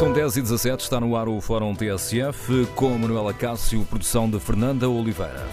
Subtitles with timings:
[0.00, 4.40] São 10 e 17 está no ar o Fórum TSF, com Manuela Cássio, produção de
[4.40, 5.46] Fernanda Oliveira.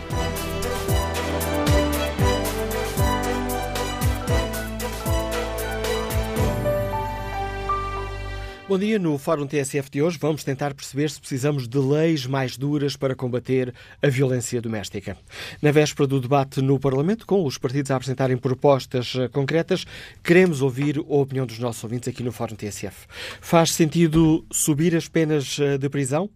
[8.68, 9.00] Bom dia.
[9.00, 13.16] No Fórum TSF de hoje vamos tentar perceber se precisamos de leis mais duras para
[13.16, 15.18] combater a violência doméstica.
[15.62, 19.86] Na véspera do debate no Parlamento, com os partidos a apresentarem propostas eh, concretas,
[20.22, 23.08] queremos ouvir a opinião dos nossos ouvintes aqui no Fórum TSF.
[23.40, 26.30] Faz sentido subir as penas eh, de prisão?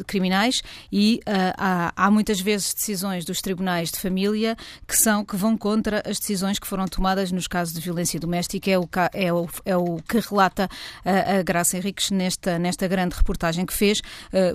[0.05, 0.61] criminais,
[0.91, 1.19] e
[1.57, 4.55] há, há, muitas vezes decisões dos tribunais de família
[4.87, 8.69] que são que vão contra as decisões que foram tomadas nos casos de violência doméstica.
[8.69, 10.69] É o, é o, é o que relata
[11.03, 13.99] a Graça Henriques nesta, nesta grande reportagem que fez,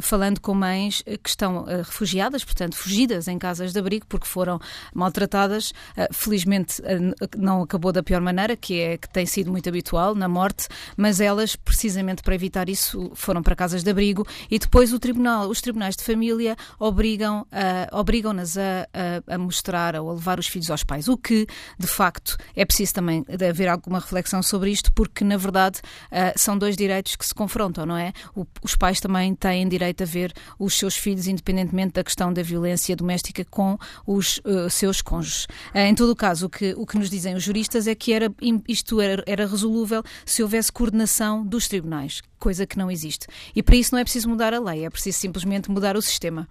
[0.00, 4.58] falando com mães que estão refugiadas portanto, fugidas em casas de abrigo porque foram
[4.94, 5.72] maltratadas.
[5.96, 10.14] Ah, felizmente ah, não acabou da pior maneira, que é que tem sido muito habitual,
[10.14, 14.92] na morte, mas elas, precisamente para evitar isso, foram para casas de abrigo e depois
[14.92, 18.88] o tribunal, os tribunais de família obrigam, uh, obrigam-nas a,
[19.28, 21.46] a, a, mostrar ou a levar os filhos aos pais, o que,
[21.78, 26.56] de facto, é preciso também haver alguma reflexão sobre isto, porque, na verdade, uh, são
[26.58, 28.12] dois direitos que se confrontam, não é?
[28.34, 32.42] O, os pais também têm direito a ver os seus filhos, independentemente da questão da
[32.42, 35.44] violência doméstica com os uh, seus cônjuges.
[35.74, 38.12] Uh, em todo o caso, o que, o que nos dizem os juristas é que
[38.12, 38.32] era,
[38.68, 43.26] isto era, era resolúvel se houvesse coordenação dos tribunais, coisa que não existe.
[43.54, 46.48] E para isso não é preciso mudar a lei, é preciso simplesmente mudar o sistema.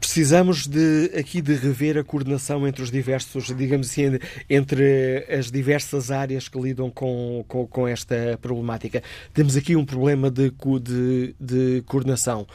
[0.00, 6.10] Precisamos de aqui de rever a coordenação entre os diversos, digamos assim, entre as diversas
[6.10, 9.02] áreas que lidam com, com, com esta problemática.
[9.32, 10.52] Temos aqui um problema de,
[10.82, 12.46] de, de coordenação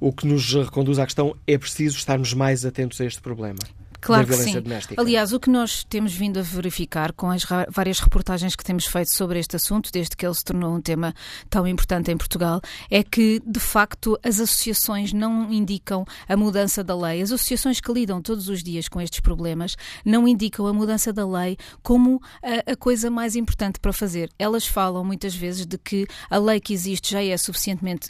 [0.00, 3.58] o que nos reconduz à questão é preciso estarmos mais atentos a este problema.
[4.00, 5.00] Claro da violência doméstica.
[5.00, 9.12] Aliás, o que nós temos vindo a verificar com as várias reportagens que temos feito
[9.12, 11.14] sobre este assunto, desde que ele se tornou um tema
[11.50, 12.60] tão importante em Portugal,
[12.90, 17.22] é que, de facto, as associações não indicam a mudança da lei.
[17.22, 21.26] As associações que lidam todos os dias com estes problemas não indicam a mudança da
[21.26, 24.30] lei como a, a coisa mais importante para fazer.
[24.38, 28.08] Elas falam muitas vezes de que a lei que existe já é suficientemente.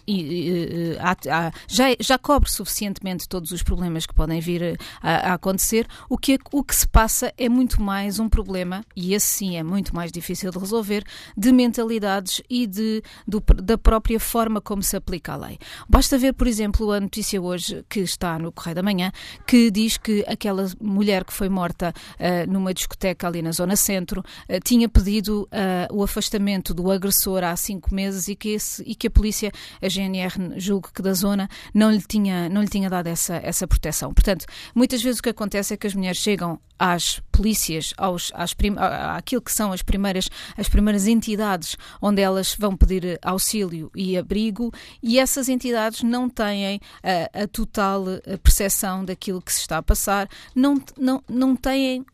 [1.66, 6.19] já, já cobre suficientemente todos os problemas que podem vir a, a acontecer acontecer, o
[6.19, 9.94] que, o que se passa é muito mais um problema, e esse sim é muito
[9.94, 11.04] mais difícil de resolver,
[11.36, 15.58] de mentalidades e de, do, da própria forma como se aplica a lei.
[15.88, 19.12] Basta ver, por exemplo, a notícia hoje que está no Correio da Manhã,
[19.46, 24.20] que diz que aquela mulher que foi morta uh, numa discoteca ali na Zona Centro
[24.20, 28.94] uh, tinha pedido uh, o afastamento do agressor há cinco meses e que, esse, e
[28.94, 29.52] que a polícia,
[29.82, 33.66] a GNR, julgo que da zona, não lhe tinha, não lhe tinha dado essa, essa
[33.66, 34.12] proteção.
[34.12, 38.54] Portanto, muitas vezes o que acontece é que as mulheres chegam às polícias, aos, às
[38.54, 44.16] prim, àquilo que são as primeiras, as primeiras entidades onde elas vão pedir auxílio e
[44.16, 44.72] abrigo,
[45.02, 48.04] e essas entidades não têm a, a total
[48.42, 52.04] percepção daquilo que se está a passar, não, não, não têm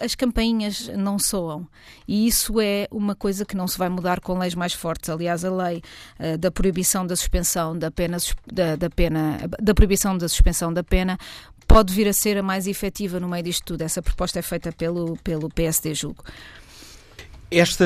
[0.00, 1.66] as campainhas não soam.
[2.06, 5.08] E isso é uma coisa que não se vai mudar com leis mais fortes.
[5.08, 5.82] Aliás, a lei
[6.18, 8.18] uh, da proibição da suspensão da pena,
[8.52, 11.18] da, da, pena, da proibição da suspensão da pena
[11.68, 13.82] pode vir a ser a mais efetiva no meio disto tudo.
[13.82, 16.24] Essa proposta é feita pelo, pelo PSD, julgo.
[17.50, 17.84] Este,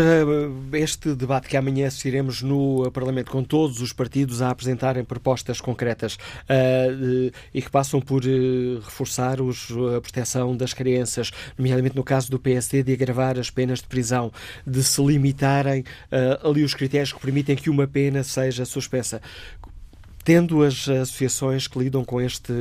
[0.73, 6.15] este debate que amanhã assistiremos no Parlamento com todos os partidos a apresentarem propostas concretas
[6.17, 12.29] uh, e que passam por uh, reforçar os, a proteção das crianças, nomeadamente no caso
[12.29, 14.33] do PSD, de agravar as penas de prisão,
[14.67, 19.23] de se limitarem uh, ali os critérios que permitem que uma pena seja suspensa.
[20.25, 22.53] Tendo as associações que lidam com este,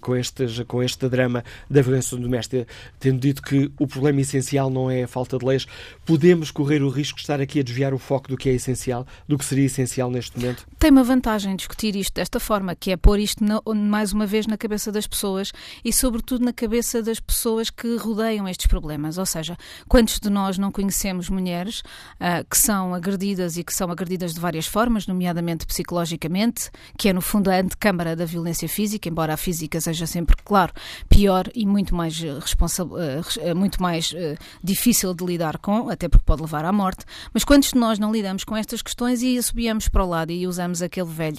[0.00, 2.66] com, este, com este drama da violência doméstica,
[2.98, 5.66] tendo dito que o problema essencial não é a falta de leis,
[6.06, 9.06] podemos correr o risco de estar aqui a desviar o foco do que é essencial,
[9.28, 10.66] do que seria essencial neste momento?
[10.78, 14.46] Tem uma vantagem discutir isto desta forma, que é pôr isto na, mais uma vez
[14.46, 15.52] na cabeça das pessoas
[15.84, 19.18] e, sobretudo, na cabeça das pessoas que rodeiam estes problemas.
[19.18, 19.56] Ou seja,
[19.88, 24.40] quantos de nós não conhecemos mulheres uh, que são agredidas e que são agredidas de
[24.40, 29.36] várias formas, nomeadamente psicologicamente, que é no fundo a antecâmara da violência física, embora a
[29.36, 30.72] física seja sempre, claro,
[31.08, 34.14] pior e muito mais, eh, eh, eh, muito mais
[34.62, 37.04] difícil de lidar com, até porque pode levar à morte.
[37.34, 40.46] Mas quantos de nós não lidamos com estas questões e assobiamos para o lado e
[40.46, 41.38] usamos aquele velho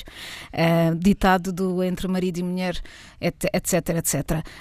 [0.54, 2.82] uh, ditado do entre marido e mulher,
[3.22, 4.16] etc, etc.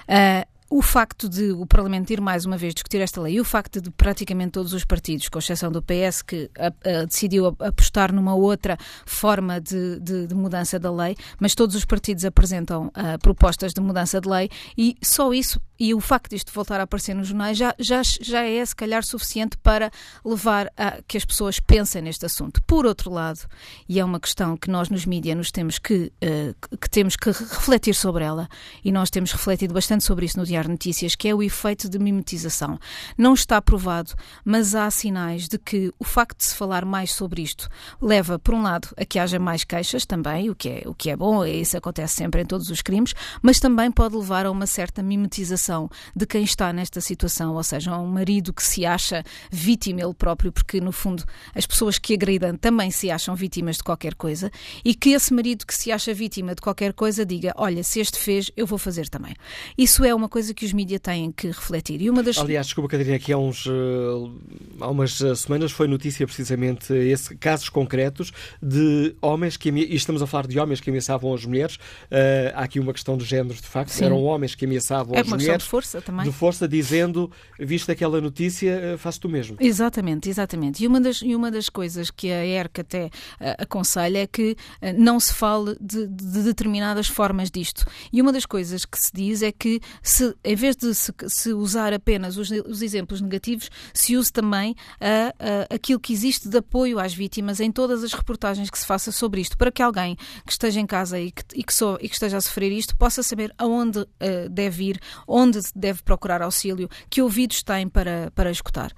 [0.09, 3.45] Uh, o facto de o Parlamento ir mais uma vez discutir esta lei e o
[3.45, 8.13] facto de praticamente todos os partidos, com exceção do PS, que a, a, decidiu apostar
[8.13, 13.19] numa outra forma de, de, de, mudança da lei, mas todos os partidos apresentam uh,
[13.21, 17.15] propostas de mudança de lei e só isso e o facto disto voltar a aparecer
[17.15, 19.91] nos jornais já, já, já é, se calhar, suficiente para
[20.23, 22.63] levar a que as pessoas pensem neste assunto.
[22.65, 23.41] Por outro lado,
[23.89, 27.31] e é uma questão que nós nos mídias nos temos que, uh, que temos que
[27.31, 28.47] refletir sobre ela,
[28.85, 31.89] e nós temos refletido bastante sobre isso no Diário de Notícias, que é o efeito
[31.89, 32.79] de mimetização.
[33.17, 34.13] Não está provado,
[34.45, 37.71] mas há sinais de que o facto de se falar mais sobre isto
[38.03, 41.09] leva, por um lado, a que haja mais queixas também, o que é, o que
[41.09, 44.67] é bom, isso acontece sempre em todos os crimes, mas também pode levar a uma
[44.67, 45.70] certa mimetização
[46.15, 50.53] de quem está nesta situação, ou seja, um marido que se acha vítima ele próprio,
[50.53, 51.25] porque no fundo
[51.55, 54.51] as pessoas que agridem também se acham vítimas de qualquer coisa,
[54.85, 58.19] e que esse marido que se acha vítima de qualquer coisa diga: Olha, se este
[58.19, 59.35] fez, eu vou fazer também.
[59.77, 62.01] Isso é uma coisa que os mídias têm que refletir.
[62.03, 62.39] E uma das...
[62.39, 64.33] Aliás, desculpa, Catarina, aqui há, uns, uh,
[64.81, 68.33] há umas eh, semanas foi notícia precisamente esse, casos concretos
[68.63, 72.63] de homens que, e estamos a falar de homens que ameaçavam as mulheres, uh, há
[72.63, 74.05] aqui uma questão de género, de facto, Sim.
[74.05, 76.25] eram homens que ameaçavam é as mulheres de força também.
[76.25, 79.57] De força, dizendo, vista aquela notícia, eh, faço tu mesmo.
[79.61, 80.83] Exatamente, exatamente.
[80.83, 83.11] E uma das, e uma das coisas que a ERC até uh,
[83.59, 84.57] aconselha é que uh,
[84.99, 87.85] não se fale de, de, determinadas formas disto.
[88.13, 91.53] E uma das coisas que se diz é que, se, em vez de se, se
[91.53, 96.99] usar apenas os, os, exemplos negativos, se use também uh, aquilo que existe de apoio
[96.99, 100.53] às vítimas em todas as reportagens que se faça sobre isto, para que alguém que
[100.53, 103.23] esteja em casa e que, e que, so, e que esteja a sofrer isto possa
[103.23, 104.07] saber aonde
[104.51, 108.93] deve ir, onde onde deve procurar auxílio, que ouvidos tem para, para escutar?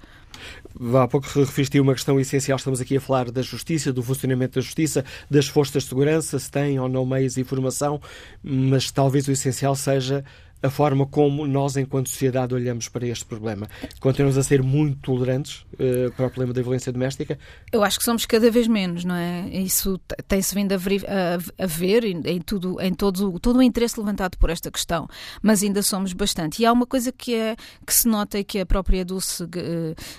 [1.00, 2.56] Há pouco referiste uma questão essencial.
[2.56, 6.50] Estamos aqui a falar da justiça, do funcionamento da justiça, das forças de segurança, se
[6.50, 8.00] têm ou não meios de informação,
[8.42, 10.24] mas talvez o essencial seja
[10.62, 13.68] a forma como nós, enquanto sociedade, olhamos para este problema.
[14.00, 17.38] Continuamos a ser muito tolerantes uh, para o problema da violência doméstica?
[17.72, 19.48] Eu acho que somos cada vez menos, não é?
[19.48, 24.38] Isso tem-se vindo a, a, a, ver em, tudo, em todo, todo o interesse levantado
[24.38, 25.08] por esta questão,
[25.42, 26.62] mas ainda somos bastante.
[26.62, 29.48] E há uma coisa que, é, que se nota e que a própria Dulce, uh,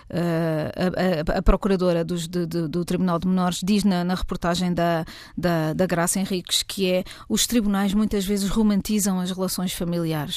[0.10, 5.06] a, a, procuradora dos, de, de, do Tribunal de Menores, diz na, na reportagem da,
[5.38, 10.33] da, da Graça Henriques, que é os tribunais muitas vezes romantizam as relações familiares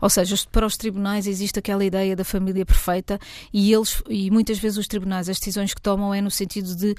[0.00, 3.18] Ou seja, para os tribunais existe aquela ideia da família perfeita
[3.52, 6.94] e eles e muitas vezes os tribunais as decisões que tomam é no sentido de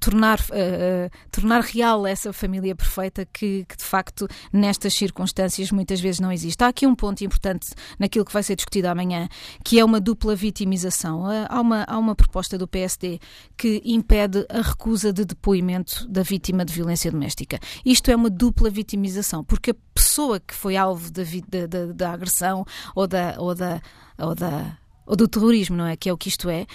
[0.00, 6.20] tornar uh, tornar real essa família perfeita que, que, de facto nestas circunstâncias muitas vezes
[6.20, 6.62] não existe.
[6.62, 9.28] Há aqui um ponto importante naquilo que vai ser discutido amanhã,
[9.64, 11.24] que é uma dupla vitimização.
[11.48, 13.18] Há uma há uma proposta do PSD
[13.56, 17.58] que impede a recusa de depoimento da vítima de violência doméstica.
[17.84, 22.12] Isto é uma dupla vitimização, porque a pessoa que foi alvo da, da, da, da
[22.12, 23.80] agressão ou da, ou da,
[24.18, 25.96] ou da ou do terrorismo, não é?
[25.96, 26.66] Que é o que isto é,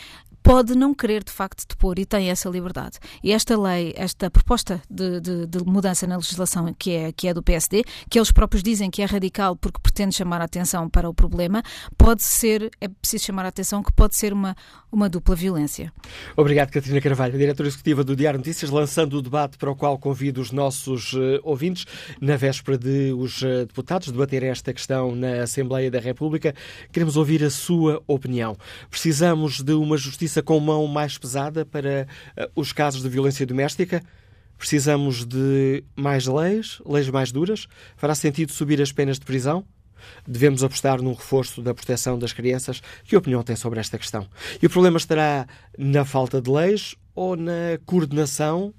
[0.43, 3.00] pode não querer de facto depor e tem essa liberdade.
[3.23, 7.33] E esta lei, esta proposta de, de, de mudança na legislação que é, que é
[7.33, 11.09] do PSD, que eles próprios dizem que é radical porque pretende chamar a atenção para
[11.09, 11.63] o problema,
[11.97, 14.55] pode ser, é preciso chamar a atenção que pode ser uma,
[14.91, 15.93] uma dupla violência.
[16.35, 20.41] Obrigado, Catarina Carvalho, diretora executiva do Diário Notícias, lançando o debate para o qual convido
[20.41, 21.85] os nossos uh, ouvintes,
[22.19, 26.53] na véspera de os uh, deputados debaterem esta questão na Assembleia da República.
[26.91, 28.57] Queremos ouvir a sua opinião.
[28.89, 34.01] Precisamos de uma justiça com mão mais pesada para uh, os casos de violência doméstica?
[34.57, 37.67] Precisamos de mais leis, leis mais duras?
[37.97, 39.65] Fará sentido subir as penas de prisão?
[40.27, 42.81] Devemos apostar num reforço da proteção das crianças?
[43.03, 44.27] Que opinião tem sobre esta questão?
[44.61, 45.47] E o problema estará
[45.77, 48.73] na falta de leis ou na coordenação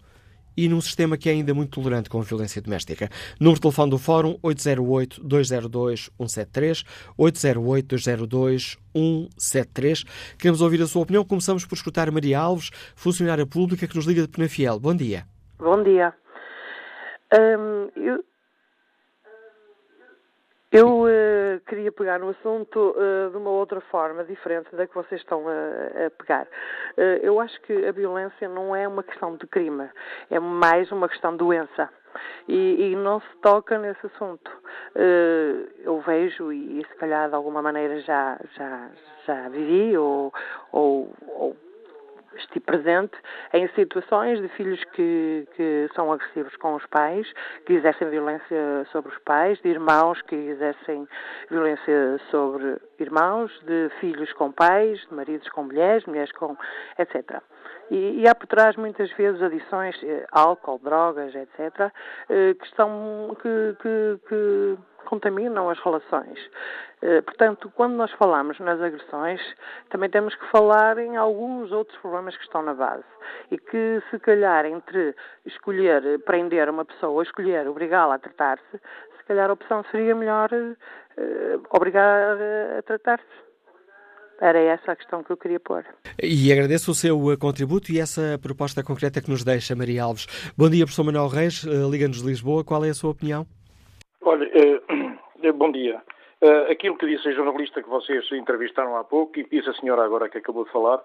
[0.56, 3.08] e num sistema que é ainda muito tolerante com a violência doméstica.
[3.40, 6.84] Número de telefone do Fórum 808-202-173,
[7.18, 10.06] 808-202-173.
[10.38, 11.25] Queremos ouvir a sua opinião.
[11.25, 14.78] Começamos por escutar Maria Alves, funcionária pública que nos liga de Penafiel.
[14.78, 15.26] Bom dia.
[15.58, 16.12] Bom dia.
[17.32, 18.23] Um, eu
[20.75, 25.21] eu uh, queria pegar no assunto uh, de uma outra forma, diferente da que vocês
[25.21, 26.49] estão a, a pegar.
[26.99, 29.88] Uh, eu acho que a violência não é uma questão de crime,
[30.28, 31.88] é mais uma questão de doença.
[32.49, 34.50] E, e não se toca nesse assunto.
[35.85, 38.90] eu vejo, e, se calhar de alguma maneira já, já,
[39.26, 40.33] já vivi ou,
[40.71, 41.57] ou, ou
[42.37, 43.17] estive presente
[43.53, 47.26] em situações de filhos que, que são agressivos com os pais,
[47.67, 51.09] que exercem violência sobre os pais, de irmãos que exercem
[51.50, 56.57] violência sobre irmãos, de filhos com pais, de maridos com mulheres, mulheres com.
[56.99, 57.43] etc.
[57.90, 61.92] E, e há por trás muitas vezes adições, eh, álcool, drogas, etc.,
[62.28, 63.37] eh, que estão.
[63.40, 66.38] que, que, que contaminam as relações.
[67.02, 69.40] Eh, portanto, quando nós falamos nas agressões,
[69.90, 73.04] também temos que falar em alguns outros problemas que estão na base.
[73.50, 78.80] E que, se calhar, entre escolher prender uma pessoa, escolher obrigá-la a tratar-se,
[79.18, 82.37] se calhar a opção seria melhor uh, obrigar
[82.78, 83.53] a tratar-se.
[84.41, 85.85] Era essa a questão que eu queria pôr.
[86.23, 90.26] E agradeço o seu eh, contributo e essa proposta concreta que nos deixa, Maria Alves.
[90.57, 92.64] Bom dia, professor Manuel Reis, Liga-nos de Lisboa.
[92.64, 93.47] Qual é a sua opinião?
[94.23, 96.03] Olha, eh, bom dia.
[96.43, 99.75] Uh, aquilo que disse a jornalista que vocês entrevistaram há pouco e que disse a
[99.75, 101.03] senhora agora que acabou de falar,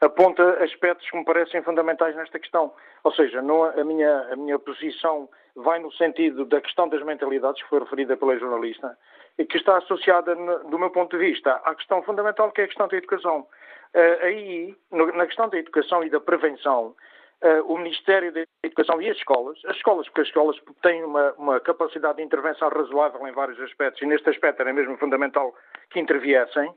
[0.00, 2.72] aponta aspectos que me parecem fundamentais nesta questão.
[3.02, 7.62] Ou seja, não, a, minha, a minha posição vai no sentido da questão das mentalidades,
[7.62, 8.96] que foi referida pela jornalista,
[9.44, 12.88] que está associada, do meu ponto de vista, à questão fundamental que é a questão
[12.88, 13.46] da educação.
[13.94, 16.94] Uh, aí, na questão da educação e da prevenção,
[17.42, 21.32] uh, o Ministério da Educação e as escolas, as escolas, porque as escolas têm uma,
[21.32, 25.54] uma, capacidade de intervenção razoável em vários aspectos, e neste aspecto era mesmo fundamental
[25.90, 26.72] que interviessem,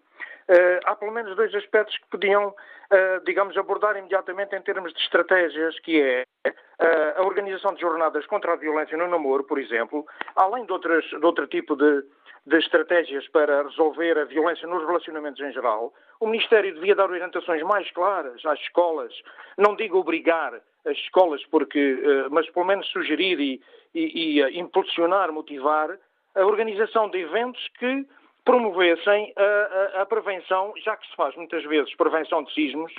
[0.86, 5.80] há pelo menos dois aspectos que podiam, uh, digamos, abordar imediatamente em termos de estratégias,
[5.82, 6.24] que é
[7.18, 11.26] a organização de jornadas contra a violência no namoro, por exemplo, além de, outras, de
[11.26, 12.04] outro tipo de,
[12.46, 17.62] de estratégias para resolver a violência nos relacionamentos em geral, o Ministério devia dar orientações
[17.64, 19.14] mais claras às escolas,
[19.58, 20.54] não digo obrigar
[20.86, 23.62] as escolas, porque, eh, mas pelo menos sugerir e,
[23.94, 25.98] e, e eh, impulsionar, motivar
[26.36, 28.06] a organização de eventos que
[28.50, 32.92] promovessem a, a, a, prevenção, já que se faz muitas vezes prevenção de sismos.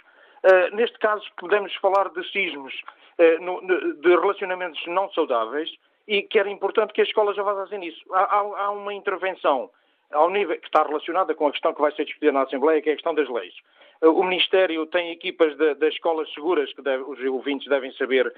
[0.45, 2.73] Uh, neste caso, podemos falar de sismos,
[3.19, 3.61] uh, no,
[3.95, 5.69] de relacionamentos não saudáveis,
[6.07, 8.01] e que era importante que as escolas avançassem nisso.
[8.13, 9.69] Há, há, há uma intervenção
[10.13, 12.89] ao nível que está relacionada com a questão que vai ser discutida na Assembleia, que
[12.89, 13.55] é a questão das leis.
[14.03, 18.35] O Ministério tem equipas das escolas seguras, que deve, os ouvintes devem saber, eh, eh,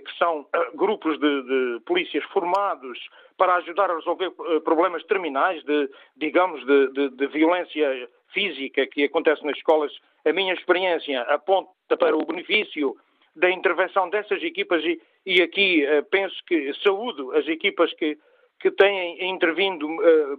[0.00, 2.98] que são eh, grupos de, de, polícias formados
[3.36, 4.30] para ajudar a resolver
[4.64, 9.92] problemas terminais de, digamos, de, de, violência física que acontece nas escolas.
[10.24, 12.96] A minha experiência aponta para o benefício
[13.34, 18.16] da intervenção dessas equipas e, e aqui penso que saúdo as equipas que,
[18.60, 19.88] que têm intervindo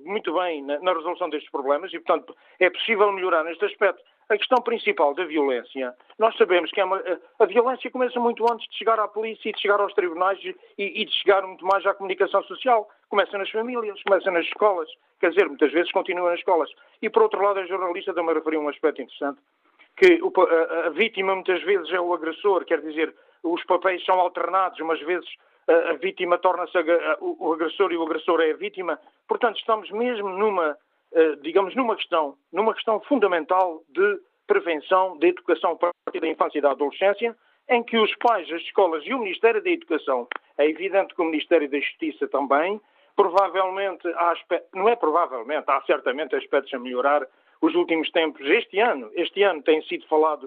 [0.05, 4.01] muito bem na, na, resolução destes problemas e, portanto, é possível melhorar neste aspecto.
[4.27, 7.00] A questão principal da violência, nós sabemos que é uma,
[7.38, 11.01] a violência começa muito antes de chegar à polícia e de chegar aos tribunais e,
[11.01, 12.89] e de chegar muito mais à comunicação social.
[13.08, 14.89] Começa nas famílias, começa nas escolas,
[15.20, 16.72] quer dizer, muitas vezes continua nas escolas.
[17.03, 19.39] E, por outro lado, a jornalista também referiu um aspecto interessante,
[19.96, 23.13] que a, a vítima muitas vezes é o agressor, quer dizer,
[23.44, 25.29] os papéis são alternados, umas vezes
[25.67, 26.75] a, a vítima torna-se
[27.20, 29.00] o, o agressor e o agressor é a vítima.
[29.27, 30.75] Portanto, estamos mesmo numa,
[31.41, 36.62] digamos, numa questão, numa questão fundamental de prevenção, de educação a partir da infância e
[36.62, 37.36] da adolescência,
[37.69, 41.25] em que os pais, as escolas e o Ministério da Educação, é evidente que o
[41.25, 42.79] Ministério da Justiça também,
[43.15, 44.34] provavelmente, há
[44.74, 47.25] não é provavelmente, há certamente aspectos a melhorar,
[47.62, 50.45] os últimos tempos, este ano, este ano tem sido falado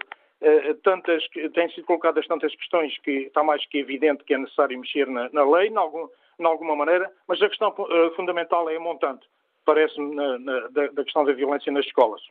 [0.84, 5.08] tantas, têm sido colocadas tantas questões que está mais que evidente que é necessário mexer
[5.08, 6.06] na, na lei, em algum,
[6.44, 7.75] alguma maneira, mas a questão
[8.14, 9.26] fundamental é a montante,
[9.68, 12.22] parece-me, da, da questão da violência nas escolas.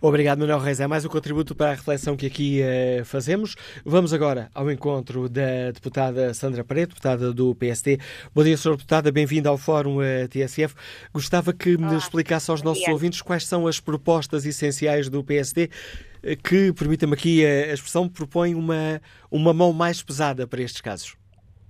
[0.00, 0.80] Obrigado, Manuel Reis.
[0.80, 3.54] É mais um contributo para a reflexão que aqui uh, fazemos.
[3.84, 7.98] Vamos agora ao encontro da deputada Sandra Pareto, deputada do PSD.
[8.34, 8.72] Bom dia, Sra.
[8.72, 9.12] Deputada.
[9.12, 10.74] Bem-vinda ao Fórum uh, TSF.
[11.12, 16.42] Gostava que me explicasse aos nossos ouvintes quais são as propostas essenciais do PSD uh,
[16.42, 21.14] que, permita-me aqui a expressão, propõem uma, uma mão mais pesada para estes casos.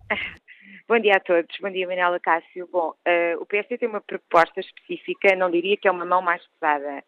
[0.90, 1.56] Bom dia a todos.
[1.61, 2.66] Bom dia, Manuela Cássio.
[2.66, 2.92] Bom,
[3.38, 7.04] o PSD tem uma proposta específica, não diria que é uma mão mais pesada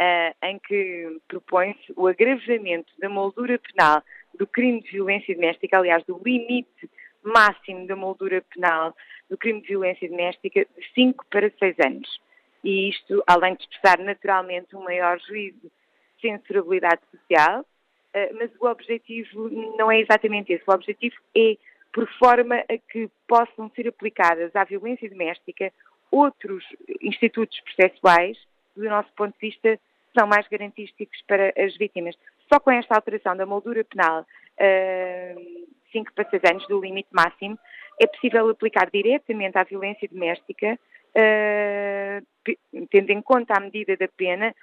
[0.00, 4.02] uh, em que propõe-se o agravamento da moldura penal
[4.36, 6.90] do crime de violência doméstica, aliás, do limite
[7.22, 8.96] máximo da moldura penal
[9.30, 12.20] do crime de violência doméstica de 5 para 6 anos.
[12.64, 15.70] E isto, além de expressar naturalmente um maior juízo
[16.16, 20.64] de censurabilidade social, uh, mas o objetivo não é exatamente esse.
[20.66, 21.56] O objetivo é
[21.92, 25.72] por forma a que possam ser aplicadas à violência doméstica
[26.10, 26.64] outros
[27.00, 28.36] institutos processuais,
[28.76, 29.78] do nosso ponto de vista,
[30.16, 32.16] são mais garantísticos para as vítimas.
[32.52, 37.58] Só com esta alteração da moldura penal, uh, 5 para 6 anos do limite máximo,
[38.00, 40.78] é possível aplicar diretamente à violência doméstica,
[41.14, 44.54] uh, tendo em conta a medida da pena,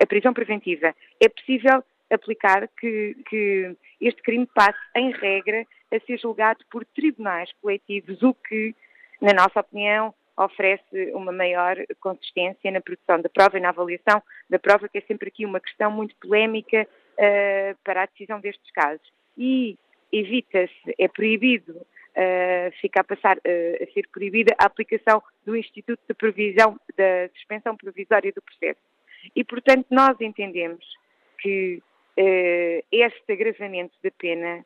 [0.00, 0.94] a prisão preventiva.
[1.20, 7.50] É possível aplicar que, que, este crime passe, em regra, a ser julgado por tribunais
[7.60, 8.74] coletivos, o que,
[9.20, 14.58] na nossa opinião, oferece uma maior consistência na produção da prova e na avaliação da
[14.58, 19.06] prova, que é sempre aqui uma questão muito polémica uh, para a decisão destes casos.
[19.36, 19.78] E
[20.12, 26.00] evita-se, é proibido, uh, fica a passar uh, a ser proibida a aplicação do Instituto
[26.08, 28.80] de Previsão da Suspensão Provisória do Processo.
[29.36, 30.84] E, portanto, nós entendemos
[31.38, 31.82] que
[32.16, 34.64] este agravamento da pena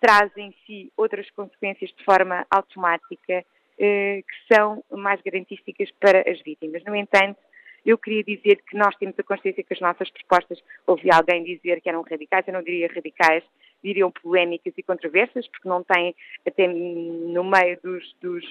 [0.00, 3.44] traz em si outras consequências de forma automática
[3.78, 6.82] eh, que são mais garantísticas para as vítimas.
[6.84, 7.38] No entanto,
[7.84, 11.80] eu queria dizer que nós temos a consciência que as nossas propostas, ouvi alguém dizer
[11.80, 13.44] que eram radicais, eu não diria radicais,
[13.82, 16.14] diriam polémicas e controversas, porque não têm,
[16.46, 18.44] até no meio dos, dos,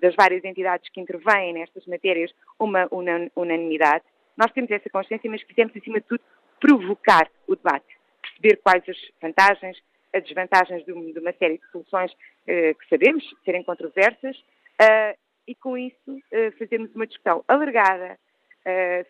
[0.00, 2.88] das, várias entidades que intervêm nestas matérias, uma
[3.36, 4.04] unanimidade.
[4.36, 6.22] Nós temos essa consciência, mas quisemos, acima de tudo,
[6.62, 9.82] provocar o debate, perceber quais as vantagens,
[10.14, 14.36] as desvantagens de, uma série de soluções uh, que sabemos serem controversas
[14.80, 18.16] uh, e com isso uh, fazermos uma discussão alargada,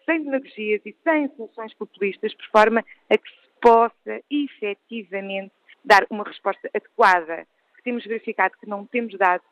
[0.06, 5.52] sem demagogias e sem soluções populistas, por forma a que se possa efetivamente
[5.84, 7.46] dar uma resposta adequada.
[7.84, 9.42] Temos verificado que não temos dado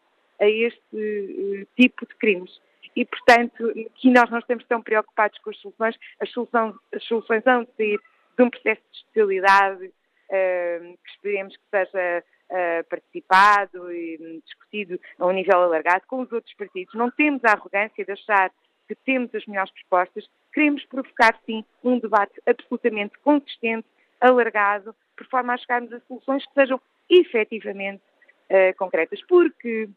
[0.41, 2.59] a este tipo de crimes.
[2.97, 7.45] E, portanto, que nós não estamos tão preocupados com as soluções, as soluções, as soluções
[7.45, 7.99] vão sair
[8.37, 9.93] de um processo de especialidade,
[10.31, 16.55] que esperemos que seja uh, participado e discutido a um nível alargado com os outros
[16.55, 16.95] partidos.
[16.95, 18.51] Não temos a arrogância de achar
[18.87, 23.87] que temos as melhores propostas, queremos provocar, sim, um debate absolutamente consistente,
[24.21, 28.03] alargado, por forma a chegarmos a soluções que sejam efetivamente
[28.51, 29.21] uh, concretas.
[29.29, 29.89] Porque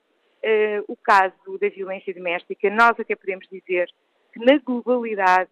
[0.44, 3.90] uh, o caso da violência doméstica, nós até podemos dizer
[4.34, 5.50] que, na globalidade,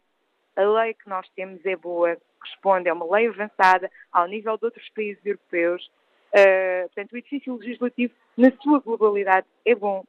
[0.55, 4.65] a lei que nós temos é boa, responde a uma lei avançada ao nível de
[4.65, 5.89] outros países europeus.
[6.33, 10.03] Uh, portanto, o edifício legislativo, na sua globalidade, é bom.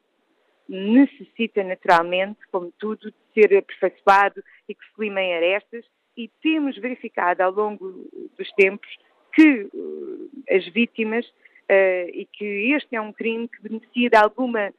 [0.68, 5.84] Necessita, naturalmente, como tudo, de ser aperfeiçoado e que se limem arestas,
[6.16, 8.88] e temos verificado ao longo dos tempos
[9.34, 11.26] que uh, as vítimas,
[11.70, 14.72] uh, e que este é um crime que beneficia de alguma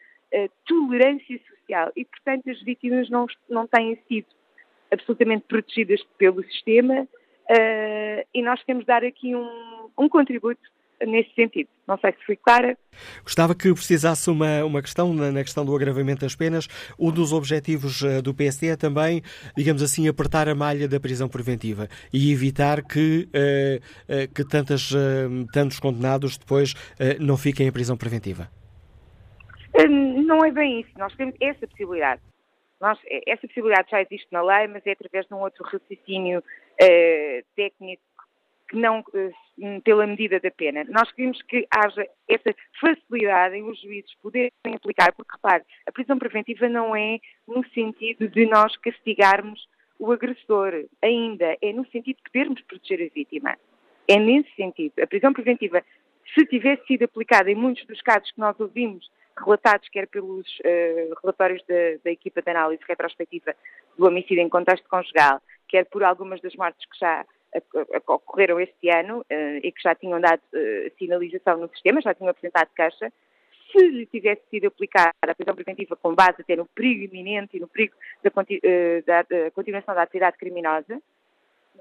[0.65, 4.25] tolerância social, e, portanto, as vítimas não, não têm sido
[4.91, 10.61] absolutamente protegidas pelo sistema uh, e nós queremos dar aqui um, um contributo
[11.05, 11.69] nesse sentido.
[11.87, 12.77] Não sei se fui clara.
[13.23, 16.67] Gostava que precisasse uma, uma questão na, na questão do agravamento das penas.
[16.97, 19.21] Um dos objetivos uh, do PSD é também,
[19.55, 24.91] digamos assim, apertar a malha da prisão preventiva e evitar que, uh, uh, que tantas,
[25.51, 26.73] tantos condenados depois
[27.19, 28.49] não fiquem em prisão preventiva.
[30.25, 30.89] Não é bem isso.
[30.97, 32.21] Nós temos essa possibilidade.
[32.79, 36.43] Nós, essa possibilidade já existe na lei, mas é através de um outro raciocínio
[37.55, 38.03] técnico
[38.73, 39.03] que não
[39.83, 40.83] pela medida da pena.
[40.89, 46.17] Nós queremos que haja essa facilidade em os juízes poderem aplicar, porque repare, a prisão
[46.17, 49.67] preventiva não é no sentido de nós castigarmos
[49.99, 53.55] o agressor, ainda é no sentido de podermos proteger a vítima.
[54.07, 54.99] É nesse sentido.
[55.01, 55.83] A prisão preventiva,
[56.33, 59.07] se tivesse sido aplicada em muitos dos casos que nós ouvimos
[59.37, 63.55] relatados quer pelos uh, relatórios da, da, equipa de análise retrospectiva
[63.97, 67.25] do homicídio em contexto conjugal, quer por algumas das mortes que já
[68.07, 70.41] ocorreram este ano e que já tinham dado
[70.97, 73.11] sinalização no sistema, já tinham apresentado caixa,
[73.71, 77.59] se lhe tivesse sido aplicada a prisão preventiva com base até no perigo iminente e
[77.59, 78.31] no perigo da,
[79.05, 81.01] da, da continuação da atividade criminosa,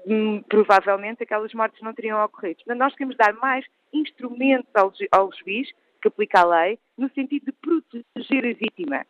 [0.05, 2.57] hum, provavelmente aquelas mortes não teriam ocorrido.
[2.57, 5.69] Portanto, nós queremos dar mais instrumentos ao, ao juiz
[6.01, 9.05] que aplica a lei no sentido de proteger a vítima,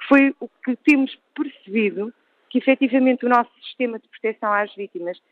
[0.00, 2.12] que foi o que temos percebido
[2.50, 5.22] que efetivamente o nosso sistema de proteção às vítimas eh,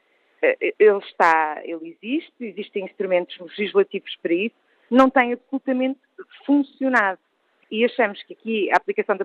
[0.43, 4.57] ele está, ele existe, existem instrumentos legislativos para isso,
[4.91, 6.01] não tem absolutamente
[6.45, 7.19] funcionado.
[7.71, 9.25] E achamos que aqui a aplicação da,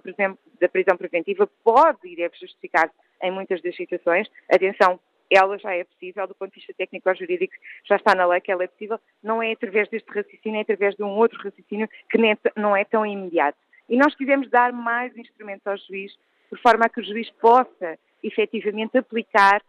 [0.61, 2.91] da prisão preventiva pode e deve justificar
[3.23, 4.29] em muitas das situações.
[4.51, 4.99] Atenção,
[5.31, 7.53] ela já é possível, do ponto de vista técnico ou jurídico,
[7.87, 10.95] já está na lei que ela é possível, não é através deste raciocínio, é através
[10.95, 12.17] de um outro raciocínio que
[12.55, 13.57] não é tão imediato.
[13.89, 16.11] E nós quisemos dar mais instrumentos ao juiz,
[16.51, 19.61] de forma a que o juiz possa efetivamente aplicar,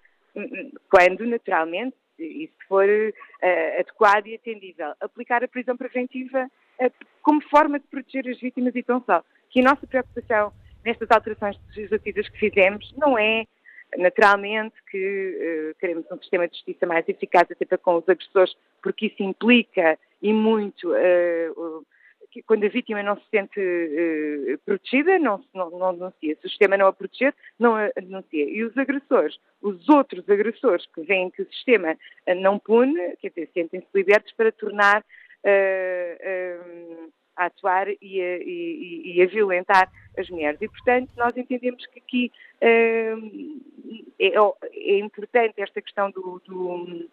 [0.91, 7.79] quando naturalmente, se for uh, adequado e atendível, aplicar a prisão preventiva uh, como forma
[7.79, 9.23] de proteger as vítimas e tão só.
[9.51, 10.53] Que a nossa preocupação
[10.85, 13.45] nestas alterações legislativas que fizemos não é
[13.97, 18.55] Naturalmente que uh, queremos um sistema de justiça mais eficaz até para com os agressores,
[18.83, 20.93] porque isso implica e muito
[22.31, 26.37] que quando a vítima não se sente uh, protegida, não, não, não denuncia.
[26.37, 28.45] Se o sistema não a proteger, não a denuncia.
[28.45, 31.97] E os agressores, os outros agressores que veem que o sistema
[32.37, 35.05] não pune, quer dizer, sentem-se libertos para tornar
[37.37, 40.61] a atuar e a, e, e a, violentar as mulheres.
[40.61, 43.61] E, portanto, nós entendemos que aqui uh,
[44.19, 44.33] é,
[44.73, 47.09] é, importante esta questão do, do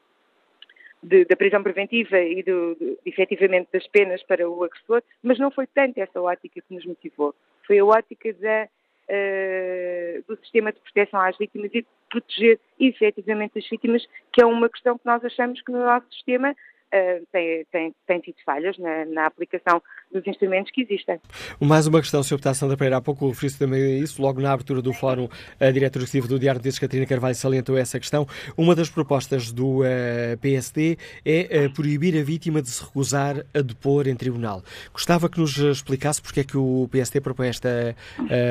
[1.03, 5.51] de, da prisão preventiva e do, de, efetivamente das penas para o agressor, mas não
[5.51, 7.35] foi tanto essa ótica que nos motivou.
[7.67, 8.67] Foi a ótica da,
[9.09, 14.45] uh, do sistema de proteção às vítimas e de proteger efetivamente as vítimas, que é
[14.45, 16.55] uma questão que nós achamos que no nosso sistema
[16.93, 21.19] uh, tem, tem, tem tido falhas na, na, aplicação dos instrumentos que existem.
[21.59, 22.35] Mais uma questão, Sr.
[22.35, 25.27] Deputado Sandra Pereira, há pouco referi também isso, logo na abertura do fórum,
[25.59, 28.25] a diretora executiva do Diário de Notícias, Catarina Carvalho, salientou essa questão.
[28.57, 33.37] Uma das propostas do uh, eh, PSD é uh, proibir a vítima de se recusar
[33.53, 34.61] a depor em tribunal.
[34.91, 37.95] Gostava que nos explicasse porque é que o PSD propõe esta,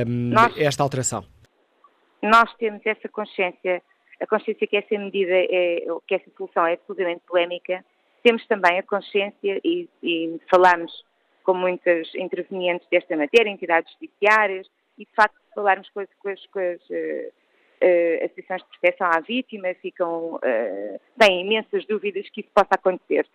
[0.06, 1.24] nós, esta alteração.
[2.22, 3.82] Nós temos essa consciência,
[4.20, 7.84] a consciência que essa medida, é, que essa solução é absolutamente polémica,
[8.22, 10.92] temos também a consciência, e, e falamos
[11.42, 14.66] com muitas intervenientes desta matéria, entidades judiciárias,
[14.98, 19.20] e de facto falarmos com as, com as, com as uh, associações de proteção à
[19.20, 23.26] vítima, ficam, uh, têm imensas dúvidas que isso possa acontecer.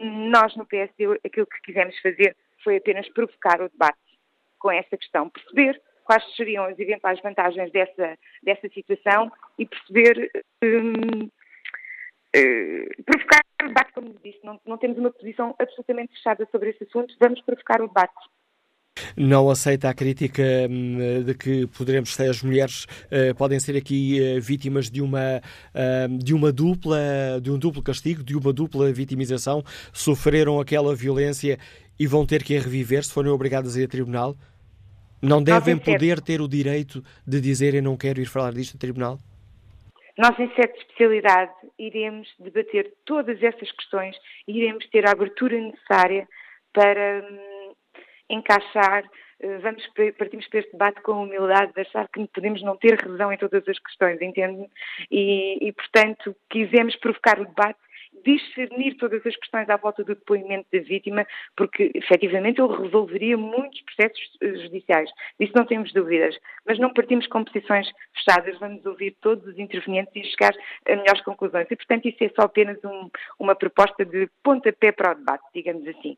[0.00, 3.98] nós no PSD aquilo que quisemos fazer foi apenas provocar o debate
[4.58, 10.30] com esta questão, perceber quais seriam as eventuais vantagens dessa, dessa situação e perceber
[10.62, 11.28] um,
[12.34, 14.38] uh, provocar o debate, como disse.
[14.44, 18.14] Não, não temos uma posição absolutamente fechada sobre esse assunto, vamos provocar o debate.
[19.16, 24.40] Não aceita a crítica hum, de que poderemos as mulheres uh, podem ser aqui uh,
[24.40, 25.40] vítimas de uma
[25.74, 26.98] uh, de uma dupla
[27.42, 29.62] de um duplo castigo, de uma dupla vitimização,
[29.92, 31.58] sofreram aquela violência
[31.98, 34.36] e vão ter que a reviver se forem obrigadas a ir a tribunal.
[35.20, 38.78] Não devem poder ter o direito de dizer eu não quero ir falar disto a
[38.78, 39.18] tribunal?
[40.18, 44.16] Nós, em sete especialidade, iremos debater todas essas questões
[44.48, 46.26] e iremos ter a abertura necessária
[46.72, 47.74] para hum,
[48.30, 49.04] encaixar.
[49.42, 49.86] Uh, vamos
[50.18, 53.36] partimos para este debate com a humildade de achar que podemos não ter razão em
[53.36, 54.66] todas as questões, entende?
[55.10, 57.78] E, e, portanto, quisemos provocar o debate
[58.24, 61.26] discernir todas as questões à volta do depoimento da vítima,
[61.56, 65.10] porque efetivamente ele resolveria muitos processos eh, judiciais.
[65.38, 66.36] Disso não temos dúvidas.
[66.66, 70.54] Mas não partimos com posições fechadas, vamos ouvir todos os intervenientes e chegar
[70.86, 71.66] a melhores conclusões.
[71.70, 75.86] E, portanto, isso é só apenas um, uma proposta de pontapé para o debate, digamos
[75.88, 76.16] assim.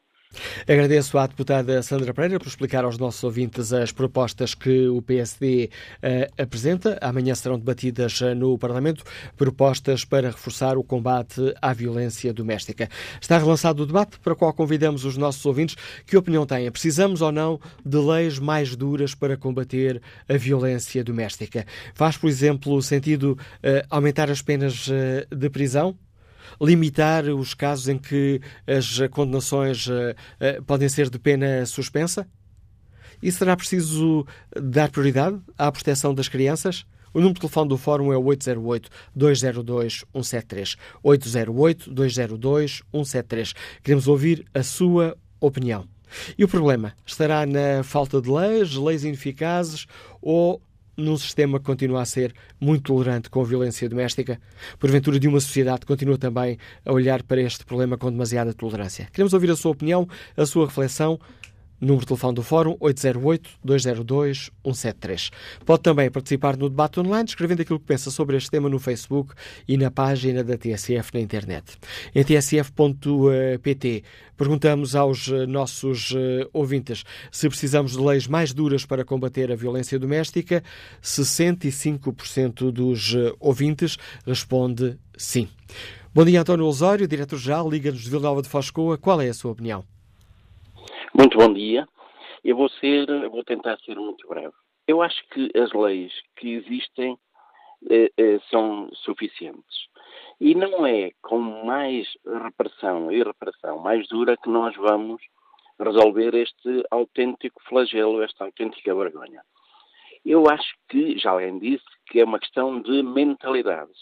[0.69, 5.71] Agradeço à deputada Sandra Pereira por explicar aos nossos ouvintes as propostas que o PSD
[5.71, 6.99] uh, eh, apresenta.
[7.01, 9.03] Amanhã serão debatidas uh, no Parlamento
[9.37, 12.89] propostas para reforçar o combate à violência doméstica.
[13.19, 15.77] Está relançado o debate para o qual convidamos os nossos ouvintes.
[16.07, 16.71] Que opinião têm?
[16.71, 21.65] Precisamos ou não de leis mais duras para combater a violência doméstica?
[21.95, 24.89] Faz, por exemplo, sentido uh, aumentar as penas
[25.31, 25.97] de prisão?
[26.61, 32.27] Limitar os casos em que as condenações uh, uh, podem ser de pena suspensa?
[33.23, 36.85] E será preciso dar prioridade à proteção das crianças?
[37.13, 38.17] O número de telefone do Fórum é
[39.17, 40.77] 808-202-173.
[41.05, 43.57] 808-202-173.
[43.83, 45.89] Queremos ouvir a sua opinião.
[46.37, 49.87] E o problema estará na falta de leis, leis ineficazes
[50.23, 50.63] ou
[50.99, 54.41] num sistema que continua a ser muito tolerante com a violência doméstica?
[54.79, 59.09] Porventura, de uma sociedade que continua também a olhar para este problema com demasiada tolerância?
[59.13, 61.19] Queremos ouvir a sua opinião, a sua reflexão.
[61.81, 65.31] Número de telefone do Fórum 808-202-173.
[65.65, 69.33] Pode também participar no debate online, escrevendo aquilo que pensa sobre este tema no Facebook
[69.67, 71.79] e na página da TSF na internet.
[72.15, 74.03] Em tsf.pt
[74.37, 79.57] perguntamos aos eh, nossos eh, ouvintes se precisamos de leis mais duras para combater a
[79.57, 80.63] violência doméstica.
[81.03, 85.49] 65% dos eh, ouvintes responde sim.
[86.15, 88.99] Bom dia, António Osório, diretor-geral, Liga-nos de Vila Nova de Foscoa.
[88.99, 89.85] Qual é a sua opinião?
[91.19, 91.85] Muito bom dia.
[92.45, 94.55] Eu vou ser, vou tentar ser muito breve.
[94.87, 97.19] Eu acho que as leis que existem
[97.91, 99.89] eh, eh, são suficientes.
[100.41, 105.21] E não é com mais repressão e repressão mais dura que nós vamos
[105.81, 109.43] resolver este autêntico flagelo, esta autêntica vergonha.
[110.25, 113.99] Eu acho que, já além disso, que é uma questão de mentalidades.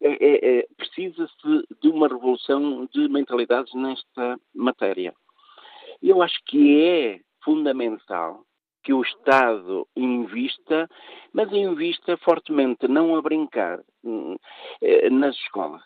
[0.00, 5.12] É, é, é, Precisa-se de uma revolução de mentalidades nesta matéria.
[6.02, 8.44] Eu acho que é fundamental
[8.82, 10.88] que o Estado invista,
[11.32, 14.36] mas invista fortemente, não a brincar, hum,
[14.80, 15.82] eh, nas escolas.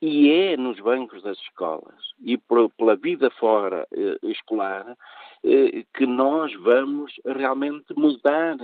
[0.00, 4.96] E é nos bancos das escolas e pela vida fora eh, escolar
[5.44, 8.56] eh, que nós vamos realmente mudar,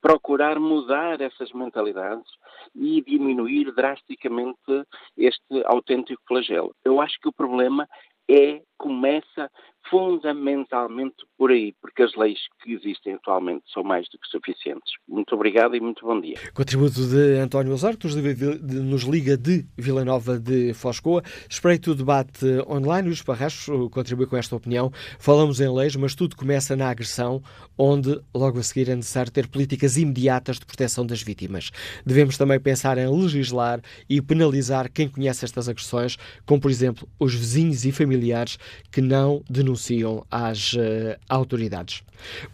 [0.00, 2.28] procurar mudar essas mentalidades
[2.74, 4.84] e diminuir drasticamente
[5.16, 6.74] este autêntico flagelo.
[6.84, 7.88] Eu acho que o problema
[8.28, 9.48] é, começa
[9.90, 14.92] fundamentalmente por aí, porque as leis que existem atualmente são mais do que suficientes.
[15.08, 16.36] Muito obrigado e muito bom dia.
[16.54, 21.22] Contributo de António Osório, que nos liga de Vila Nova de Foscoa.
[21.48, 23.10] Espreito o debate online.
[23.10, 24.90] Os Parrachos contribui com esta opinião.
[25.18, 27.42] Falamos em leis, mas tudo começa na agressão,
[27.76, 31.70] onde logo a seguir é necessário ter políticas imediatas de proteção das vítimas.
[32.06, 36.16] Devemos também pensar em legislar e penalizar quem conhece estas agressões,
[36.46, 38.58] como por exemplo os vizinhos e familiares
[38.90, 42.02] que não denunciam às uh, autoridades.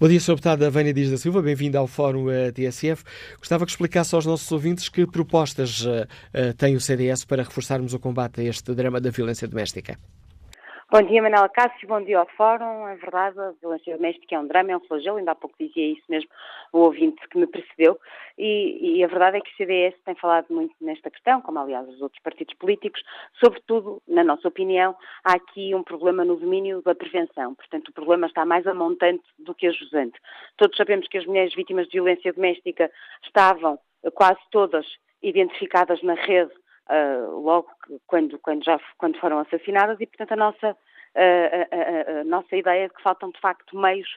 [0.01, 0.33] Bom dia, Sr.
[0.33, 3.05] Deputada Vânia Dias da Silva, bem-vinda ao Fórum uh, TSF.
[3.39, 6.07] Gostava que explicasse aos nossos ouvintes que propostas uh,
[6.57, 9.99] tem o CDS para reforçarmos o combate a este drama da violência doméstica.
[10.91, 12.89] Bom dia, Manela Cássio, bom dia ao Fórum.
[12.89, 15.93] É verdade, a violência doméstica é um drama, é um flagelo, ainda há pouco dizia
[15.93, 16.31] isso mesmo
[16.73, 18.01] o ouvinte que me precedeu,
[18.39, 21.87] e, e, a verdade é que o CDS tem falado muito nesta questão, como aliás
[21.87, 23.03] os outros partidos políticos,
[23.39, 28.27] sobretudo, na nossa opinião, há aqui um problema no domínio da prevenção, portanto o problema
[28.27, 30.19] está mais amontante do que ajusante.
[30.57, 32.91] Todos sabemos que as mulheres vítimas de violência doméstica
[33.23, 33.79] estavam
[34.15, 34.87] quase todas
[35.23, 36.53] identificadas na rede
[36.91, 37.69] uh, logo
[38.07, 40.77] quando, quando, já quando foram assassinadas e, portanto, a nossa, uh,
[41.17, 44.09] a, a, a, nossa ideia é que faltam, de facto, meios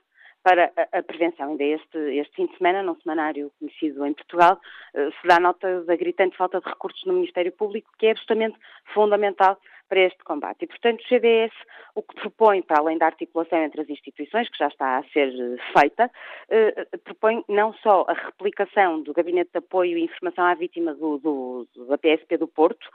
[0.44, 1.50] para a, prevenção.
[1.50, 4.60] Ainda este, este fim de semana, num semanário conhecido em Portugal,
[4.96, 8.58] uh, se dá nota da gritante falta de recursos no Ministério Público, que é absolutamente
[8.94, 9.58] fundamental
[9.92, 10.64] para este combate.
[10.64, 11.52] E, portanto, o CDS
[11.94, 15.28] o que propõe, para além da articulação entre as instituições, que já está a ser
[15.28, 16.10] eh, feita,
[16.50, 21.18] eh, propõe não só a replicação do Gabinete de Apoio e Informação à Vítima do,
[21.18, 22.88] do, da PSP do Porto,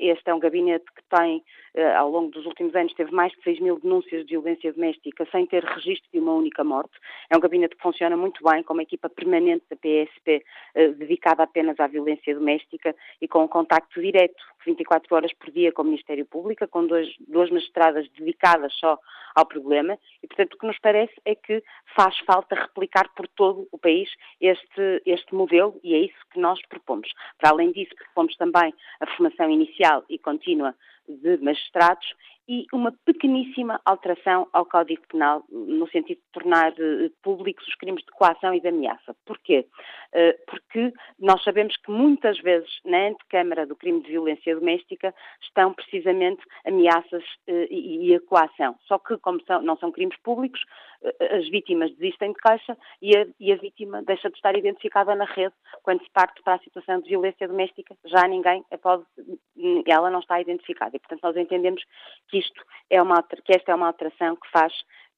[0.00, 1.42] este é um gabinete que tem,
[1.74, 5.26] eh, ao longo dos últimos anos, teve mais de 6 mil denúncias de violência doméstica
[5.30, 6.92] sem ter registro de uma única morte.
[7.30, 11.42] É um gabinete que funciona muito bem, com uma equipa permanente da PSP eh, dedicada
[11.42, 15.86] apenas à violência doméstica e com um contacto direto, 24 horas por dia, com o
[15.86, 18.98] Ministério Público, com dois, duas magistradas dedicadas só
[19.34, 19.98] ao problema.
[20.22, 21.62] E, portanto, o que nos parece é que
[21.94, 24.08] faz falta replicar por todo o país
[24.40, 27.10] este, este modelo e é isso que nós propomos.
[27.38, 30.74] Para além disso, propomos também a formação formação inicial e contínua
[31.06, 32.06] de magistrados
[32.48, 38.04] e uma pequeníssima alteração ao Código Penal, no sentido de tornar eh, públicos os crimes
[38.04, 39.16] de coação e de ameaça.
[39.24, 39.66] Porquê?
[40.12, 45.72] Eh, porque nós sabemos que muitas vezes na antecâmara do crime de violência doméstica estão
[45.72, 48.76] precisamente ameaças eh, e a coação.
[48.86, 50.60] Só que, como são, não são crimes públicos,
[51.30, 55.24] as vítimas desistem de caixa e a, e a vítima deixa de estar identificada na
[55.24, 59.04] rede quando se parte para a situação de violência doméstica, já ninguém pode,
[59.86, 60.96] ela não está identificada.
[60.96, 61.82] E, portanto, nós entendemos
[62.28, 64.72] que isto é uma, que esta é uma alteração que faz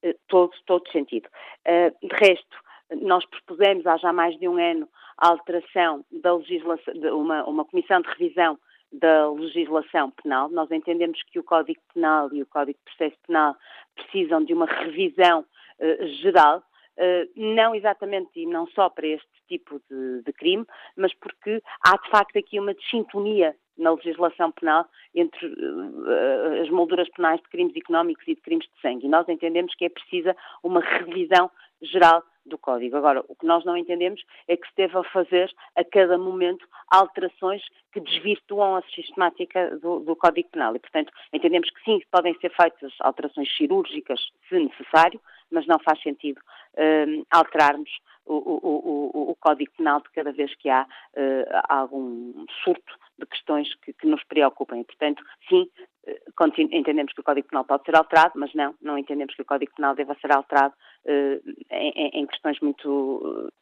[0.04, 1.28] uh, todo, todo sentido.
[1.66, 2.56] Uh, de resto,
[3.02, 7.64] nós propusemos há já mais de um ano a alteração da legislação, de uma, uma
[7.64, 8.58] comissão de revisão
[8.92, 10.48] da legislação penal.
[10.48, 13.56] Nós entendemos que o Código Penal e o Código de Processo Penal
[13.94, 15.44] precisam de uma revisão
[16.22, 21.62] geral, uh, não exatamente e não só para este tipo de, de, crime, mas porque
[21.84, 27.48] há de facto aqui uma desintonia na legislação penal entre uh, as molduras penais de
[27.48, 29.06] crimes económicos e de crimes de sangue.
[29.06, 31.50] E nós entendemos que é precisa uma revisão
[31.82, 32.96] geral do Código.
[32.96, 37.62] Agora, o que nós não entendemos é que se deva fazer a cada momento alterações
[37.92, 40.74] que desvirtuam a sistemática do, do Código Penal.
[40.76, 46.00] E, portanto, entendemos que sim, podem ser feitas alterações cirúrgicas, se necessário, mas não faz
[46.02, 47.90] sentido uh, alterarmos
[48.26, 53.26] o, o, o, o, Código Penal de cada vez que há uh, algum surto de
[53.26, 54.82] questões que, que nos preocupem.
[54.82, 55.70] Portanto, sim,
[56.06, 59.46] uh, entendemos que o Código Penal pode ser alterado, mas não, não entendemos que o
[59.46, 63.52] Código Penal deva ser alterado uh, em, em, questões muito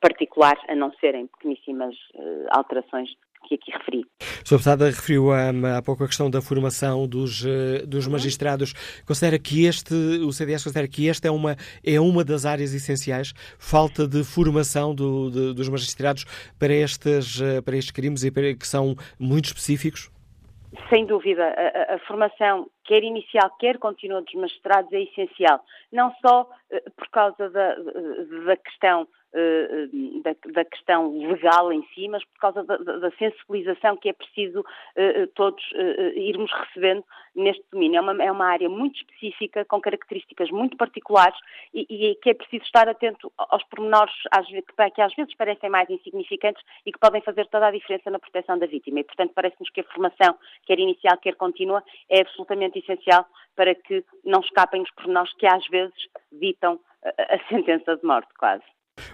[0.00, 1.96] particulares, a não serem pequeníssimas
[2.50, 3.10] alterações
[3.58, 4.04] que aqui referi.
[4.44, 4.56] Sra.
[4.56, 8.12] Deputada referiu um, há pouco a questão da formação dos, uh, dos uhum.
[8.12, 8.72] magistrados.
[9.06, 13.32] Considera que este, o CDS considera que esta é uma, é uma das áreas essenciais,
[13.58, 16.24] falta de formação do, de, dos magistrados
[16.58, 20.10] para, estes, uh, para estes crimes e para, que são muito específicos?
[20.88, 25.62] Sem dúvida, a, a, formação, quer inicial, quer contínua dos magistrados, é essencial.
[25.92, 27.74] Não só uh, por causa da,
[28.46, 29.21] da questão eh,
[30.22, 34.60] da, da, questão legal em si, mas por causa da, da sensibilização que é preciso
[34.60, 35.62] uh, todos
[36.14, 37.98] irmos recebendo neste domínio.
[37.98, 41.38] É uma, é uma, área muito específica, com características muito particulares
[41.72, 45.70] e, e que é preciso estar atento aos pormenores às, que, que às vezes parecem
[45.70, 49.00] mais insignificantes e que podem fazer toda a diferença na proteção da vítima.
[49.00, 54.04] E, portanto, parece-nos que a formação, quer inicial, quer contínua, é absolutamente essencial para que
[54.24, 58.64] não escapem os pormenores que às vezes ditam a sentença de morte, quase.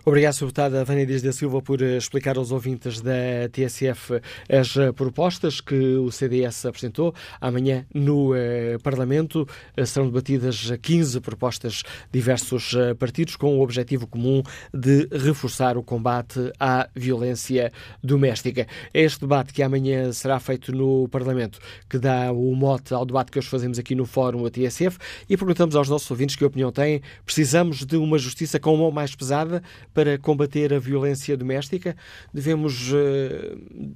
[0.09, 0.39] Obrigado.
[0.39, 5.61] Deputada Vânia Dias da Silva, por eh, explicar aos ouvintes da TSF as eh, propostas
[5.61, 7.15] que o CDS apresentou.
[7.41, 13.61] Amanhã, no eh, Parlamento, eh, serão debatidas 15 propostas de diversos eh, partidos com o
[13.61, 17.71] objetivo comum de reforçar o combate à violência
[18.03, 18.67] doméstica.
[18.95, 23.31] É este debate que amanhã será feito no Parlamento que dá o mote ao debate
[23.31, 24.97] que hoje fazemos aqui no Fórum a TSF
[25.29, 27.03] e perguntamos aos nossos ouvintes que opinião têm.
[27.27, 31.97] Precisamos de uma justiça com mão mais pesada para combater a violência doméstica?
[32.33, 32.97] Devemos uh,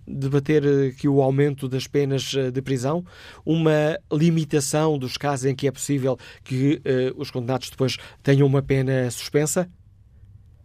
[0.07, 3.05] debater aqui o aumento das penas eh, de prisão,
[3.45, 6.81] uma limitação dos casos em que é possível que
[7.17, 9.69] os condenados depois tenham uma pena suspensa?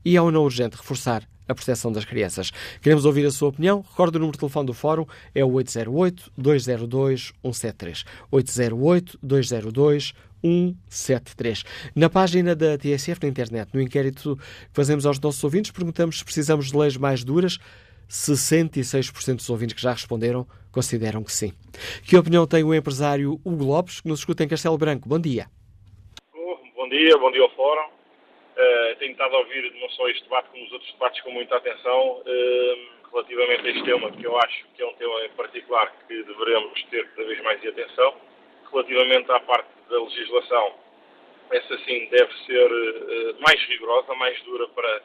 [0.03, 2.51] E é ou não urgente reforçar a proteção das crianças.
[2.81, 3.81] Queremos ouvir a sua opinião.
[3.81, 8.03] Recorde o número de telefone do Fórum, é o 808-202-173.
[8.31, 10.13] 808-202-173.
[10.41, 11.63] 173.
[11.95, 16.25] Na página da TSF na internet, no inquérito que fazemos aos nossos ouvintes, perguntamos se
[16.25, 17.57] precisamos de leis mais duras.
[18.09, 21.51] 66% dos ouvintes que já responderam consideram que sim.
[22.07, 25.09] Que opinião tem o empresário Hugo Lopes, que nos escuta em Castelo Branco?
[25.09, 25.47] Bom dia.
[26.75, 27.87] bom dia, bom dia ao Fórum.
[27.87, 31.57] Uh, tenho estado a ouvir não só este debate como os outros debates com muita
[31.57, 35.93] atenção uh, relativamente a este tema, que eu acho que é um tema em particular
[36.07, 38.15] que devemos ter cada vez mais atenção.
[38.71, 40.75] Relativamente à parte da legislação,
[41.51, 45.01] essa sim deve ser uh, mais rigorosa, mais dura para,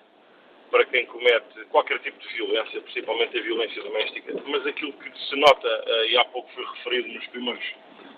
[0.71, 4.35] para quem comete qualquer tipo de violência, principalmente a violência doméstica.
[4.47, 7.65] Mas aquilo que se nota, uh, e há pouco foi referido nos primeiros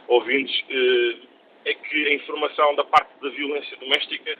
[0.08, 1.28] ouvintes, uh,
[1.66, 4.38] é que a informação da parte da violência doméstica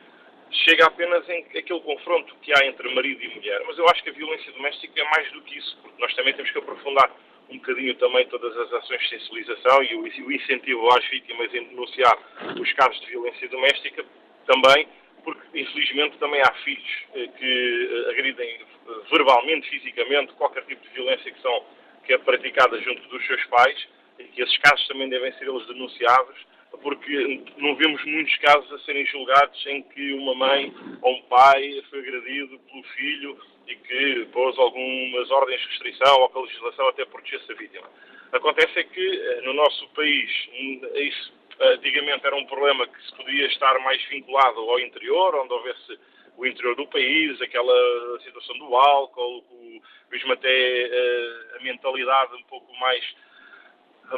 [0.50, 3.62] chega apenas em aquele confronto que há entre marido e mulher.
[3.66, 6.32] Mas eu acho que a violência doméstica é mais do que isso, porque nós também
[6.34, 7.10] temos que aprofundar
[7.50, 12.16] um bocadinho também todas as ações de sensibilização e o incentivo às vítimas em denunciar
[12.58, 14.04] os casos de violência doméstica
[14.46, 14.88] também,
[15.22, 20.94] porque infelizmente também há filhos eh, que eh, agridem eh, verbalmente, fisicamente, qualquer tipo de
[20.94, 21.64] violência que, são,
[22.04, 25.66] que é praticada junto dos seus pais e que esses casos também devem ser eles
[25.66, 26.36] denunciados
[26.82, 31.82] porque não vemos muitos casos a serem julgados em que uma mãe ou um pai
[31.90, 36.88] foi agredido pelo filho e que pôs algumas ordens de restrição ou que a legislação
[36.88, 37.88] até protegesse a vítima.
[38.32, 43.14] Acontece é que eh, no nosso país hum, isso antigamente era um problema que se
[43.14, 45.98] podia estar mais vinculado ao interior, onde houvesse
[46.36, 52.42] o interior do país, aquela situação do álcool, o, mesmo até eh, a mentalidade um
[52.44, 53.04] pouco mais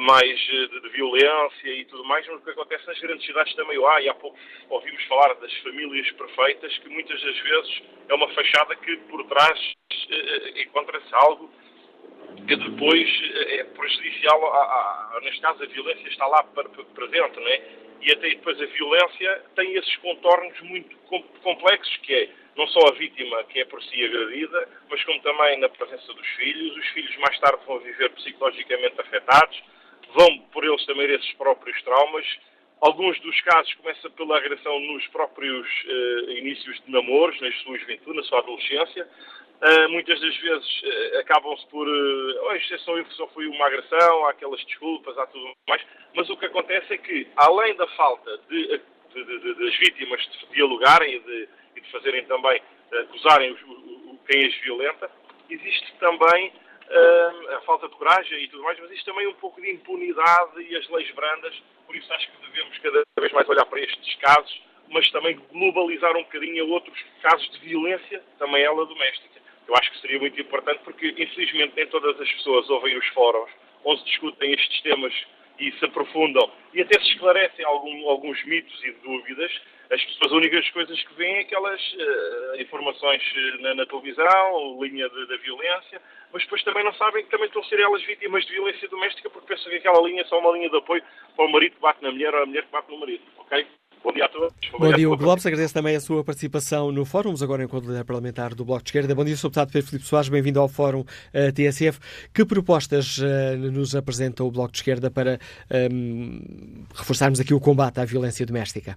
[0.01, 3.55] mais eh, de, de, violência e tudo mais, mas o que acontece nas grandes cidades
[3.55, 4.37] também há, e há pouco
[4.69, 9.59] ouvimos falar das famílias perfeitas, que muitas das vezes é uma fachada que por trás
[9.59, 11.51] uh, encontra-se algo
[12.47, 17.63] que depois é prejudicial, a, a, neste caso a violência está lá presente, não é?
[18.03, 20.97] E até depois a violência tem esses contornos muito
[21.43, 25.59] complexos, que é não só a vítima que é por si agredida, mas como também
[25.59, 26.77] na presença dos filhos.
[26.77, 29.63] Os filhos mais tarde vão viver psicologicamente afetados,
[30.17, 32.27] vão por eles também esses próprios traumas.
[32.81, 38.17] Alguns dos casos começam pela agressão nos próprios uh, inícios de namoros, na sua juventude,
[38.17, 39.09] na sua adolescência.
[39.57, 41.87] Uh, muitas das vezes uh, acabam-se por.
[41.87, 45.83] Uh, oh, isto é só, foi uma agressão, há aquelas desculpas, há tudo mais.
[46.15, 48.81] Mas o que acontece é que, além da falta de,
[49.15, 52.61] de, de, das vítimas de dialogarem e de, e fazerem também
[52.93, 55.11] acusarem o, quem as violenta.
[55.49, 56.53] Existe também
[57.57, 60.77] a falta de coragem e tudo mais, mas existe também um pouco de impunidade e
[60.77, 61.55] as leis brandas.
[61.87, 66.17] Por isso acho que devemos cada vez mais olhar para estes casos, mas também globalizar
[66.17, 69.41] um bocadinho a outros casos de violência, também ela doméstica.
[69.67, 73.51] Eu acho que seria muito importante porque, infelizmente, nem todas as pessoas ouvem os fóruns
[73.85, 75.13] onde se discutem estes temas
[75.59, 79.51] e se aprofundam e até se esclarecem algum, alguns mitos e dúvidas,
[79.91, 84.83] as pessoas, as únicas coisas que veem é aquelas uh, informações eh, na, na, televisão,
[84.83, 86.03] linha da violência,
[86.37, 89.31] mas depois também não sabem que também estão a ser elas vítimas de violência doméstica
[89.31, 91.03] porque pensam que aquela linha é só uma linha de apoio
[91.35, 93.67] para o marido que bate na mulher ou a mulher que bate no marido, ok?
[94.05, 94.53] Bom dia a todos.
[94.79, 95.47] Bom dia, Hugo Lopes.
[95.47, 99.15] Agradeço também a sua participação no Fórum, agora enquanto líder parlamentar do Bloco de Esquerda.
[99.15, 99.45] Bom dia, Sr.
[99.45, 100.29] Deputado Pedro Filipe Soares.
[100.29, 101.99] Bem-vindo ao Fórum uh, TSF.
[102.33, 105.39] Que propostas uh, nos apresenta o Bloco de Esquerda para
[105.91, 108.97] um, reforçarmos aqui o combate à violência doméstica?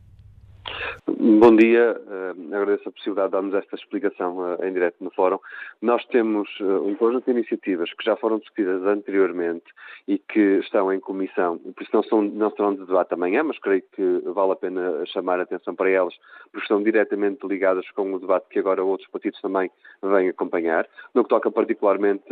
[1.38, 5.38] Bom dia, uh, agradeço a possibilidade de darmos esta explicação uh, em direto no Fórum.
[5.80, 9.66] Nós temos uh, um conjunto de iniciativas que já foram discutidas anteriormente
[10.08, 13.60] e que estão em comissão, por isso não, são, não serão de debate amanhã, mas
[13.60, 16.16] creio que vale a pena chamar a atenção para elas,
[16.52, 19.70] porque estão diretamente ligadas com o debate que agora outros partidos também
[20.02, 20.88] vêm acompanhar.
[21.14, 22.26] No que toca particularmente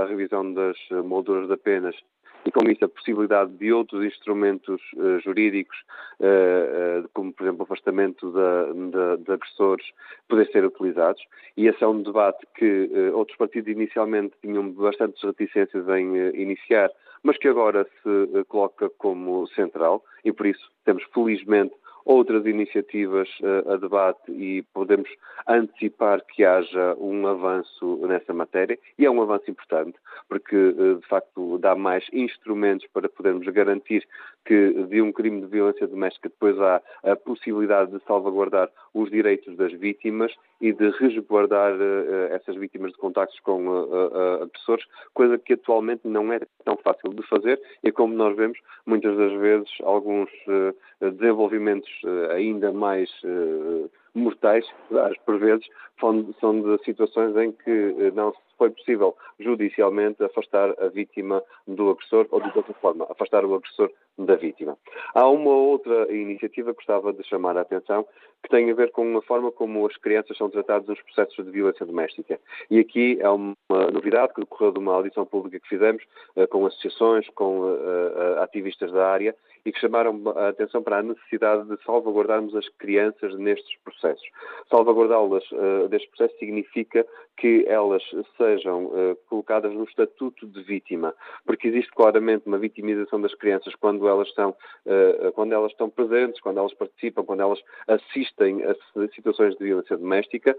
[0.00, 1.96] à revisão das molduras de penas
[2.44, 5.76] e com isso a possibilidade de outros instrumentos uh, jurídicos,
[6.20, 9.86] uh, uh, como por exemplo o afastamento de, de, agressores,
[10.28, 11.22] poder ser utilizados.
[11.56, 16.90] E esse é um debate que outros partidos inicialmente tinham bastantes reticências em iniciar,
[17.22, 21.74] mas que agora se coloca como central e por isso temos felizmente
[22.08, 25.10] outras iniciativas uh, a debate e podemos
[25.46, 28.78] antecipar que haja um avanço nessa matéria.
[28.98, 34.08] E é um avanço importante porque uh, de facto dá mais instrumentos para podermos garantir
[34.48, 39.54] que de um crime de violência doméstica depois há a possibilidade de salvaguardar os direitos
[39.58, 45.52] das vítimas e de resguardar uh, essas vítimas de contactos com uh, agressores, coisa que
[45.52, 50.30] atualmente não é tão fácil de fazer e como nós vemos, muitas das vezes alguns
[51.00, 51.90] desenvolvimentos
[52.30, 53.10] ainda mais
[54.14, 54.66] mortais,
[55.24, 55.66] por vezes,
[56.40, 62.26] são de situações em que não se foi possível judicialmente afastar a vítima do agressor
[62.30, 64.76] ou, de outra forma, afastar o agressor da vítima.
[65.14, 68.04] Há uma outra iniciativa que gostava de chamar a atenção
[68.42, 71.50] que tem a ver com a forma como as crianças são tratadas nos processos de
[71.50, 72.38] violência doméstica.
[72.70, 73.54] E aqui é uma
[73.92, 76.02] novidade que decorreu de uma audição pública que fizemos
[76.36, 79.34] uh, com associações, com uh, ativistas da área
[79.64, 84.26] e que chamaram a atenção para a necessidade de salvaguardarmos as crianças nestes processos.
[84.70, 87.06] Salvaguardá-las uh, destes processos significa
[87.36, 88.02] que elas
[88.36, 91.14] sejam uh, colocadas no estatuto de vítima,
[91.46, 96.40] porque existe claramente uma vitimização das crianças quando elas estão, uh, quando elas estão presentes,
[96.40, 98.74] quando elas participam, quando elas assistem a
[99.14, 100.56] situações de violência doméstica.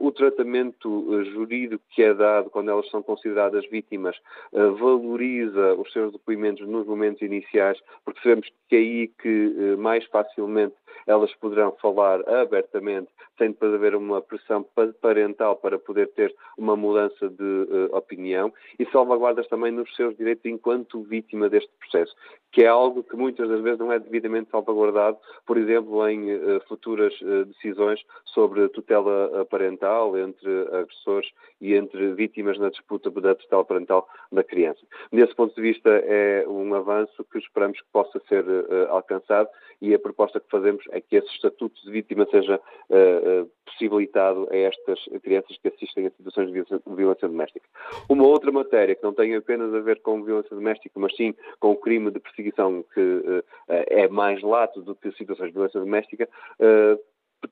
[0.00, 4.16] o tratamento jurídico que é dado quando elas são consideradas vítimas
[4.52, 10.74] valoriza os seus depoimentos nos momentos iniciais, porque sabemos que é aí que mais facilmente
[11.06, 13.08] elas poderão falar abertamente,
[13.38, 14.66] sem depois haver uma pressão
[15.00, 20.44] parental para poder ter uma mudança de uh, opinião e salvaguardas também nos seus direitos
[20.46, 22.14] enquanto vítima deste processo,
[22.50, 26.60] que é algo que muitas das vezes não é devidamente salvaguardado, por exemplo, em uh,
[26.66, 33.64] futuras uh, decisões sobre tutela parental entre agressores e entre vítimas na disputa da tutela
[33.64, 34.80] parental da criança.
[35.12, 38.44] Desse ponto de vista, é um avanço que esperamos que possa ser
[38.88, 39.48] alcançado
[39.80, 42.60] e a proposta que fazemos é que esse estatuto de vítima seja
[43.64, 46.62] possibilitado a estas crianças que assistem a situações de
[46.94, 47.66] violência doméstica.
[48.08, 51.72] Uma outra matéria que não tem apenas a ver com violência doméstica, mas sim com
[51.72, 56.28] o crime de perseguição que uh, é mais lato do que situações de violência doméstica,
[56.60, 56.98] uh,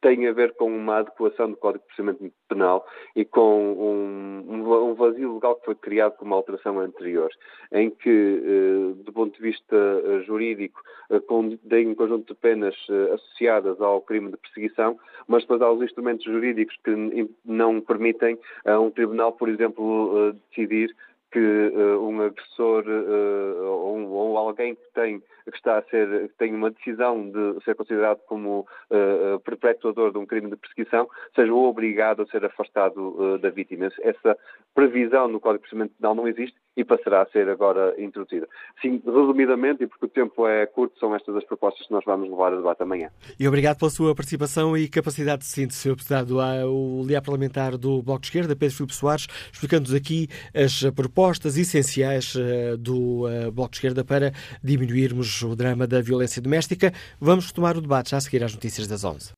[0.00, 4.94] tem a ver com uma adequação do Código de Procedimento Penal e com um, um,
[4.94, 7.30] vazio legal que foi criado com uma alteração anterior,
[7.72, 10.80] em que, eh, do ponto de vista eh, jurídico,
[11.10, 11.20] eh,
[11.68, 12.74] tem um conjunto de penas
[13.12, 18.78] associadas ao crime de perseguição, mas depois há os instrumentos jurídicos que não permitem a
[18.78, 20.94] um tribunal, por exemplo, decidir
[21.34, 25.20] que um agressor ou, ou alguém que tem
[25.50, 30.18] que está a ser, que tem uma decisão de ser considerado como uh, perpetuador de
[30.18, 33.90] um crime de perseguição, seja obrigado a ser afastado uh, da vítima.
[34.00, 34.38] Essa
[34.74, 38.48] previsão no Código de Procedimento Penal não existe e passará a ser agora introduzida.
[38.82, 42.28] Sim, resumidamente, e porque o tempo é curto, são estas as propostas que nós vamos
[42.28, 43.10] levar a debate amanhã.
[43.38, 45.96] E obrigado pela sua participação e capacidade de síntese, Sr.
[45.96, 46.36] Deputado.
[46.68, 52.34] O líder parlamentar do Bloco de Esquerda, Pedro Filipe Soares, explicando-nos aqui as propostas essenciais
[52.78, 56.92] do Bloco de Esquerda para diminuirmos o drama da violência doméstica.
[57.20, 59.32] Vamos retomar o debate já a seguir às notícias das 11.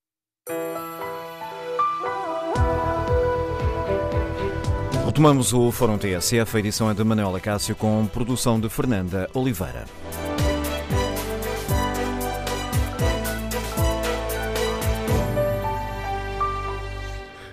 [5.17, 9.87] Retomamos o Fórum TSF, a edição é de Manuela Cássio com produção de Fernanda Oliveira.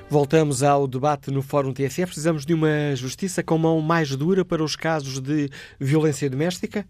[0.09, 2.07] Voltamos ao debate no Fórum TSF.
[2.07, 5.49] Precisamos de uma justiça com mão mais dura para os casos de
[5.79, 6.85] violência doméstica?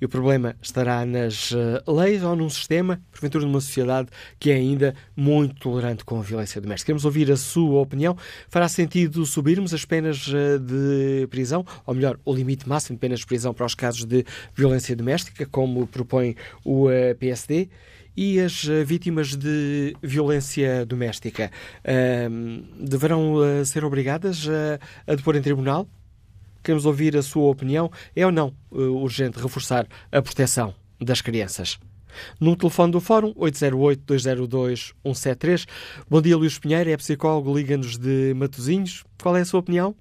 [0.00, 4.08] E o problema estará nas eh, leis ou num sistema, porventura numa sociedade
[4.38, 6.86] que é ainda muito tolerante com a violência doméstica.
[6.86, 8.16] Queremos ouvir a sua opinião.
[8.48, 13.20] Fará sentido subirmos as penas eh, de prisão, ou melhor, o limite máximo de penas
[13.20, 17.68] de prisão para os casos de violência doméstica, como propõe o eh, PSD?
[18.16, 21.50] e as vítimas de violência doméstica
[21.84, 25.88] uh, deverão uh, ser obrigadas a, a depor em tribunal?
[26.62, 27.90] Queremos ouvir a sua opinião.
[28.14, 31.80] É ou não uh, urgente reforçar a proteção das crianças?
[32.40, 35.66] No telefone do Fórum, 808-202-173.
[36.08, 39.04] Bom dia, Luís Pinheiro, é psicólogo, liga-nos de Matosinhos.
[39.22, 39.94] Qual é a sua opinião?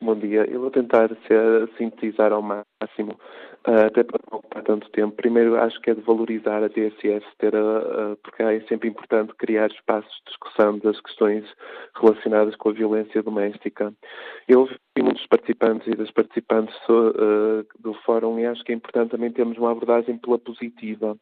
[0.00, 0.48] Bom dia.
[0.48, 3.18] Eu vou tentar ser, sintetizar ao máximo
[3.66, 5.16] Uh, até para não ocupar tanto tempo.
[5.16, 9.34] Primeiro, acho que é de valorizar a TSF, ter a, a, porque é sempre importante
[9.34, 11.44] criar espaços de discussão das questões
[12.00, 13.92] relacionadas com a violência doméstica.
[14.46, 19.10] Eu ouvi muitos participantes e das participantes uh, do fórum e acho que é importante
[19.10, 21.16] também termos uma abordagem pela positiva.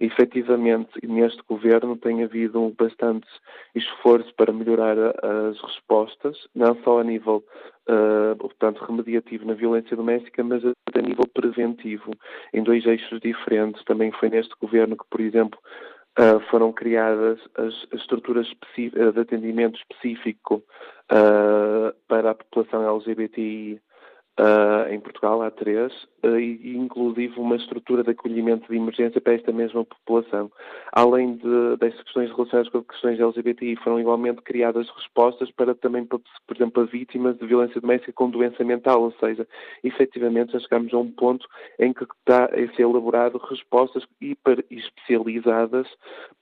[0.00, 3.26] E, efetivamente, neste governo tem havido bastante
[3.74, 7.44] esforço para melhorar as respostas, não só a nível
[7.88, 12.10] uh, portanto, remediativo na violência doméstica, mas a nível preventivo,
[12.54, 13.84] em dois eixos diferentes.
[13.84, 15.58] Também foi neste governo que, por exemplo,
[16.50, 20.64] foram criadas as, as estruturas de atendimento específico
[21.10, 23.80] uh, para a população LGBTI
[24.38, 29.34] Uh, em Portugal há três, uh, e inclusive uma estrutura de acolhimento de emergência para
[29.34, 30.48] esta mesma população.
[30.92, 36.22] Além de, destas questões relacionadas com questões LGBTI, foram igualmente criadas respostas para também, por
[36.54, 39.44] exemplo, as vítimas de violência doméstica com doença mental, ou seja,
[39.82, 41.44] efetivamente já chegamos a um ponto
[41.76, 45.88] em que está a ser elaborado respostas hiper especializadas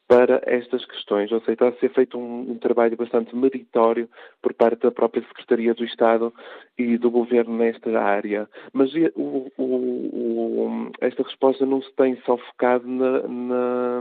[0.09, 4.09] para estas questões, ou seja, está a ser feito um, um, trabalho bastante meritório
[4.41, 6.33] por parte da própria Secretaria do Estado
[6.79, 8.49] e do Governo nesta área.
[8.73, 14.01] Mas o, o, esta resposta não se tem só focado na, na,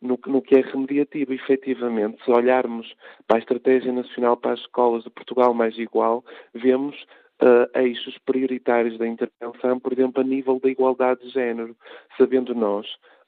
[0.00, 1.32] no, no, que é remediativo.
[1.32, 2.94] Efetivamente, se olharmos
[3.26, 6.24] para a Estratégia Nacional para as Escolas de Portugal Mais Igual,
[6.54, 6.96] vemos
[7.42, 11.74] Uh, eixos prioritários da intervenção, por exemplo, a nível da igualdade de género,
[12.16, 12.86] sabendo nós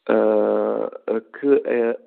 [0.08, 1.62] uh, que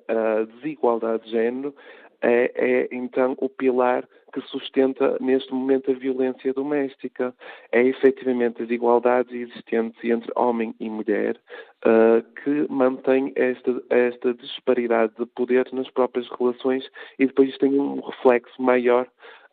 [0.08, 1.74] a, a desigualdade de género
[2.22, 7.34] é, é, então o pilar que sustenta neste momento a violência doméstica.
[7.72, 11.36] É efetivamente as igualdades existentes entre homem e mulher
[11.84, 16.88] uh, que mantém esta, esta disparidade de poder nas próprias relações
[17.18, 19.08] e depois tem um reflexo maior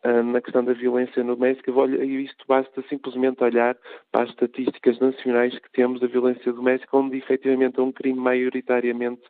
[0.06, 3.76] ah, na questão da violência doméstica, e isto basta simplesmente olhar
[4.12, 9.22] para as estatísticas nacionais que temos da violência doméstica, onde efetivamente é um crime maioritariamente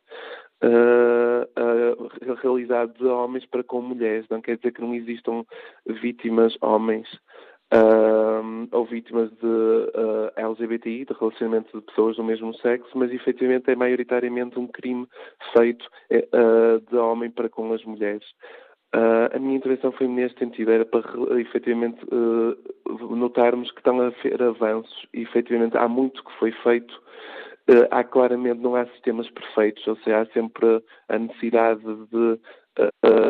[0.63, 4.25] Uh, uh, realizado de homens para com mulheres.
[4.29, 5.45] Não quer dizer que não existam
[5.85, 7.07] vítimas homens
[7.73, 13.69] uh, ou vítimas de uh, LGBTI, de relacionamento de pessoas do mesmo sexo, mas efetivamente
[13.69, 15.07] é maioritariamente um crime
[15.53, 15.85] feito
[16.89, 18.25] de homem para com as mulheres.
[18.95, 21.03] Uh, a minha intervenção foi neste sentido, era para
[21.41, 27.01] efetivamente uh, notarmos que estão a haver avanços e efetivamente há muito que foi feito.
[27.69, 32.39] Uh, há claramente, não há sistemas perfeitos, ou seja, há sempre a necessidade de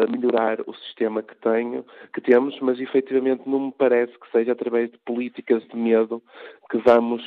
[0.10, 4.92] melhorar o sistema que tenho, que temos, mas efetivamente não me parece que seja através
[4.92, 6.22] de políticas de medo
[6.70, 7.24] que vamos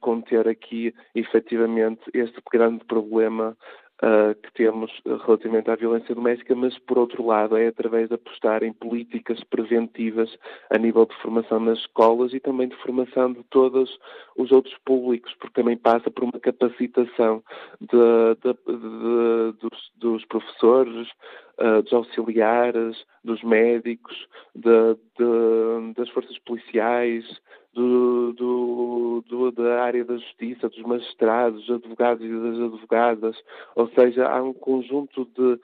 [0.00, 3.56] conter aqui efetivamente este grande problema
[4.04, 4.92] uh, que temos
[5.26, 10.30] relativamente à violência doméstica, mas por outro lado é através de apostar em políticas preventivas
[10.70, 13.98] a nível de formação nas escolas e também de formação de todos
[14.36, 17.42] os outros públicos, porque também passa por uma capacitação
[17.80, 21.08] de, de, de, dos, dos, professores,
[21.58, 27.24] uh, dos auxiliares, dos médicos, das forças policiais,
[27.74, 33.36] do, do, do, da área da justiça, dos magistrados, dos advogados e das advogadas,
[33.74, 35.58] ou seja, há um conjunto de,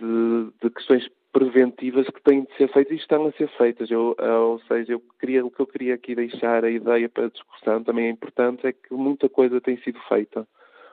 [0.00, 3.90] de, de questões preventivas que têm de ser feitas e estão a ser feitas.
[3.90, 7.30] Eu, ou seja, eu queria, o que eu queria aqui deixar a ideia para a
[7.30, 10.46] discussão também é importante é que muita coisa tem sido feita.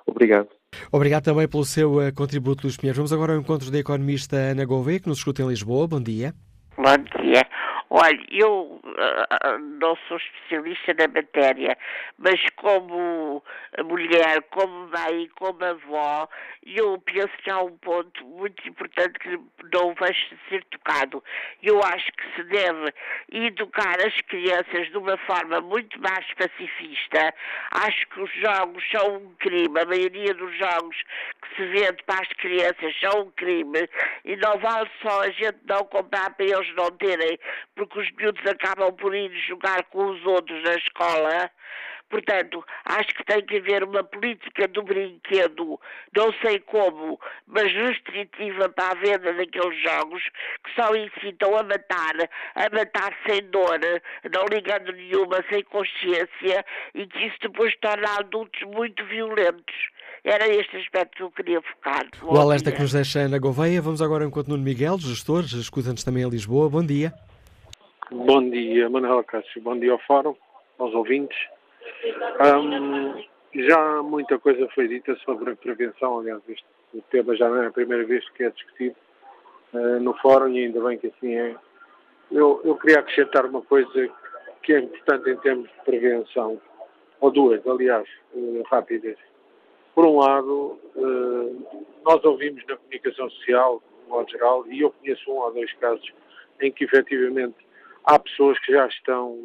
[0.05, 0.49] Obrigado.
[0.91, 2.97] Obrigado também pelo seu uh, contributo, Luís Pinheiro.
[2.97, 5.87] Vamos agora ao encontro da economista Ana Gouveia, que nos escuta em Lisboa.
[5.87, 6.33] Bom dia.
[6.75, 7.41] Bom dia.
[7.93, 11.77] Olha, eu uh, não sou especialista na matéria,
[12.17, 13.43] mas como
[13.83, 16.29] mulher, como mãe, como avó,
[16.65, 19.37] eu penso que há um ponto muito importante que
[19.73, 20.15] não vai
[20.47, 21.21] ser tocado.
[21.61, 22.93] Eu acho que se deve
[23.29, 27.33] educar as crianças de uma forma muito mais pacifista.
[27.71, 30.95] Acho que os jogos são um crime, a maioria dos jogos
[31.41, 33.89] que se vende para as crianças são um crime
[34.23, 37.37] e não vale só a gente não comprar para eles não terem
[37.81, 41.49] porque os miúdos acabam por ir jogar com os outros na escola.
[42.11, 45.79] Portanto, acho que tem que haver uma política do brinquedo,
[46.15, 47.17] não sei como,
[47.47, 50.21] mas restritiva para a venda daqueles jogos
[50.63, 53.79] que só incitam a matar, a matar sem dor,
[54.29, 59.75] não ligando nenhuma, sem consciência, e que isso depois torna adultos muito violentos.
[60.25, 62.05] Era este aspecto que eu queria focar.
[62.21, 63.81] o alerta que nos deixa Ana Gouveia.
[63.81, 66.69] Vamos agora ao encontro Nuno Miguel, gestor, escuta-nos também em Lisboa.
[66.69, 67.13] Bom dia.
[68.13, 69.61] Bom dia, Manuela Cássio.
[69.61, 70.35] Bom dia ao Fórum,
[70.77, 71.37] aos ouvintes.
[72.41, 73.23] Um,
[73.55, 76.65] já muita coisa foi dita sobre a prevenção, aliás, este
[77.09, 78.97] tema já não é a primeira vez que é discutido
[79.73, 81.55] uh, no Fórum e ainda bem que assim é.
[82.29, 84.09] Eu, eu queria acrescentar uma coisa
[84.61, 86.59] que é importante em termos de prevenção,
[87.21, 89.17] ou duas, aliás, uh, rápidas.
[89.95, 95.31] Por um lado, uh, nós ouvimos na comunicação social, no modo geral, e eu conheço
[95.31, 96.11] um ou dois casos
[96.59, 97.70] em que efetivamente
[98.05, 99.37] há pessoas que já estão,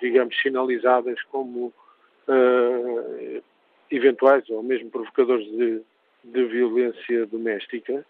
[0.00, 1.72] digamos, sinalizadas como
[2.28, 3.42] uh,
[3.90, 5.82] eventuais ou mesmo provocadores de,
[6.24, 8.04] de, violência doméstica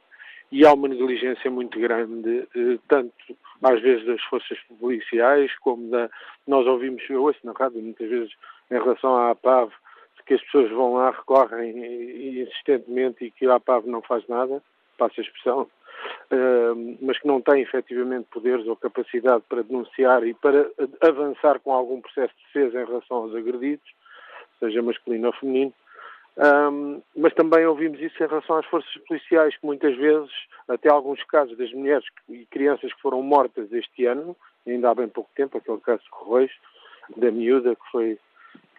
[0.53, 6.09] e há uma negligência muito grande, uh, tanto às vezes das forças policiais como da.
[6.47, 8.33] Nós ouvimos, eu ouço na rádio muitas vezes
[8.71, 9.71] em relação à APAV,
[10.27, 14.63] que as pessoas vão lá, recorrem insistentemente e que a APAV não faz nada,
[14.97, 15.69] passa a expressão,
[17.01, 22.01] mas que não têm efetivamente poderes ou capacidade para denunciar e para avançar com algum
[22.01, 23.89] processo de defesa em relação aos agredidos,
[24.59, 25.75] seja masculino ou feminino.
[26.37, 30.31] Um, mas também ouvimos isso em relação às forças policiais, que muitas vezes,
[30.69, 34.37] até alguns casos das mulheres e crianças que foram mortas este ano,
[34.67, 36.53] ainda há bem pouco tempo, aquele caso de Correios,
[37.17, 38.19] da miúda que foi,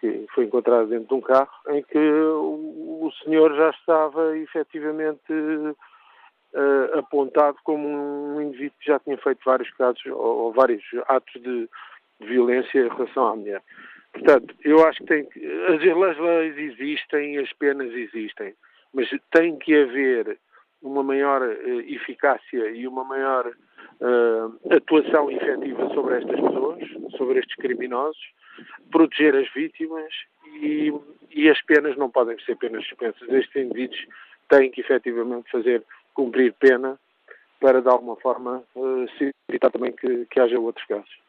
[0.00, 5.22] que foi encontrada dentro de um carro, em que o, o senhor já estava efetivamente
[6.54, 11.40] uh, apontado como um indivíduo que já tinha feito vários casos ou, ou vários atos
[11.42, 11.68] de,
[12.20, 13.62] de, violência em relação à mulher.
[14.12, 18.54] Portanto, eu acho que tem que, as leis existem, as penas existem,
[18.92, 20.38] mas tem que haver
[20.82, 26.82] uma maior uh, eficácia e uma maior uh, atuação efetiva sobre estas pessoas,
[27.16, 28.20] sobre estes criminosos,
[28.90, 30.12] proteger as vítimas
[30.60, 30.92] e,
[31.30, 33.28] e as penas não podem ser penas suspensas.
[33.28, 34.06] Estes indivíduos
[34.48, 35.82] têm que efetivamente fazer
[36.14, 36.98] cumprir pena
[37.60, 38.62] para, de alguma forma,
[39.16, 41.22] se evitar também que, que haja outros casos.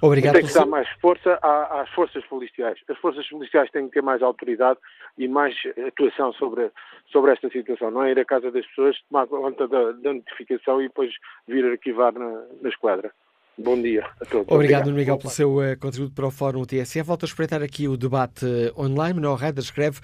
[0.00, 0.34] Obrigado.
[0.34, 2.78] Tem que dar mais força às forças policiais.
[2.88, 4.78] As forças policiais têm que ter mais autoridade
[5.16, 5.54] e mais
[5.86, 6.70] atuação sobre,
[7.12, 7.90] sobre esta situação.
[7.90, 11.12] Não é ir à casa das pessoas, tomar conta da, da notificação e depois
[11.46, 13.12] vir arquivar na, na esquadra.
[13.60, 14.46] Bom dia a todos.
[14.48, 14.92] Obrigado, Obrigado.
[14.92, 17.02] Miguel, pelo seu uh, contributo para o Fórum TSF.
[17.02, 19.14] Volto a espreitar aqui o debate uh, online.
[19.14, 19.98] Manuel Reda escreve: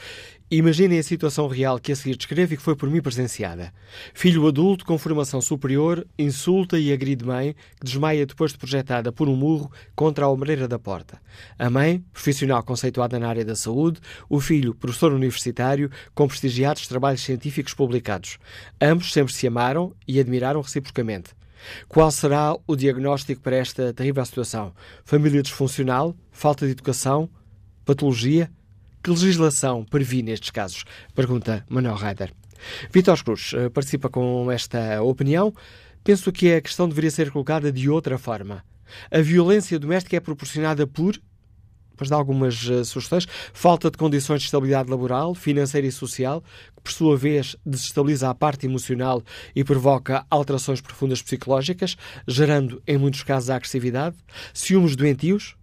[0.51, 3.73] Imaginem a situação real que a seguir descreve e que foi por mim presenciada.
[4.13, 9.29] Filho adulto com formação superior insulta e agride mãe, que desmaia depois de projetada por
[9.29, 11.21] um murro contra a ombreira da porta.
[11.57, 17.21] A mãe, profissional conceituada na área da saúde, o filho, professor universitário, com prestigiados trabalhos
[17.21, 18.37] científicos publicados.
[18.81, 21.31] Ambos sempre se amaram e admiraram reciprocamente.
[21.89, 24.73] Qual será o diagnóstico para esta terrível situação?
[25.05, 26.15] Família disfuncional?
[26.31, 27.29] Falta de educação?
[27.85, 28.51] Patologia?
[29.03, 30.85] Que legislação previne nestes casos?
[31.15, 32.33] Pergunta Manuel Reider.
[32.91, 35.53] Vitor Cruz eh, participa com esta opinião.
[36.03, 38.65] Penso que a questão deveria ser colocada de outra forma.
[39.11, 41.21] A violência doméstica é proporcionada por
[41.95, 46.43] depois de algumas uh, sugestões, falta de condições de estabilidade laboral, financeira e social,
[46.77, 49.23] que por sua vez desestabiliza a parte emocional
[49.55, 54.17] e provoca alterações profundas psicológicas, gerando em muitos casos a agressividade,
[54.53, 55.57] ciúmes doentios,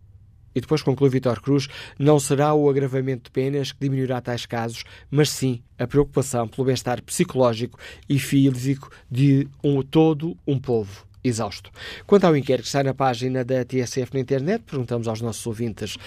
[0.53, 1.67] e depois conclui Vitor Cruz,
[1.97, 6.65] não será o agravamento de penas que diminuirá tais casos, mas sim a preocupação pelo
[6.65, 11.71] bem-estar psicológico e físico de um todo um povo exausto.
[12.05, 15.95] Quanto ao inquérito que está na página da TSF na internet, perguntamos aos nossos ouvintes
[15.95, 15.99] uh,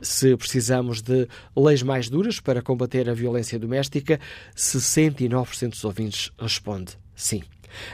[0.00, 4.20] se precisamos de leis mais duras para combater a violência doméstica.
[4.56, 7.42] 69% dos ouvintes responde sim.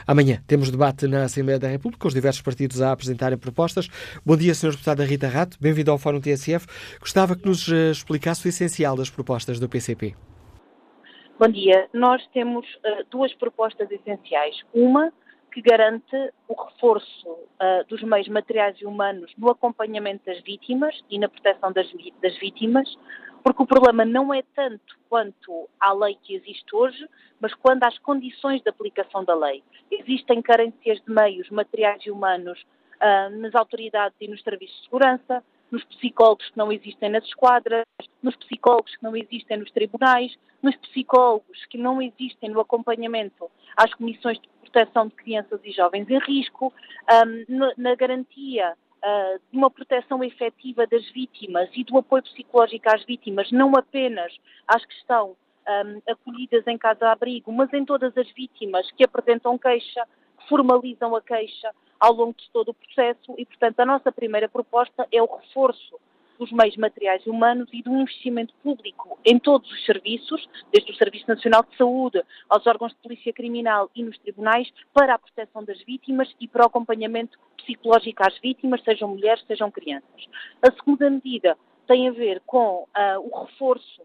[0.05, 3.87] Amanhã temos debate na Assembleia da República, com os diversos partidos a apresentarem propostas.
[4.25, 4.71] Bom dia, Sr.
[4.71, 6.67] Deputada Rita Rato, bem-vindo ao Fórum TSF.
[6.99, 10.15] Gostava que nos uh, explicasse o essencial das propostas do PCP.
[11.39, 11.87] Bom dia.
[11.93, 14.55] Nós temos uh, duas propostas essenciais.
[14.73, 15.11] Uma
[15.53, 16.15] que garante
[16.47, 21.71] o reforço uh, dos meios materiais e humanos no acompanhamento das vítimas e na proteção
[21.71, 21.87] das,
[22.21, 22.97] das vítimas,
[23.43, 27.07] porque o problema não é tanto quanto à lei que existe hoje,
[27.39, 29.63] mas quando às condições de aplicação da lei.
[29.91, 32.59] Existem carências de meios materiais e humanos
[32.95, 37.85] uh, nas autoridades e nos serviços de segurança, nos psicólogos que não existem nas esquadras,
[38.21, 43.93] nos psicólogos que não existem nos tribunais, nos psicólogos que não existem no acompanhamento às
[43.93, 46.73] comissões de proteção de crianças e jovens em risco,
[47.77, 53.51] na garantia uh, de uma proteção efetiva das vítimas e do apoio psicológico às vítimas,
[53.51, 54.35] não apenas
[54.67, 55.35] às que estão
[56.09, 60.05] acolhidas em casa-abrigo, mas em todas as vítimas que apresentam queixa,
[60.37, 64.49] que formalizam a queixa ao longo de todo o processo e, portanto, a nossa primeira
[64.49, 65.97] proposta é o reforço
[66.37, 70.95] dos meios materiais e humanos e do investimento público em todos os serviços, desde o
[70.95, 75.63] Serviço Nacional de Saúde aos órgãos de polícia criminal e nos tribunais, para a proteção
[75.63, 80.27] das vítimas e para o acompanhamento psicológico às vítimas, sejam mulheres, sejam crianças.
[80.61, 81.57] A segunda medida
[81.87, 84.01] tem a ver com uh, o reforço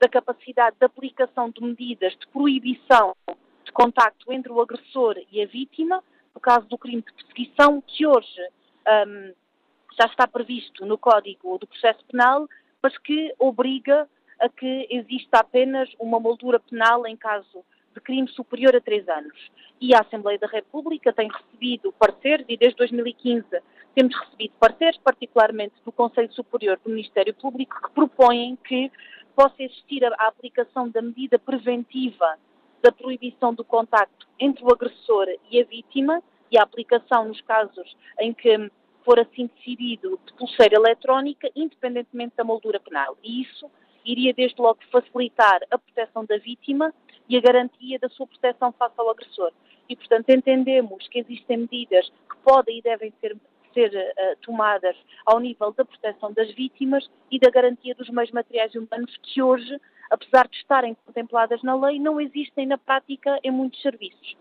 [0.00, 3.16] da capacidade de aplicação de medidas de proibição
[3.64, 6.02] de contacto entre o agressor e a vítima,
[6.34, 8.40] no caso do crime de perseguição, que hoje
[9.08, 9.32] um,
[9.98, 12.46] já está previsto no Código do Processo Penal,
[12.82, 18.76] mas que obriga a que exista apenas uma moldura penal em caso de crime superior
[18.76, 19.50] a três anos.
[19.80, 23.46] E a Assembleia da República tem recebido pareceres, e desde 2015
[23.94, 28.92] temos recebido pareceres, particularmente do Conselho Superior do Ministério Público, que propõem que
[29.34, 32.38] possa existir a aplicação da medida preventiva
[32.82, 37.96] da proibição do contacto entre o agressor e a vítima e a aplicação nos casos
[38.20, 38.70] em que
[39.06, 43.16] for assim decidido de pulseira eletrónica, independentemente da moldura penal.
[43.22, 43.70] E isso
[44.04, 46.92] iria desde logo facilitar a proteção da vítima
[47.28, 49.52] e a garantia da sua proteção face ao agressor.
[49.88, 53.36] E, portanto, entendemos que existem medidas que podem e devem ser,
[53.72, 58.74] ser uh, tomadas ao nível da proteção das vítimas e da garantia dos meios materiais
[58.74, 59.80] humanos que hoje,
[60.10, 64.36] apesar de estarem contempladas na lei, não existem na prática em muitos serviços.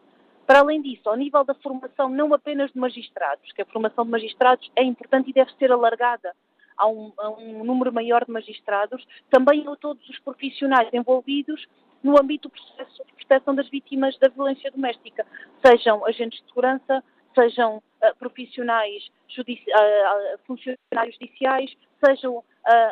[0.45, 4.11] Para além disso, ao nível da formação não apenas de magistrados, que a formação de
[4.11, 6.35] magistrados é importante e deve ser alargada
[6.77, 11.65] a um, a um número maior de magistrados, também a todos os profissionais envolvidos
[12.03, 15.25] no âmbito do processo de proteção das vítimas da violência doméstica,
[15.65, 21.75] sejam agentes de segurança, sejam uh, profissionais judici uh, funcionários judiciais,
[22.05, 22.43] sejam uh,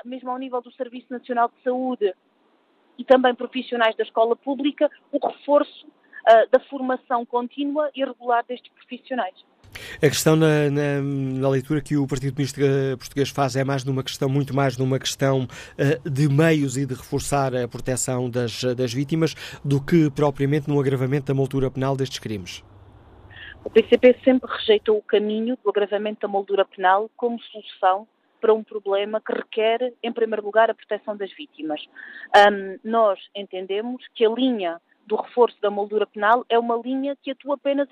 [0.03, 2.13] mesmo ao nível do Serviço Nacional de Saúde
[2.97, 5.85] e também profissionais da escola pública, o reforço
[6.27, 9.35] uh, da formação contínua e regular destes profissionais.
[9.97, 12.61] A questão na, na, na, leitura que o Partido Comunista
[12.97, 16.93] Português faz é mais numa questão, muito mais numa questão uh, de meios e de
[16.93, 19.33] reforçar a proteção das, das vítimas
[19.65, 22.63] do que propriamente no agravamento da moldura penal destes crimes.
[23.63, 28.05] O PCP sempre rejeitou o caminho do agravamento da moldura penal como solução
[28.41, 31.79] para um problema que requer, em primeiro lugar, a proteção das vítimas.
[32.35, 37.31] Um, nós entendemos que a linha do reforço da moldura penal é uma linha que
[37.31, 37.87] atua apenas,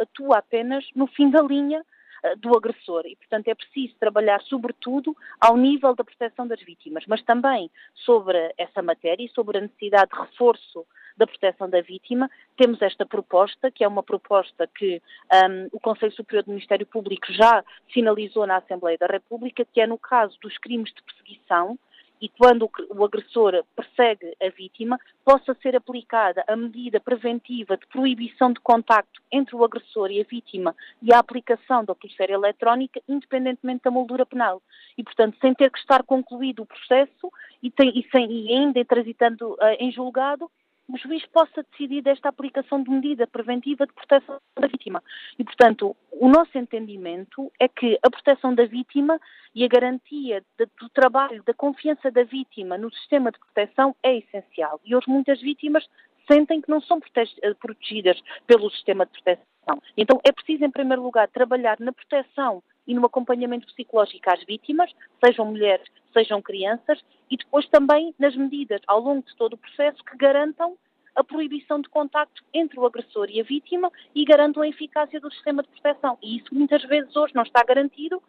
[0.00, 1.84] atua apenas no fim da linha
[2.22, 3.02] eh, do agressor.
[3.06, 8.54] E, portanto, é preciso trabalhar sobretudo ao nível da proteção das vítimas, mas também sobre
[8.56, 10.86] essa matéria e sobre a necessidade de reforço
[11.16, 16.12] da proteção da vítima, temos esta proposta, que é uma proposta que um, o Conselho
[16.12, 20.56] Superior do Ministério Público já sinalizou na Assembleia da República, que é no caso dos
[20.58, 21.78] crimes de perseguição,
[22.22, 28.52] e quando o agressor persegue a vítima, possa ser aplicada a medida preventiva de proibição
[28.52, 33.82] de contacto entre o agressor e a vítima e a aplicação da pulseira eletrónica, independentemente
[33.82, 34.62] da moldura penal.
[34.96, 38.84] E, portanto, sem ter que estar concluído o processo e, tem, e, sem, e ainda
[38.84, 40.48] transitando uh, em julgado,
[40.88, 45.02] o juiz possa decidir desta aplicação de medida preventiva de proteção da vítima.
[45.38, 49.18] E, portanto, o nosso entendimento é que a proteção da vítima
[49.54, 54.18] e a garantia de, do trabalho, da confiança da vítima no sistema de proteção é
[54.18, 54.80] essencial.
[54.84, 55.88] E hoje muitas vítimas
[56.30, 59.82] sentem que não são eh, protegidas pelo sistema de proteção.
[59.96, 64.90] Então é preciso, em primeiro lugar, trabalhar na proteção e no acompanhamento psicológico às vítimas,
[65.24, 70.02] sejam mulheres, sejam crianças, e depois também nas medidas ao longo de todo o processo
[70.04, 70.76] que garantam
[71.14, 75.30] a proibição de contacto entre o agressor e a vítima e garantam a eficácia do
[75.30, 76.18] sistema de proteção.
[76.22, 78.22] E isso muitas vezes hoje não está garantido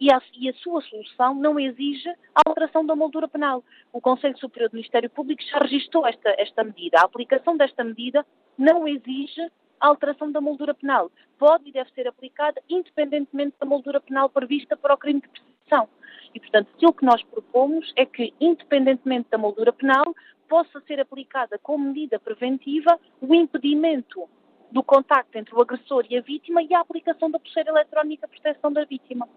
[0.00, 3.62] e a, e a, sua solução não exige a alteração da moldura penal.
[3.92, 6.98] O Conselho Superior do Ministério Público já registrou esta, esta medida.
[6.98, 8.24] A aplicação desta medida
[8.56, 9.50] não exige
[9.80, 11.10] a alteração da moldura penal.
[11.38, 15.88] Pode e deve ser aplicada independentemente da moldura penal prevista para o crime de perseguição.
[16.34, 20.14] E, portanto, aquilo que nós propomos é que, independentemente da moldura penal,
[20.48, 24.28] possa ser aplicada como medida preventiva o impedimento
[24.70, 28.40] do contacto entre o agressor e a vítima e a aplicação da pulseira eletrónica de
[28.40, 29.28] proteção da vítima.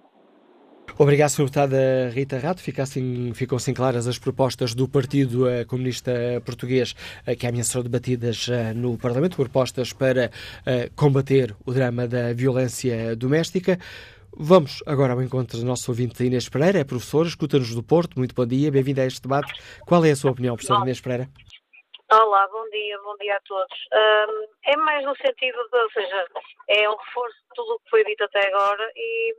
[0.98, 1.46] Obrigado, Sr.
[1.46, 2.62] Deputada Rita Rato.
[2.62, 6.12] Fica assim, ficam assim claras as propostas do Partido eh, Comunista
[6.46, 10.30] Português eh, que amanhã serão debatidas eh, no Parlamento, propostas para
[10.96, 13.80] combater o drama da violência doméstica.
[14.36, 18.18] Vamos agora ao encontro do nosso ouvinte Inês Pereira, é professora, escuta-nos do Porto.
[18.18, 19.54] Muito bom dia, bem-vinda a este debate.
[19.86, 21.30] Qual é a sua opinião, professora Inês Pereira?
[22.14, 23.88] Olá, bom dia, bom dia a todos.
[23.92, 26.28] Um, é mais no sentido de, ou seja,
[26.68, 29.36] é um reforço de tudo o que foi dito até agora e,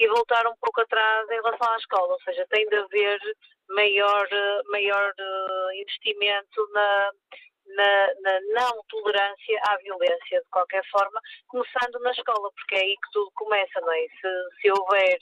[0.00, 3.20] e voltar um pouco atrás em relação à escola, ou seja, tem de haver
[3.68, 4.28] maior,
[4.72, 7.12] maior uh, investimento na,
[7.76, 12.96] na, na, não tolerância à violência, de qualquer forma, começando na escola, porque é aí
[12.96, 14.00] que tudo começa, não é?
[14.00, 15.18] Se, se houver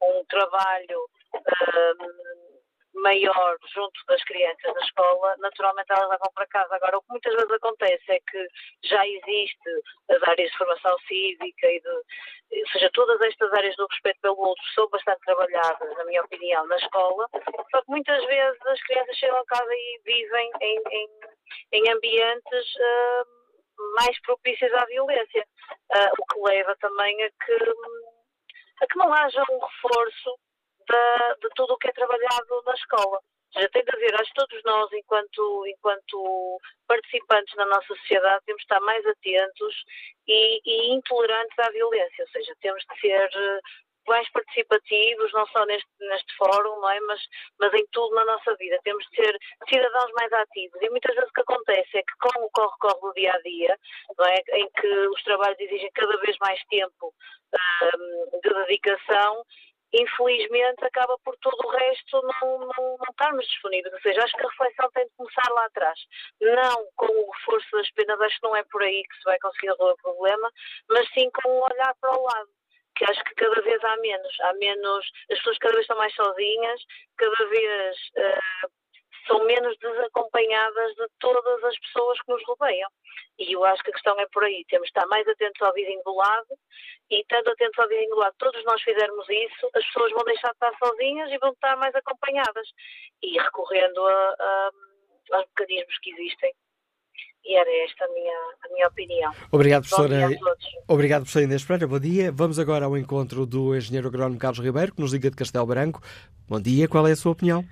[0.00, 1.10] um trabalho.
[1.34, 2.47] Um,
[2.94, 6.74] maior junto das crianças na escola, naturalmente elas levam para casa.
[6.74, 8.48] Agora, o que muitas vezes acontece é que
[8.84, 9.70] já existe
[10.10, 14.38] as áreas de formação cívica e de, ou seja, todas estas áreas do respeito pelo
[14.38, 17.28] outro são bastante trabalhadas, na minha opinião, na escola,
[17.70, 21.08] só que muitas vezes as crianças chegam a casa e vivem em, em,
[21.72, 25.46] em ambientes uh, mais propícios à violência,
[25.94, 27.52] uh, o que leva também a que,
[28.82, 30.38] a que não haja um reforço
[31.40, 33.18] de, tudo o que é trabalhado na escola.
[33.18, 38.44] Ou seja, tem de haver, acho que todos nós, enquanto, enquanto participantes na nossa sociedade,
[38.44, 39.74] temos de estar mais atentos
[40.26, 43.60] e, e intolerantes à violência, ou seja, temos de ser eh,
[44.08, 47.00] mais participativos, não só neste, neste fórum, não é?
[47.00, 47.20] mas,
[47.60, 48.80] mas em tudo na nossa vida.
[48.82, 50.80] Temos de ser cidadãos mais ativos.
[50.82, 53.78] E muitas vezes o que acontece é que com o corre-corre do dia a dia,
[54.18, 54.42] não é?
[54.54, 57.14] em que os trabalhos exigem cada vez mais tempo
[57.54, 59.44] um, de dedicação,
[59.92, 63.92] infelizmente acaba por todo o resto não, não, não estarmos disponíveis.
[63.94, 65.98] Ou seja, acho que a reflexão tem de começar lá atrás.
[66.40, 69.38] Não com o reforço das penas, acho que não é por aí que se vai
[69.38, 70.50] conseguir resolver o problema,
[70.88, 72.48] mas sim com o olhar para o lado.
[72.96, 76.14] Que acho que cada vez há menos, há menos, as pessoas cada vez estão mais
[76.14, 76.82] sozinhas,
[77.16, 78.70] cada vez uh,
[79.28, 82.90] são menos desacompanhadas de todas as pessoas que nos rodeiam.
[83.38, 84.64] E eu acho que a questão é por aí.
[84.68, 86.58] Temos de estar mais atentos ao vizinho do lado
[87.10, 90.48] e, estando atentos ao vizinho do lado, todos nós fizermos isso, as pessoas vão deixar
[90.48, 92.68] de estar sozinhas e vão estar mais acompanhadas.
[93.22, 94.70] E recorrendo a, a,
[95.32, 96.52] aos mecanismos que existem.
[97.44, 99.32] E era esta a minha, a minha opinião.
[99.52, 100.28] Obrigado, professora.
[100.88, 101.86] Obrigado, professora Inês Pereira.
[101.86, 102.32] Bom dia.
[102.32, 106.02] Vamos agora ao encontro do engenheiro agrónomo Carlos Ribeiro, que nos liga de Castelo Branco.
[106.48, 106.88] Bom dia.
[106.88, 107.64] Qual é a sua opinião?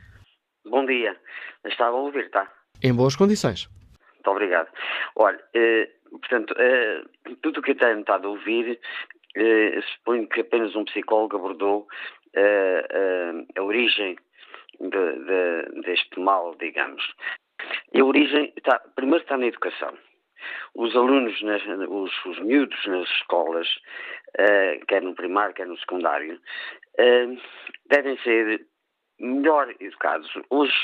[0.68, 1.16] Bom dia.
[1.64, 2.50] Estava a ouvir, tá?
[2.82, 3.68] Em boas condições.
[4.14, 4.68] Muito obrigado.
[5.14, 7.02] Olha, eh, portanto, eh,
[7.40, 8.80] tudo o que eu tenho estado a ouvir,
[9.36, 11.86] eh, suponho que apenas um psicólogo abordou
[12.34, 14.16] eh, eh, a origem
[14.80, 17.02] de, de, deste mal, digamos.
[17.92, 19.96] E a origem, está, primeiro está na educação.
[20.74, 23.68] Os alunos, nas, os, os miúdos nas escolas,
[24.36, 26.40] eh, quer no primário, quer no secundário,
[27.88, 28.66] devem ser
[29.18, 30.30] melhor educados.
[30.50, 30.74] Hoje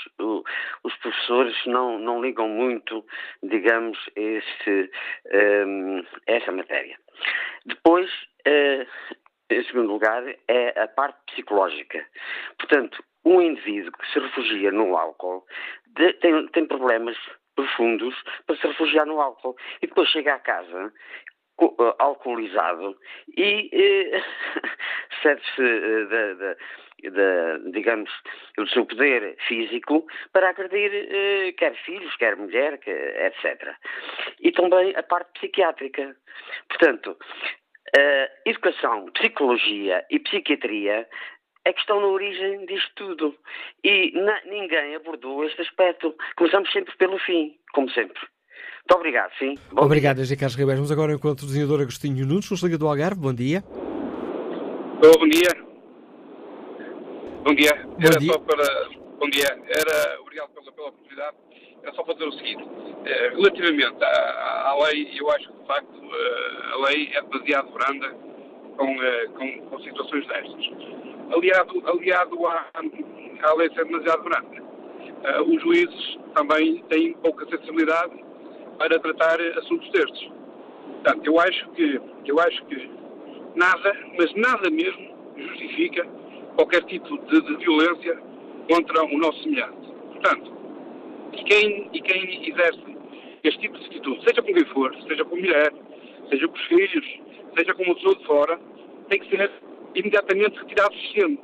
[0.84, 3.04] os professores não, não ligam muito,
[3.42, 4.90] digamos, este,
[5.66, 6.96] um, essa matéria.
[7.66, 8.10] Depois,
[8.46, 8.86] uh,
[9.50, 12.04] em segundo lugar, é a parte psicológica.
[12.58, 15.46] Portanto, um indivíduo que se refugia no álcool
[15.86, 17.16] de, tem, tem problemas
[17.54, 18.14] profundos
[18.46, 19.56] para se refugiar no álcool.
[19.80, 20.92] E depois chega à casa
[21.60, 22.96] uh, alcoolizado
[23.36, 24.22] e eh,
[25.22, 26.56] serve-se
[27.04, 28.10] uh, digamos,
[28.56, 33.74] do seu poder físico para agredir eh, quer filhos, quer mulher, que, etc.
[34.40, 36.16] E também a parte psiquiátrica.
[36.68, 37.16] Portanto,
[38.46, 41.06] educação, psicologia e psiquiatria
[41.64, 43.34] é que estão na origem disto tudo.
[43.84, 46.14] E na, ninguém abordou este aspecto.
[46.36, 48.20] Começamos sempre pelo fim, como sempre.
[48.82, 49.54] Muito obrigado, sim.
[49.70, 50.78] Bom obrigado, José Carlos Ribeiro.
[50.78, 53.20] Vamos agora ao encontro do desenhador Agostinho Nunes, nos Liga do Algarve.
[53.20, 53.62] Bom dia.
[55.00, 55.71] Bom dia.
[57.44, 57.74] Bom dia.
[57.74, 58.32] Bom era dia.
[58.32, 58.88] só para.
[59.18, 59.48] Bom dia.
[59.66, 60.20] Era.
[60.20, 61.36] Obrigado pela, pela oportunidade.
[61.82, 62.64] Era só para dizer o seguinte.
[63.04, 67.72] Eh, relativamente à, à, lei, eu acho que de facto eh, a lei é demasiado
[67.72, 68.14] branda
[68.76, 70.70] com, eh, com, com situações destas.
[71.34, 72.70] Aliado, aliado à,
[73.42, 74.62] à lei ser demasiado branda,
[75.46, 78.12] os juízes também têm pouca sensibilidade
[78.78, 80.30] para tratar assuntos destes.
[81.02, 82.90] Portanto, eu acho que, eu acho que
[83.56, 86.06] nada, mas nada mesmo, justifica
[86.56, 88.18] qualquer tipo de, de violência
[88.70, 89.88] contra o nosso semelhante.
[90.12, 90.52] Portanto,
[91.32, 92.96] e quem, e quem exerce
[93.44, 95.72] este tipo de atitude, seja com quem for, seja com mulher,
[96.30, 97.20] seja com os filhos,
[97.56, 98.60] seja com uma pessoa de fora,
[99.08, 99.50] tem que ser
[99.94, 101.38] imediatamente retirado do sistema.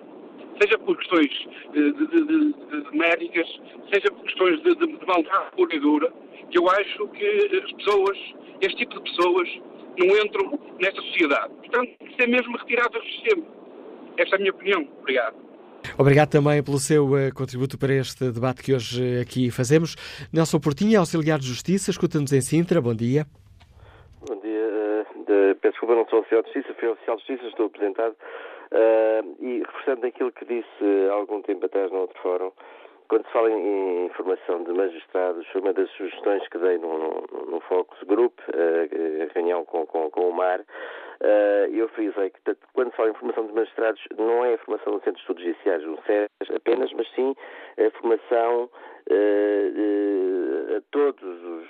[0.60, 1.30] Seja por questões
[1.72, 3.46] de, de, de, médicas,
[3.92, 6.12] seja por questões de, de, de maldade pura e dura,
[6.50, 8.18] que eu acho que as pessoas
[8.60, 9.48] este tipo de pessoas
[9.98, 11.54] não entram nesta sociedade.
[11.54, 13.57] Portanto, isso é mesmo retirado do sistema.
[14.18, 14.88] Esta é a minha opinião.
[15.00, 15.36] Obrigado.
[15.96, 19.94] Obrigado também pelo seu uh, contributo para este debate que hoje uh, aqui fazemos.
[20.32, 22.80] Nelson Portinha, auxiliar de Justiça, escuta-nos em Sintra.
[22.80, 23.24] Bom dia.
[24.26, 25.04] Bom dia.
[25.06, 28.16] Uh, de, peço desculpa, não sou auxiliar de Justiça, fui auxiliar de Justiça, estou apresentado.
[29.40, 32.50] e reforçando aquilo que disse há algum tempo atrás no outro fórum,
[33.08, 37.60] quando se fala em, formação de magistrados, foi uma das sugestões que dei no, no,
[37.60, 40.60] Focus Group, a reunião com, com, com o MAR,
[41.70, 44.98] eu frisei que quando se fala em formação de magistrados, não é a formação no
[45.00, 47.34] Centro de Estudos Judiciários, no SES apenas, mas sim
[47.78, 48.70] a formação
[50.76, 51.68] a todos os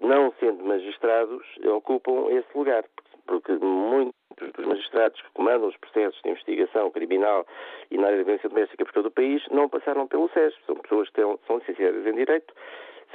[0.00, 2.84] não sendo magistrados ocupam esse lugar,
[3.30, 4.12] porque muitos
[4.56, 7.46] dos magistrados que comandam os processos de investigação criminal
[7.88, 10.52] e na área da violência doméstica por todo o país não passaram pelo SES.
[10.66, 12.52] São pessoas que são licenciadas em Direito,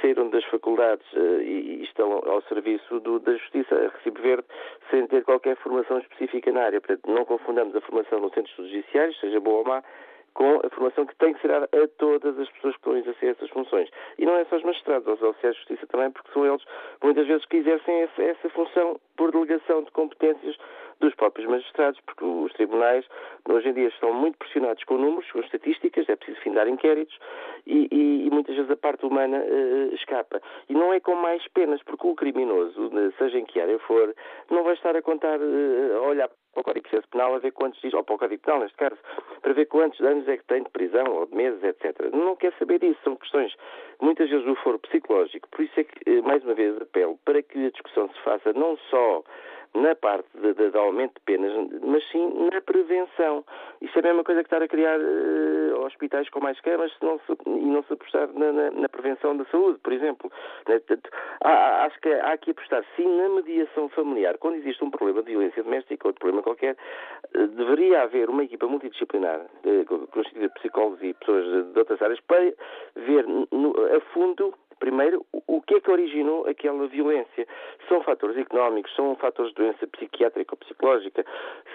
[0.00, 4.46] saíram das faculdades uh, e, estão ao serviço do, da Justiça a Recibo Verde
[4.90, 6.80] sem ter qualquer formação específica na área.
[6.80, 9.84] Portanto, não confundamos a formação no centro judiciários, seja boa ou má,
[10.36, 12.98] com a formação que tem que ser dada a todas as pessoas que estão a
[12.98, 13.88] exercer essas funções.
[14.18, 16.62] E não é só os magistrados, os auxiliares de justiça também, porque são eles,
[17.02, 20.56] muitas vezes, que exercem essa função por delegação de competências
[21.00, 23.04] dos próprios magistrados, porque os tribunais
[23.48, 27.16] hoje em dia estão muito pressionados com números, com estatísticas, é preciso findar inquéritos
[27.66, 30.40] e, e, e muitas vezes a parte humana uh, escapa.
[30.68, 34.14] E não é com mais penas, porque o criminoso, seja em que área for,
[34.50, 37.38] não vai estar a contar, uh, a olhar para o Código de Processo Penal a
[37.38, 38.96] ver quantos dias, ou para o Código Penal neste caso,
[39.42, 42.10] para ver quantos anos é que tem de prisão, ou de meses, etc.
[42.12, 43.54] Não quer saber disso, são questões
[44.00, 47.42] muitas vezes do foro psicológico, por isso é que, eh, mais uma vez, apelo para
[47.42, 49.22] que a discussão se faça não só
[49.74, 51.52] na parte de, de, de, aumento de penas,
[51.82, 53.44] mas sim na prevenção.
[53.80, 57.18] Isso é a mesma coisa que estar a criar uh, hospitais com mais camas não
[57.20, 60.30] se, e não se apostar na, na, na, prevenção da saúde, por exemplo.
[60.68, 60.80] Né,
[61.42, 64.38] há, acho que há aqui apostar sim na mediação familiar.
[64.38, 66.76] Quando existe um problema de violência doméstica ou de problema qualquer,
[67.34, 72.20] uh, deveria haver uma equipa multidisciplinar, uh, constituída de psicólogos e pessoas de outras áreas,
[72.20, 72.52] para
[72.96, 77.46] ver no, a fundo Primeiro, o que é que originou aquela violência?
[77.88, 81.24] São fatores económicos, são fatores de doença psiquiátrica ou psicológica,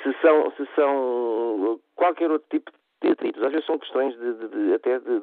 [0.04, 2.72] se são, se são qualquer outro tipo
[3.02, 3.41] de atritos.
[3.43, 5.20] Às vezes são questões de, de, de até de,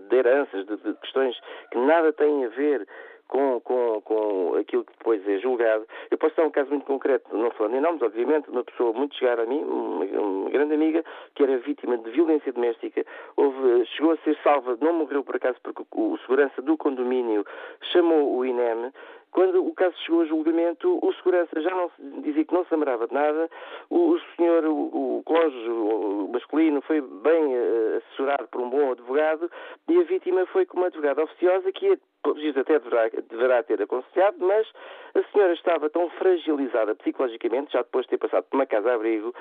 [0.00, 1.38] de, heranças, de, questões
[1.70, 2.86] que nada têm a ver
[3.28, 5.86] com, com, com aquilo que depois é julgado.
[6.10, 9.14] Eu posso dar um caso muito concreto, não falando em nomes, obviamente, uma pessoa muito
[9.14, 11.04] chegada a mim, uma, uma, grande amiga,
[11.34, 13.04] que era vítima de violência doméstica,
[13.36, 17.44] houve, chegou a ser salva, não morreu por acaso porque o, o segurança do condomínio
[17.92, 18.90] chamou o INEM,
[19.30, 21.90] quando o caso chegou a julgamento, o segurança já não
[22.22, 23.50] dizia que não se lembrava de nada,
[23.90, 28.92] o, o senhor, o, o cônjuge o masculino, foi bem uh, assessorado por um bom
[28.92, 29.50] advogado
[29.88, 31.98] e a vítima foi com uma advogada oficiosa que ia
[32.38, 34.66] juiz até deverá, deverá, ter aconselhado, mas
[35.14, 39.34] a senhora estava tão fragilizada psicologicamente, já depois de ter passado por uma casa-abrigo,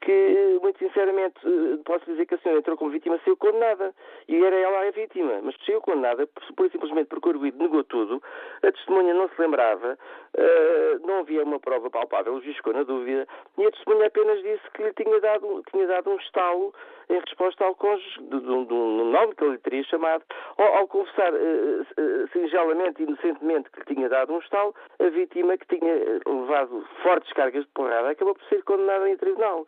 [0.00, 3.94] que, muito sinceramente, eh, posso dizer que a senhora entrou como vítima, saiu condenada.
[4.28, 8.22] E era ela a vítima, mas saiu condenada, por, simplesmente porque o arguido negou tudo,
[8.62, 9.98] a testemunha não se lembrava,
[10.36, 13.26] uh, não havia uma prova palpável, o juiz ficou na dúvida,
[13.58, 16.74] e a testemunha apenas disse que lhe tinha dado, tinha dado um estalo
[17.08, 20.24] em resposta ao cônjuge, de, de, de um nome que ele lhe teria chamado,
[20.56, 25.08] ao, ao confessar uh, uh, singelamente e inocentemente que lhe tinha dado um estalo, a
[25.08, 25.94] vítima que tinha
[26.26, 29.66] levado fortes cargas de porrada acabou por ser condenada em tribunal.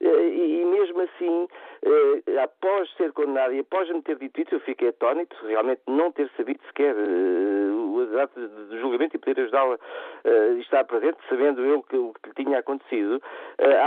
[0.00, 1.48] E mesmo assim,
[2.42, 6.28] após ser condenado e após me ter dito isso, eu fiquei atónito, realmente não ter
[6.36, 6.94] sabido sequer
[8.06, 9.78] de julgamento e poder ajudá-la
[10.24, 13.22] a estar presente, sabendo eu que o que lhe tinha acontecido,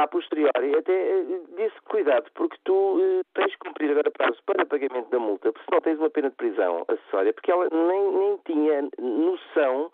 [0.01, 1.24] a posteriori, até
[1.55, 5.82] disse cuidado, porque tu tens que cumprir agora prazo para pagamento da multa, porque senão
[5.82, 9.91] tens uma pena de prisão acessória, porque ela nem, nem tinha noção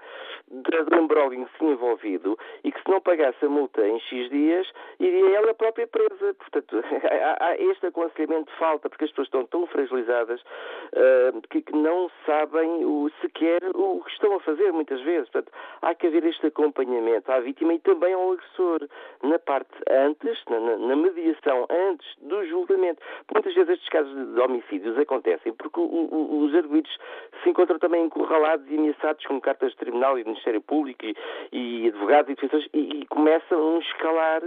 [0.61, 4.67] do embrólio em si envolvido e que se não pagasse a multa em X dias,
[4.99, 6.33] iria ela própria presa.
[6.35, 6.83] Portanto,
[7.39, 12.85] há, este aconselhamento de falta, porque as pessoas estão tão fragilizadas uh, que, não sabem
[12.85, 15.29] o, sequer o que estão a fazer, muitas vezes.
[15.29, 15.51] Portanto,
[15.81, 18.87] há que haver este acompanhamento à vítima e também ao agressor,
[19.23, 23.01] na parte antes, na, na mediação antes do julgamento.
[23.33, 26.95] Muitas vezes estes casos de homicídios acontecem porque o, o, os arguidos
[27.41, 31.15] se encontram também encurralados e ameaçados com cartas de tribunal e de Ministério Público e,
[31.51, 34.41] e advogados e defensores e, e começam a escalar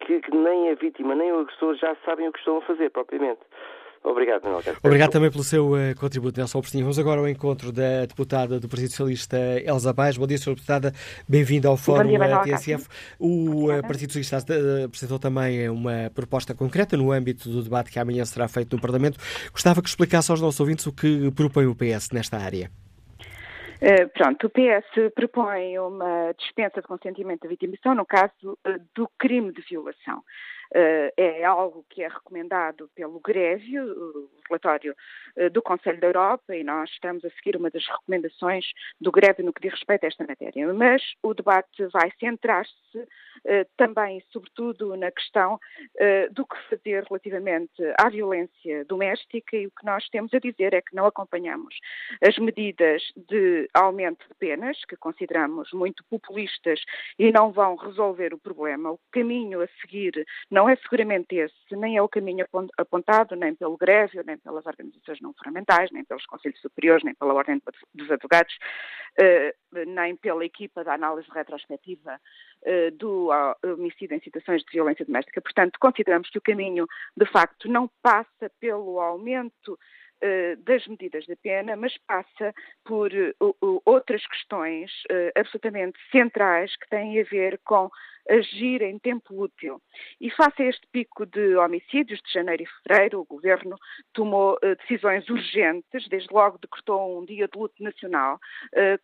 [0.00, 2.90] que, que nem a vítima nem o agressor já sabem o que estão a fazer
[2.90, 3.40] propriamente.
[4.02, 4.62] Obrigado, Manuel.
[4.82, 6.84] Obrigado também pelo seu uh, contributo, Nelson Alprestinho.
[6.84, 10.18] Vamos agora ao encontro da deputada do Partido Socialista, Elza Baez.
[10.18, 10.54] Bom dia, Sra.
[10.54, 10.92] Deputada.
[11.26, 12.86] Bem-vinda ao Fórum dia, TSF.
[13.18, 17.98] O uh, Partido Socialista uh, apresentou também uma proposta concreta no âmbito do debate que
[17.98, 19.18] amanhã será feito no Parlamento.
[19.50, 22.70] Gostava que explicasse aos nossos ouvintes o que propõe o PS nesta área.
[23.84, 29.06] Uh, pronto, o PS propõe uma dispensa de consentimento da vitimização no caso uh, do
[29.18, 30.20] crime de violação.
[30.74, 34.96] Uh, é algo que é recomendado pelo Grésio, o relatório
[35.52, 38.64] do Conselho da Europa, e nós estamos a seguir uma das recomendações
[39.00, 40.72] do Grésio no que diz respeito a esta matéria.
[40.72, 42.72] Mas o debate vai centrar-se
[43.76, 45.58] também, sobretudo, na questão
[46.30, 50.82] do que fazer relativamente à violência doméstica e o que nós temos a dizer é
[50.82, 51.74] que não acompanhamos
[52.22, 56.80] as medidas de aumento de penas, que consideramos muito populistas
[57.18, 58.92] e não vão resolver o problema.
[58.92, 62.46] O caminho a seguir não é seguramente esse, nem é o caminho
[62.78, 67.34] apontado nem pelo Grésio, nem pelas organizações não fundamentais, nem pelos Conselhos Superiores, nem pela
[67.34, 67.60] Ordem
[67.92, 68.56] dos Advogados,
[69.20, 69.54] eh,
[69.86, 72.20] nem pela equipa da análise retrospectiva
[72.64, 73.30] eh, do
[73.64, 75.40] homicídio em situações de violência doméstica.
[75.40, 79.78] Portanto, consideramos que o caminho, de facto, não passa pelo aumento
[80.64, 82.54] das medidas de pena, mas passa
[82.84, 87.90] por uh, outras questões uh, absolutamente centrais que têm a ver com
[88.26, 89.82] agir em tempo útil.
[90.18, 93.76] E face a este pico de homicídios de janeiro e fevereiro, o Governo
[94.14, 98.38] tomou decisões urgentes, desde logo decretou um dia de luto nacional,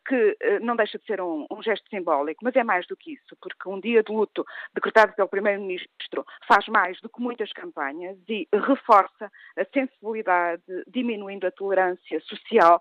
[0.08, 3.36] que não deixa de ser um, um, gesto simbólico, mas é mais do que isso,
[3.42, 4.42] porque um dia de luto
[4.72, 10.62] decretado pelo Primeiro-Ministro faz mais do que muitas campanhas e reforça a sensibilidade,
[11.00, 12.80] diminuindo a tolerância social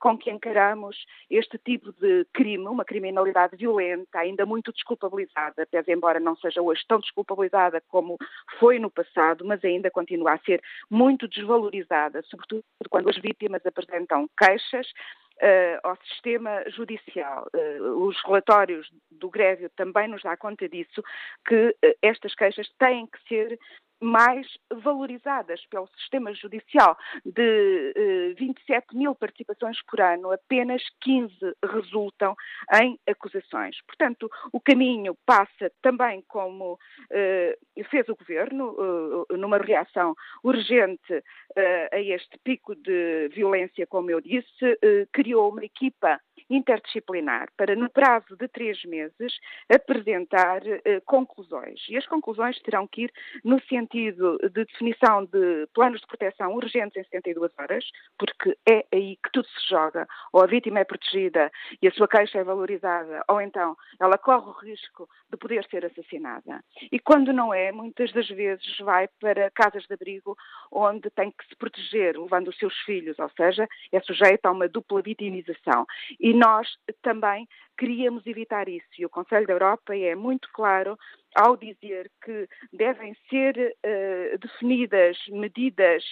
[0.00, 0.96] com que encaramos
[1.30, 6.82] este tipo de crime, uma criminalidade violenta, ainda muito desculpabilizada pese embora não seja hoje
[6.86, 8.16] tão desculpabilizada como
[8.58, 14.28] foi no passado, mas ainda continua a ser muito desvalorizada, sobretudo quando as vítimas apresentam
[14.38, 14.86] queixas
[15.42, 17.48] Uh, ao sistema judicial.
[17.52, 21.02] Uh, os relatórios do Grésio também nos dá conta disso,
[21.44, 23.58] que uh, estas queixas têm que ser
[24.00, 26.96] mais valorizadas pelo sistema judicial.
[27.24, 31.34] De eh, 27 mil participações por ano, apenas 15
[31.64, 32.34] resultam
[32.82, 33.76] em acusações.
[33.86, 36.78] Portanto, o caminho passa também como
[37.10, 37.58] eh,
[37.90, 41.22] fez o Governo, eh, numa reação urgente
[41.56, 47.74] eh, a este pico de violência, como eu disse, eh, criou uma equipa interdisciplinar para,
[47.74, 51.80] no prazo de três meses, apresentar eh, conclusões.
[51.88, 53.12] E as conclusões terão que ir
[53.44, 57.84] no sentido de definição de planos de proteção urgentes em 72 horas,
[58.18, 60.06] porque é aí que tudo se joga.
[60.32, 64.48] Ou a vítima é protegida e a sua queixa é valorizada, ou então ela corre
[64.48, 66.62] o risco de poder ser assassinada.
[66.92, 70.36] E quando não é, muitas das vezes vai para casas de abrigo
[70.70, 74.68] onde tem que se proteger, levando os seus filhos, ou seja, é sujeita a uma
[74.68, 75.86] dupla vitimização.
[76.24, 76.66] E nós
[77.02, 77.46] também
[77.76, 78.88] queríamos evitar isso.
[78.98, 80.98] E o Conselho da Europa é muito claro
[81.36, 83.54] ao dizer que devem ser
[83.84, 86.02] uh, definidas medidas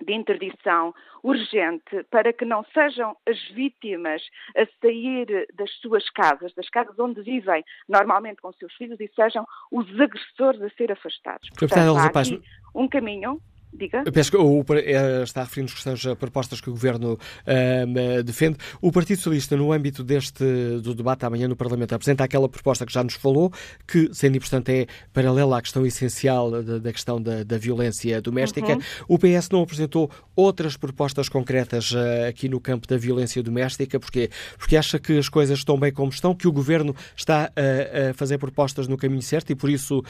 [0.00, 4.22] de interdição urgente para que não sejam as vítimas
[4.56, 9.44] a sair das suas casas, das casas onde vivem normalmente com seus filhos e sejam
[9.72, 11.48] os agressores a ser afastados.
[11.58, 12.40] Portanto, há aqui
[12.72, 13.40] um caminho
[13.72, 14.04] Diga.
[14.38, 18.56] O, eh, está a referir-nos questões, propostas que o Governo uh, defende.
[18.80, 20.44] O Partido Socialista, no âmbito deste
[20.82, 23.52] do debate amanhã no Parlamento, apresenta aquela proposta que já nos falou,
[23.86, 28.74] que, sendo importante, é paralela à questão essencial da, da questão da, da, violência doméstica.
[28.74, 28.80] Uhum.
[29.08, 34.30] O PS não apresentou outras propostas concretas uh, aqui no campo da violência doméstica, porque
[34.56, 38.14] porque acha que as coisas estão bem como estão, que o Governo está uh, a
[38.14, 40.02] fazer propostas no caminho certo e por isso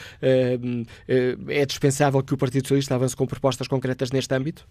[1.47, 4.67] é dispensável que o Partido Socialista avance com propostas propostas concretas neste ámbito?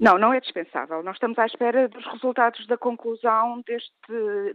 [0.00, 1.02] Não, não é dispensável.
[1.02, 3.90] Nós estamos à espera dos resultados da conclusão deste,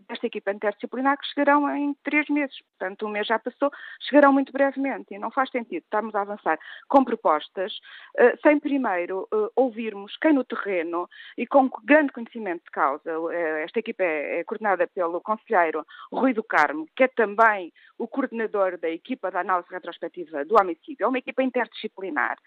[0.07, 2.55] desta equipa interdisciplinar que chegarão em três meses.
[2.61, 3.69] Portanto, um mês já passou,
[3.99, 7.73] chegarão muito brevemente e não faz sentido estarmos a avançar com propostas
[8.17, 13.19] uh, sem primeiro uh, ouvirmos quem no terreno e com grande conhecimento de causa.
[13.19, 13.29] Uh,
[13.65, 18.77] esta equipa é, é, coordenada pelo conselheiro Rui do Carmo, que é também o coordenador
[18.77, 21.03] da equipa da análise retrospectiva do homicídio.
[21.03, 22.37] É uma equipa interdisciplinar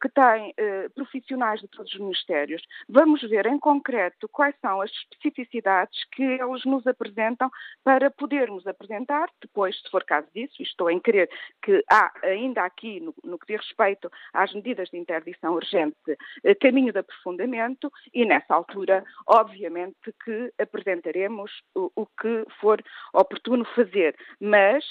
[0.00, 0.54] que tem
[0.94, 2.62] profissionais de todos os ministérios critérios.
[2.88, 7.50] Vamos ver em concreto quais são as especificidades que eles nos apresentam
[7.82, 11.28] para podermos apresentar, depois, se for caso disso, estou em querer
[11.62, 15.96] que há ainda aqui, no, no que diz respeito às medidas de interdição urgente,
[16.44, 22.82] eh, caminho de aprofundamento e nessa altura, obviamente, que apresentaremos o, o que for
[23.14, 24.14] oportuno fazer.
[24.40, 24.84] Mas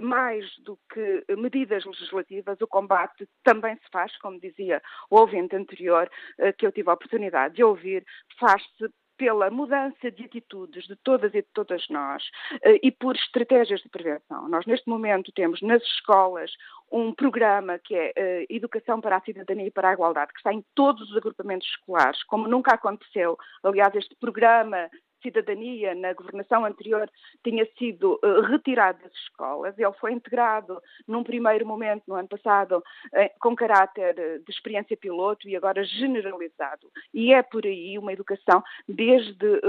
[0.00, 6.10] mais do que medidas legislativas, o combate também se faz, como dizia o ouvinte anterior,
[6.38, 8.04] eh, que eu tive a oportunidade de ouvir,
[8.38, 12.22] faz-se pela mudança de atitudes de todas e de todas nós
[12.62, 14.48] eh, e por estratégias de prevenção.
[14.48, 16.52] Nós, neste momento, temos nas escolas
[16.90, 20.64] um programa que é Educação para a Cidadania e para a Igualdade, que está em
[20.74, 23.36] todos os agrupamentos escolares, como nunca aconteceu.
[23.62, 24.88] Aliás, este programa
[25.22, 27.10] cidadania na governação anterior
[27.44, 29.78] tinha sido uh, retirado das escolas.
[29.78, 35.48] Ele foi integrado num primeiro momento, no ano passado, uh, com caráter de experiência piloto
[35.48, 36.90] e agora generalizado.
[37.12, 39.60] E é por aí uma educação desde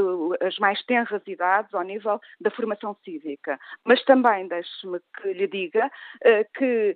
[0.41, 3.59] as mais tenras idades ao nível da formação cívica.
[3.83, 5.89] Mas também, deixe-me que lhe diga,
[6.55, 6.95] que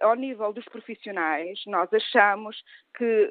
[0.00, 2.62] ao nível dos profissionais, nós achamos
[2.96, 3.28] que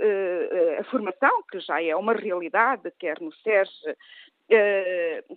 [0.80, 3.96] a formação, que já é uma realidade, quer no SERGE,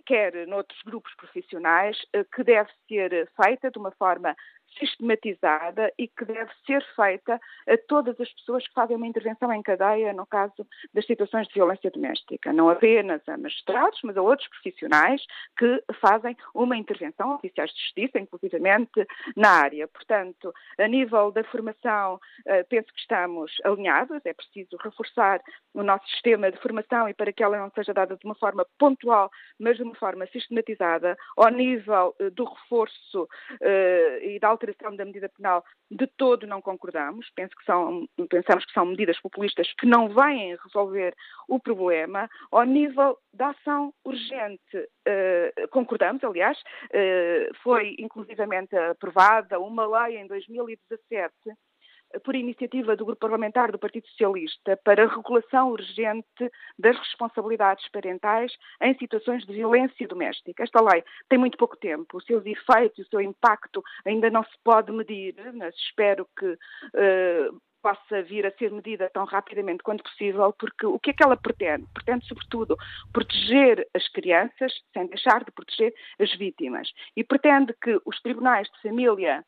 [0.05, 1.97] quer noutros grupos profissionais,
[2.33, 4.35] que deve ser feita de uma forma
[4.77, 9.61] sistematizada e que deve ser feita a todas as pessoas que fazem uma intervenção em
[9.61, 12.53] cadeia no caso das situações de violência doméstica.
[12.53, 15.21] Não apenas a magistrados, mas a outros profissionais
[15.57, 19.87] que fazem uma intervenção, oficiais de justiça, inclusivamente na área.
[19.87, 25.41] Portanto, a nível da formação, eh, penso que estamos alinhados, é preciso reforçar
[25.73, 28.65] o nosso sistema de formação e para que ela não seja dada de uma forma
[28.77, 29.29] pontual,
[29.59, 35.05] mas de uma forma sistematizada, ao nível eh, do reforço uh, e da alteração da
[35.05, 37.29] medida penal, de todo não concordamos.
[37.35, 41.15] Penso que são, pensamos que são medidas populistas que não vêm resolver
[41.47, 42.29] o problema.
[42.51, 50.27] Ao nível da ação urgente, uh, concordamos, aliás, uh, foi inclusivamente aprovada uma lei em
[50.27, 51.33] 2017
[52.23, 58.51] por iniciativa do Grupo Parlamentar do Partido Socialista para a regulação urgente das responsabilidades parentais
[58.81, 60.63] em situações de violência doméstica.
[60.63, 64.57] Esta lei tem muito pouco tempo, os seus efeitos, o seu impacto ainda não se
[64.63, 70.51] pode medir, mas espero que uh, possa vir a ser medida tão rapidamente quanto possível,
[70.57, 71.85] porque o que é que ela pretende?
[71.93, 72.75] Pretende, sobretudo,
[73.13, 76.91] proteger as crianças sem deixar de proteger as vítimas.
[77.15, 79.45] E pretende que os tribunais de família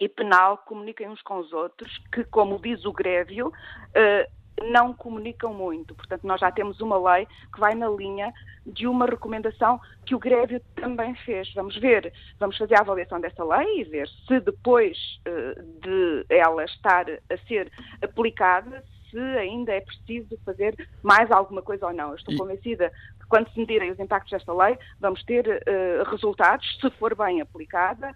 [0.00, 3.52] e penal comuniquem uns com os outros, que, como diz o Grêvio,
[3.94, 4.28] eh,
[4.62, 5.94] não comunicam muito.
[5.94, 8.32] Portanto, nós já temos uma lei que vai na linha
[8.66, 11.52] de uma recomendação que o Grêvio também fez.
[11.54, 14.96] Vamos ver, vamos fazer a avaliação dessa lei e ver se depois
[15.26, 17.70] eh, de ela estar a ser
[18.02, 22.10] aplicada, se ainda é preciso fazer mais alguma coisa ou não.
[22.10, 22.90] Eu estou convencida
[23.20, 27.40] que quando se medirem os impactos desta lei, vamos ter uh, resultados, se for bem
[27.40, 28.14] aplicada,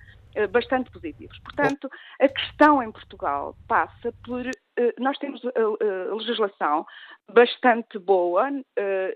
[0.51, 1.39] bastante positivos.
[1.41, 1.89] Portanto,
[2.21, 4.47] a questão em Portugal passa por.
[4.47, 6.85] Eh, nós temos a legislação
[7.33, 8.51] bastante boa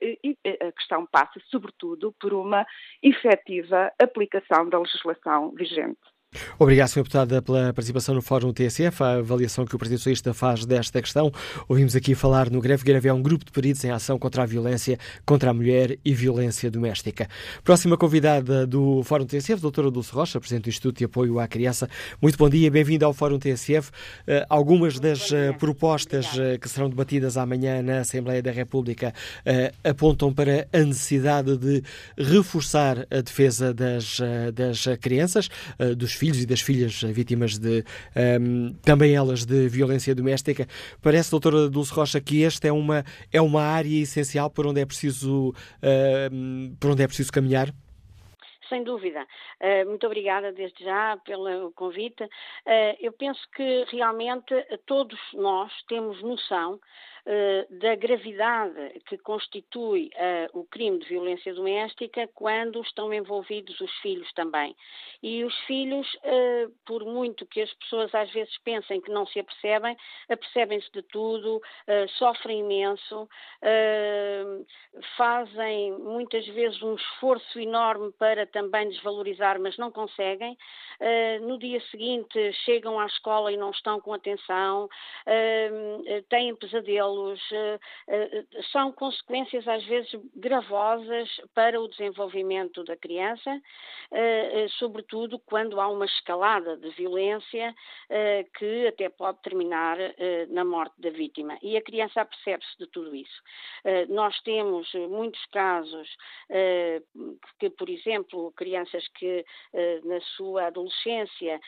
[0.00, 2.66] e a questão passa, sobretudo, por uma
[3.02, 5.98] efetiva aplicação da legislação vigente.
[6.58, 6.96] Obrigado, Sr.
[6.96, 11.32] Deputada, pela participação no Fórum TSF, a avaliação que o Partido Socialista faz desta questão.
[11.66, 12.84] Ouvimos aqui falar no Greve.
[12.84, 16.12] Greve é um grupo de peritos em ação contra a violência contra a mulher e
[16.12, 17.28] violência doméstica.
[17.64, 21.88] Próxima convidada do Fórum TSF, doutora Dulce Rocha, Presidente do Instituto de Apoio à Criança.
[22.20, 23.88] Muito bom dia, bem-vinda ao Fórum TSF.
[23.88, 23.92] Uh,
[24.26, 29.14] eh, algumas das uh, propostas uh, que serão debatidas amanhã na Assembleia da República
[29.82, 31.82] apontam para a necessidade de
[32.16, 34.18] reforçar a defesa das,
[34.54, 35.48] das crianças,
[35.96, 37.84] dos filhos e das filhas vítimas de
[38.40, 40.66] um, também elas de violência doméstica.
[41.02, 44.86] Parece, doutora Dulce Rocha, que esta é uma, é uma área essencial por onde é
[44.86, 47.68] preciso, uh, por onde é preciso caminhar?
[48.68, 49.26] Sem dúvida.
[49.60, 52.22] Uh, muito obrigada desde já pelo convite.
[52.22, 54.54] Uh, eu penso que realmente
[54.84, 57.17] todos nós temos noção eh,
[57.68, 64.32] da gravidade que constitui uh, o crime de violência doméstica quando estão envolvidos os filhos
[64.32, 64.74] também.
[65.22, 69.38] E os filhos, uh, por muito que as pessoas às vezes pensem que não se
[69.38, 69.94] apercebem,
[70.28, 71.60] apercebem-se de tudo,
[72.18, 73.28] sofrem imenso,
[75.16, 80.56] fazem muitas vezes um esforço enorme para também desvalorizar, mas não conseguem.
[81.42, 84.88] no dia seguinte chegam à escola e não estão com atenção,
[86.28, 87.17] têm pesadelos
[87.52, 87.78] eh,
[88.08, 93.60] eh, são consequências às vezes gravosas para o desenvolvimento da criança,
[94.10, 97.74] eh, sobretudo quando há uma escalada de violência
[98.58, 99.96] que até pode terminar
[100.48, 101.58] na morte da vítima.
[101.62, 103.42] E a criança apercebe-se de tudo isso.
[104.08, 106.08] Nós temos muitos casos
[107.58, 109.44] que, por exemplo, crianças que
[110.04, 111.60] na sua adolescência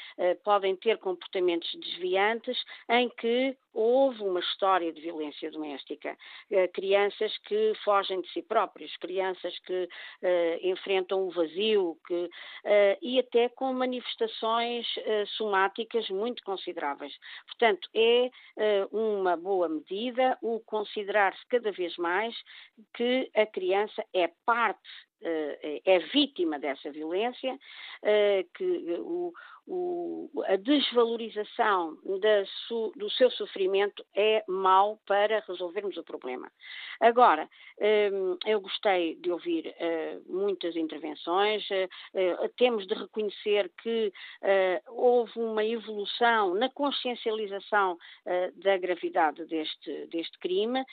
[0.44, 2.58] podem ter comportamentos desviantes
[2.88, 6.16] em que houve uma história de violência doméstica.
[6.50, 12.98] Uh, crianças que fogem de si próprios, crianças que uh, enfrentam o vazio que, uh,
[13.00, 14.86] e até com manifestações
[15.36, 17.12] somáticas muito consideráveis.
[17.46, 18.30] Portanto, é
[18.92, 22.34] uma boa medida o considerar-se cada vez mais
[22.94, 24.88] que a criança é parte
[25.22, 27.58] é vítima dessa violência,
[28.54, 29.32] que o,
[29.66, 31.96] o, a desvalorização
[32.66, 36.50] su, do seu sofrimento é mau para resolvermos o problema.
[37.00, 37.48] Agora,
[38.46, 39.74] eu gostei de ouvir
[40.26, 41.66] muitas intervenções,
[42.56, 44.12] temos de reconhecer que
[44.88, 47.98] houve uma evolução na consciencialização
[48.56, 50.84] da gravidade deste, deste crime,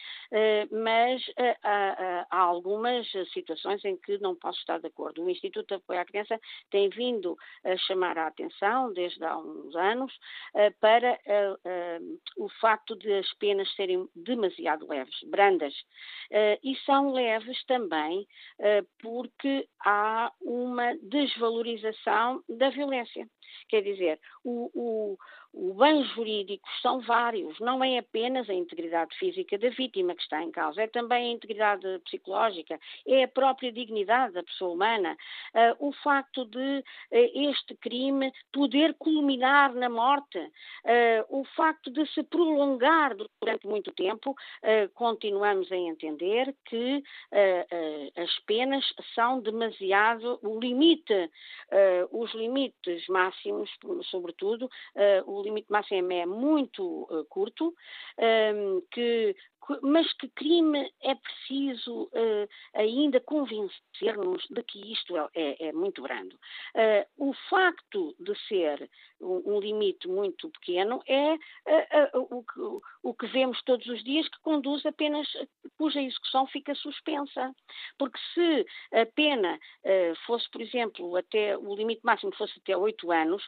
[0.72, 1.22] mas
[1.64, 5.24] há algumas situações em que não posso estar de acordo.
[5.24, 6.40] O Instituto de Apoio à Criança
[6.70, 10.14] tem vindo a chamar a atenção desde há uns anos,
[10.56, 12.00] eh, para eh, eh,
[12.38, 15.74] o facto de as penas serem demasiado leves, brandas.
[16.64, 18.28] E são leves também
[19.00, 23.28] porque há uma desvalorização da violência.
[23.70, 25.18] Quer dizer, o, o,
[25.60, 30.44] o bem jurídico são vários, não é apenas a integridade física da vítima que está
[30.44, 35.18] em causa, é também a integridade psicológica, é a própria dignidade da pessoa humana,
[35.56, 36.84] uh, o facto de uh,
[37.50, 44.36] este crime poder culminar na morte, uh, o facto de se prolongar durante muito tempo,
[44.94, 47.04] continuamos a entender que
[48.16, 48.86] as penas
[49.16, 51.32] são demasiado, o limite,
[52.12, 53.70] os limites máximos,
[54.10, 54.70] sobretudo,
[55.26, 57.74] o limite máximo é muito uh, curto,
[58.20, 59.36] um, que
[59.82, 66.02] mas que crime é preciso uh, ainda convencer-nos de que isto é, é, é muito
[66.02, 66.36] grande.
[66.76, 68.90] Uh, o facto de ser
[69.20, 72.60] um, um limite muito pequeno é uh, o, que,
[73.04, 75.28] o, que, vemos todos os dias que conduz apenas,
[75.78, 77.54] cuja execução fica suspensa.
[77.98, 79.60] Porque se a pena
[80.26, 83.44] fosse, por exemplo, até o limite máximo fosse até oito anos,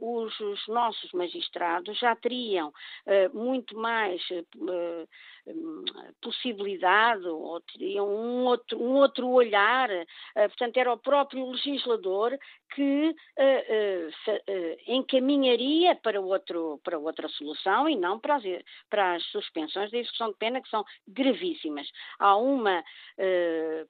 [0.00, 2.72] os, os, nossos magistrados já teriam
[3.32, 4.22] muito mais
[6.20, 9.90] possibilidade ou teriam um outro, um outro olhar.
[9.90, 12.38] Eh, portanto, era o próprio legislador
[12.74, 18.44] que uh, encaminharia para, outro, para outra solução e não para as,
[18.88, 21.88] para as suspensões da execução de pena, que são gravíssimas.
[22.18, 22.84] Há uma
[23.18, 23.86] eh,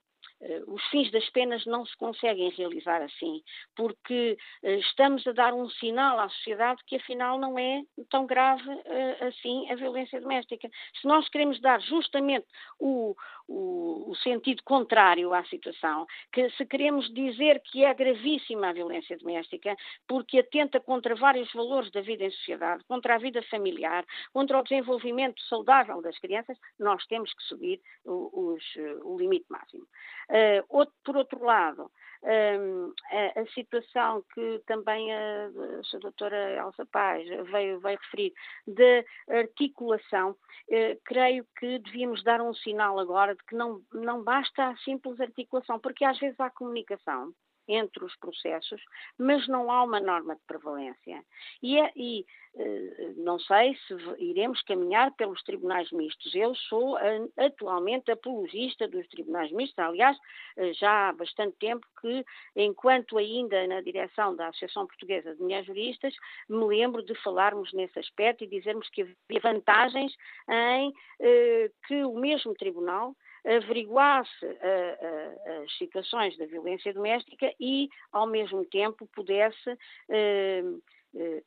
[0.67, 3.43] os fins das penas não se conseguem realizar assim,
[3.77, 8.71] porque eh, estamos a dar um sinal à sociedade que afinal não é tão grave
[8.87, 10.69] eh, assim a violência doméstica.
[11.01, 12.47] Se nós queremos dar justamente
[12.79, 13.15] o,
[13.47, 19.19] o, o sentido contrário à situação, que se queremos dizer que é gravíssima a violência
[19.19, 19.77] doméstica,
[20.09, 24.62] porque atenta contra vários valores da vida em sociedade, contra a vida familiar, contra o
[24.62, 28.65] desenvolvimento saudável das crianças, nós temos que subir o, os,
[29.05, 29.87] o limite máximo.
[30.31, 31.90] Uh, outro, por outro lado,
[32.23, 38.32] a, a, situação que também a, a doutora Elsa Paz veio, veio referir,
[38.65, 44.69] de articulação, uh, creio que devíamos dar um sinal agora de que não, não basta
[44.69, 47.32] a simples articulação, porque às vezes há comunicação
[47.73, 48.83] entre os processos,
[49.19, 51.25] mas não há uma norma de prevalência.
[51.63, 52.27] E, é, e
[52.57, 56.35] eh, não sei se iremos caminhar pelos tribunais mistos.
[56.35, 56.99] Eu sou
[57.37, 60.17] atualmente apologista dos tribunais mistos, aliás,
[60.57, 62.25] eh, já há bastante tempo que,
[62.57, 66.15] enquanto ainda na direção da Associação Portuguesa de Mulheres Juristas,
[66.49, 70.13] me lembro de falarmos nesse aspecto e dizermos que havia vantagens
[70.49, 73.15] em eh, que o mesmo tribunal
[73.45, 80.83] averiguasse uh, uh, as situações da violência doméstica e, ao mesmo tempo, pudesse uh,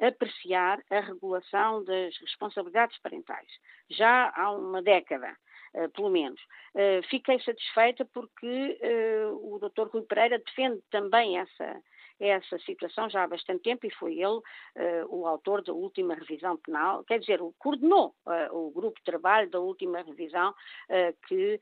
[0.06, 3.48] apreciar a regulação das responsabilidades parentais.
[3.90, 5.36] Já há uma década.
[5.96, 6.40] Pelo menos.
[7.10, 8.78] Fiquei satisfeita porque
[9.42, 9.88] o Dr.
[9.88, 11.82] Rui Pereira defende também essa,
[12.20, 14.44] essa situação já há bastante tempo e foi ele uh,
[15.10, 19.60] o autor da última revisão penal, quer dizer, coordenou uh, o grupo de trabalho da
[19.60, 21.60] última revisão uh, que,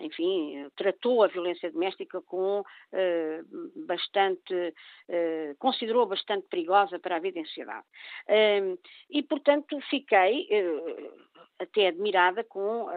[0.00, 2.62] enfim, tratou a violência doméstica com
[3.86, 4.74] bastante,
[5.58, 7.86] considerou bastante perigosa para a vida em sociedade.
[9.10, 10.48] e, portanto, fiquei
[11.58, 12.88] até admirada com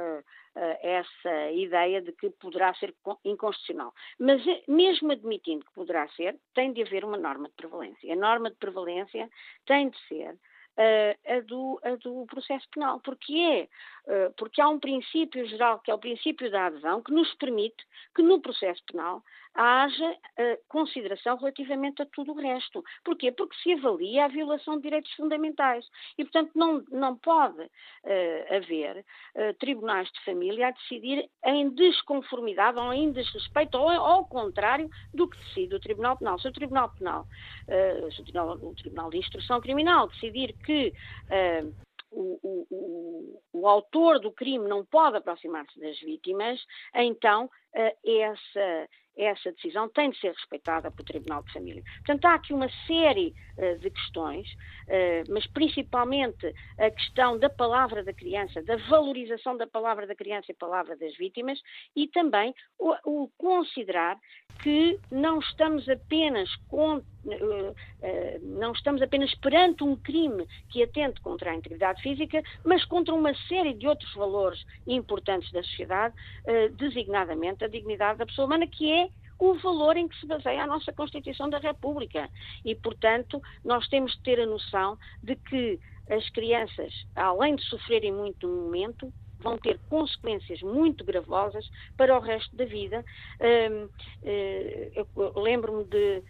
[0.82, 3.94] essa ideia de que poderá ser inconstitucional.
[4.20, 8.14] Mas eh, mesmo admitindo que poderá ser, tem de haver uma norma de prevalência.
[8.14, 9.30] A norma de prevalência
[9.66, 10.32] tem de ser
[10.78, 13.68] uh, a, do, a, do, processo penal, porque
[14.08, 17.84] é, porque há um princípio geral que é o princípio da adesão que nos permite
[18.14, 19.24] que no processo penal
[19.56, 22.84] haja uh, consideração relativamente a tudo o resto.
[23.04, 23.32] Porquê?
[23.32, 25.86] Porque se avalia a violação de direitos fundamentais
[26.18, 32.78] e, portanto, não, não pode uh, haver uh, tribunais de família a decidir em desconformidade
[32.78, 36.38] ou em desrespeito ou ao contrário do que decide o Tribunal Penal.
[36.40, 37.26] Se o Tribunal Penal,
[38.12, 40.94] se o Tribunal, o Tribunal de Instrução Criminal decidir que
[42.12, 46.60] o, o, o, autor do crime não pode aproximar-se das vítimas,
[46.94, 48.88] então essa
[49.18, 51.84] essa decisão tem de ser respeitada pelo Tribunal de Família.
[51.98, 58.04] Portanto, há aqui uma série uh, de questões, uh, mas principalmente a questão da palavra
[58.04, 61.60] da criança, da valorização da palavra da criança e palavra das vítimas,
[61.96, 64.20] e também o, o considerar
[64.62, 67.02] que não estamos apenas uh,
[68.42, 73.34] não estamos apenas perante um crime que atente contra a integridade física, mas contra uma
[73.48, 76.16] série de outros valores importantes da sociedade,
[76.74, 80.68] designadamente a dignidade da pessoa humana, que é o valor em que se baseia a
[80.68, 82.30] nossa Constituição da República.
[82.64, 85.80] E, portanto, nós temos de ter a noção de que
[86.10, 92.22] as crianças, além de sofrerem muito no momento, vão ter consequências muito gravosas para o
[92.22, 93.04] resto da vida.
[95.06, 96.24] Eu lembro-me de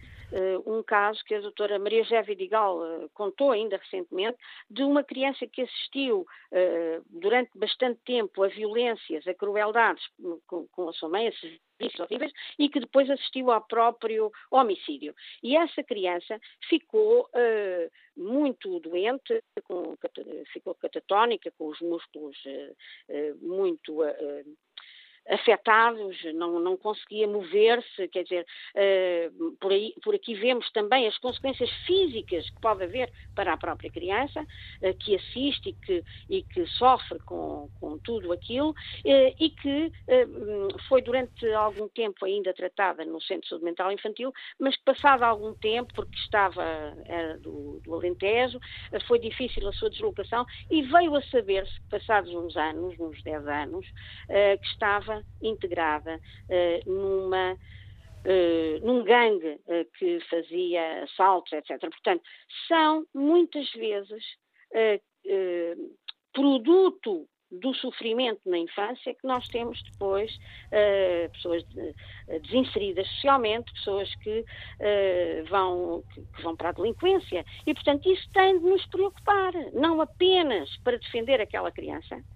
[0.66, 4.38] um caso que a doutora Maria José Vidigal uh, contou ainda recentemente,
[4.68, 10.04] de uma criança que assistiu uh, durante bastante tempo a violências, a crueldades
[10.46, 15.14] com, a sua mãe, a serviços horríveis, e que depois assistiu ao próprio homicídio.
[15.42, 17.28] E essa criança ficou
[18.16, 19.42] muito doente,
[20.52, 22.36] ficou catatónica, com os músculos
[23.42, 24.02] muito
[25.28, 31.18] afetados, não, não conseguia mover-se, quer dizer, uh, por, aí, por aqui vemos também as
[31.18, 36.42] consequências físicas que pode haver para a própria criança, uh, que assiste e que, e
[36.42, 39.92] que sofre com, com tudo aquilo, uh, e que
[40.88, 45.22] foi durante algum tempo ainda tratada no Centro de Saúde Mental Infantil, mas que passado
[45.22, 46.64] algum tempo, porque estava
[47.40, 48.58] do, do Alentejo,
[49.06, 53.86] foi difícil a sua deslocação e veio a saber-se, passados uns anos, uns 10 anos,
[54.60, 61.78] que estava integrada uh, numa uh, num gangue uh, que fazia assaltos, etc.
[61.80, 62.22] Portanto,
[62.68, 64.24] são muitas vezes
[66.32, 71.94] produto do sofrimento na infância que nós temos depois uh, pessoas de,
[72.42, 77.44] desinseridas socialmente, pessoas que, uh, vão, que, vão para a delinquência.
[77.66, 82.35] E, portanto, isso tem de nos preocupar, não apenas para defender aquela criança, uh,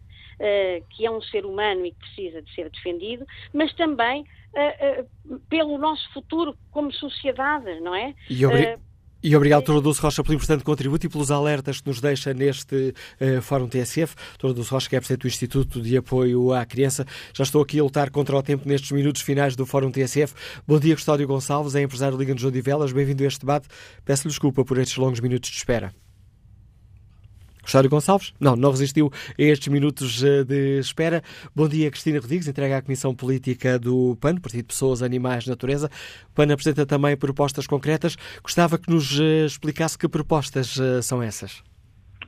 [0.90, 5.78] que é um ser humano e que precisa de ser defendido, mas também uh, pelo
[5.78, 8.14] nosso futuro como sociedade, não é?
[8.28, 8.78] E obri...
[9.22, 12.94] E obrigado, Doutora Dulce Rocha, pelo importante contributo e pelos alertas que nos deixa neste
[13.20, 14.14] uh, Fórum TSF.
[14.30, 17.04] Doutora Dulce Rocha, que é Presidente do Instituto de Apoio à Criança.
[17.34, 20.32] Já estou aqui a lutar contra o tempo nestes minutos finais do Fórum TSF.
[20.66, 22.92] Bom dia, Custódio Gonçalves, é empresário Liga de Jodivelas.
[22.92, 23.68] Bem-vindo a este debate.
[24.06, 25.92] Peço-lhe desculpa por estes longos minutos de espera.
[27.70, 28.34] Custódio Gonçalves?
[28.40, 31.22] Não, não resistiu a estes minutos eh, de espera.
[31.54, 35.88] Bom dia, Cristina Rodrigues, entrega à Comissão Política do PAN, Partido de Pessoas, Animais, Natureza.
[36.32, 38.16] O PAN apresenta também propostas concretas.
[38.42, 41.62] Gostava que nos eh, explicasse que propostas eh, são essas.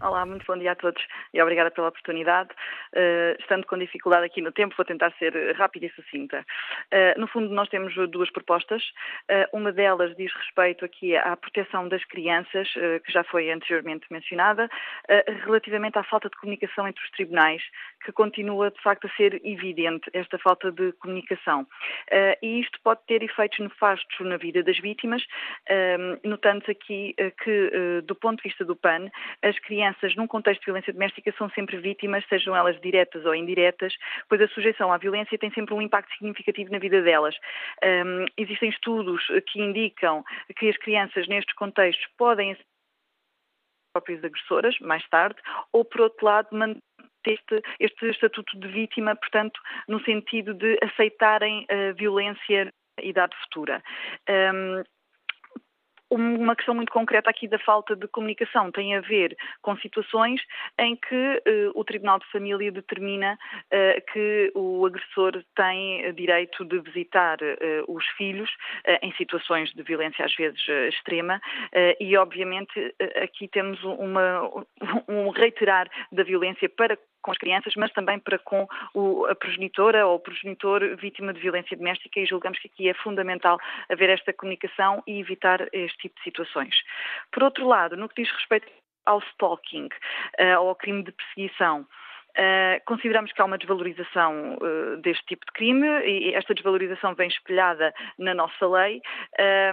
[0.03, 1.01] Olá, muito bom dia a todos
[1.33, 2.51] e obrigada pela oportunidade.
[2.93, 6.45] Uh, estando com dificuldade aqui no tempo, vou tentar ser rápida e sucinta.
[6.93, 8.83] Uh, no fundo, nós temos duas propostas.
[9.31, 12.69] Uh, uma delas diz respeito aqui à proteção das crianças,
[13.05, 14.69] que já foi anteriormente mencionada,
[15.45, 17.63] relativamente à falta de comunicação entre os tribunais,
[18.05, 21.67] que continua de facto a ser evidente esta falta de comunicação.
[22.43, 25.25] e isto pode ter efeitos nefastos na vida das vítimas,
[26.25, 27.15] notando-se aqui
[27.45, 29.09] que, do ponto de vista do PAN,
[29.43, 33.35] as crianças crianças num contexto de violência doméstica são sempre vítimas, sejam elas diretas ou
[33.35, 33.95] indiretas,
[34.29, 37.35] pois a sujeição à violência tem sempre um impacto significativo na vida delas.
[37.85, 40.25] Um, existem estudos que indicam
[40.57, 42.63] que as crianças nestes contextos podem ser
[43.95, 45.37] próprias agressoras, mais tarde,
[45.71, 46.49] ou por outro lado,
[47.27, 53.83] este, este estatuto de vítima, portanto, no sentido de aceitarem a violência na idade futura.
[54.29, 54.83] Um,
[56.15, 58.71] uma questão muito concreta aqui da falta de comunicação.
[58.71, 60.41] Tem a ver com situações
[60.79, 66.79] em que uh, o Tribunal de Família determina uh, que o agressor tem direito de
[66.81, 68.51] visitar uh, os filhos
[69.03, 71.41] em situações de violência às vezes extrema.
[72.01, 74.51] E obviamente aqui temos uma,
[75.09, 80.07] um reiterar da violência para com as crianças, mas também para com o, a progenitora
[80.07, 83.59] ou o progenitor vítima de violência doméstica e julgamos que aqui é fundamental
[83.91, 86.75] haver esta comunicação e evitar este tipo de situações.
[87.31, 88.67] Por outro lado, no que diz respeito
[89.07, 89.89] ao stalking,
[90.41, 91.87] uh, ao crime de perseguição,
[92.33, 97.29] Uh, consideramos que há uma desvalorização uh, deste tipo de crime e esta desvalorização vem
[97.29, 99.03] espelhada na nossa lei.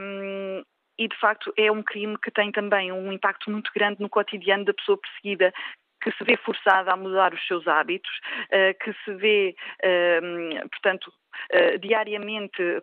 [0.02, 0.62] Um,
[0.98, 4.66] e de facto é um crime que tem também um impacto muito grande no cotidiano
[4.66, 5.54] da pessoa perseguida,
[6.02, 8.12] que se vê forçada a mudar os seus hábitos,
[8.52, 11.12] eh, que se vê, ehm, portanto,
[11.52, 12.82] eh, diariamente.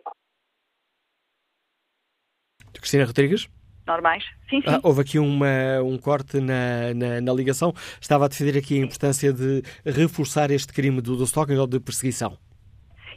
[2.73, 3.49] Cristina Rodrigues?
[3.87, 4.23] normais.
[4.49, 4.67] Sim, sim.
[4.67, 7.73] Ah, houve aqui uma, um corte na, na, na, ligação.
[7.99, 11.79] Estava a defender aqui a importância de reforçar este crime do, do stalking ou de
[11.79, 12.37] perseguição.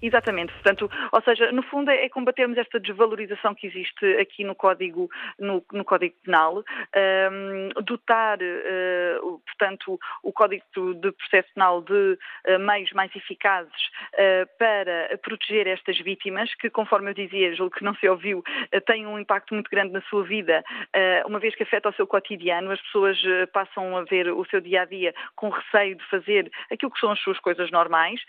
[0.02, 5.10] Exatamente, portanto, ou seja, no fundo é combatermos esta desvalorização que existe aqui no Código,
[5.38, 6.64] no, no código Penal,
[7.32, 10.64] um, dotar, uh, portanto, o Código
[10.94, 11.92] de Processo Penal de
[12.48, 13.72] uh, meios mais eficazes
[14.14, 18.42] uh, para proteger estas vítimas, que, conforme eu dizia, julgo que não se ouviu,
[18.86, 20.64] têm um impacto muito grande na sua vida,
[21.26, 23.20] uma vez que afeta o seu cotidiano, as pessoas
[23.52, 27.10] passam a ver o seu dia a dia com receio de fazer aquilo que são
[27.10, 28.20] as suas coisas normais,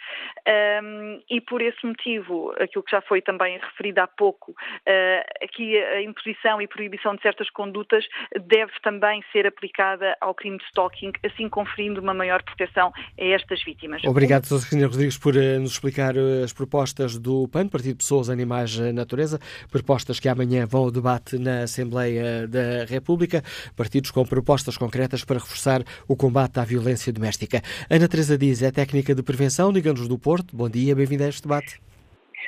[0.83, 5.23] um, e por por esse motivo, aquilo que já foi também referido há pouco, eh,
[5.43, 8.03] aqui a imposição e proibição de certas condutas
[8.47, 13.63] deve também ser aplicada ao crime de stalking, assim conferindo uma maior proteção a estas
[13.63, 14.03] vítimas.
[14.05, 14.57] Obrigado, Sra.
[14.57, 19.39] Cristina Rodrigues, por eh, nos explicar eh, as propostas do PAN, Partido Pessoas, Animais, Natureza,
[19.69, 23.43] propostas que amanhã vão ao debate na Assembleia da República,
[23.77, 27.61] partidos com propostas concretas para reforçar o combate à violência doméstica.
[27.87, 30.55] Ana Teresa Dias é técnica de prevenção, liga-nos do Porto.
[30.55, 31.81] Bom dia, bem-vinda a este debate.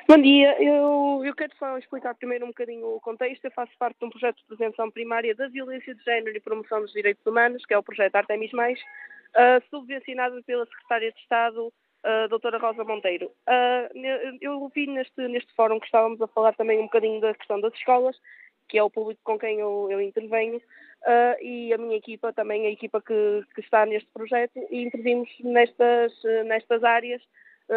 [0.07, 3.45] Bom dia, eu, eu quero só explicar primeiro um bocadinho o contexto.
[3.45, 6.81] Eu faço parte de um projeto de prevenção primária da violência de género e promoção
[6.81, 11.67] dos direitos humanos, que é o projeto Artemis Mais, uh, subvencionado pela Secretária de Estado,
[11.67, 13.27] uh, doutora Rosa Monteiro.
[13.47, 17.59] Uh, eu vi neste, neste fórum que estávamos a falar também um bocadinho da questão
[17.61, 18.17] das escolas,
[18.67, 22.65] que é o público com quem eu, eu intervenho, uh, e a minha equipa, também
[22.65, 26.11] a equipa que, que está neste projeto, e intervimos nestas,
[26.45, 27.21] nestas áreas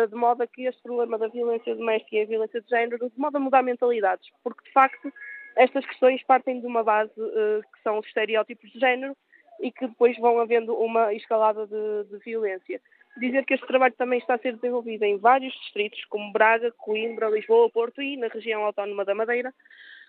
[0.08, 3.18] de modo a que este problema da violência doméstica e a violência de género, de
[3.18, 5.12] modo a mudar mentalidades, porque de facto
[5.56, 9.16] estas questões partem de uma base uh, que são os estereótipos de género
[9.60, 12.80] e que depois vão havendo uma escalada de, de, violência.
[13.16, 17.30] Dizer que este trabalho também está a ser desenvolvido em vários distritos, como Braga, Coimbra,
[17.30, 19.48] Lisboa, Porto e na região autónoma da Madeira,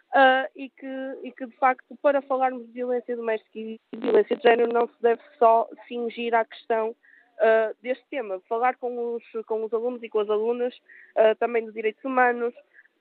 [0.10, 4.44] uh, e, que, e que, de facto, para falarmos de violência doméstica e violência de
[4.44, 6.94] género, não se deve só fingir à questão
[7.40, 11.66] uh, deste tema, falar com os, com os alunos e com as alunas uh, também
[11.66, 12.54] de direitos humanos,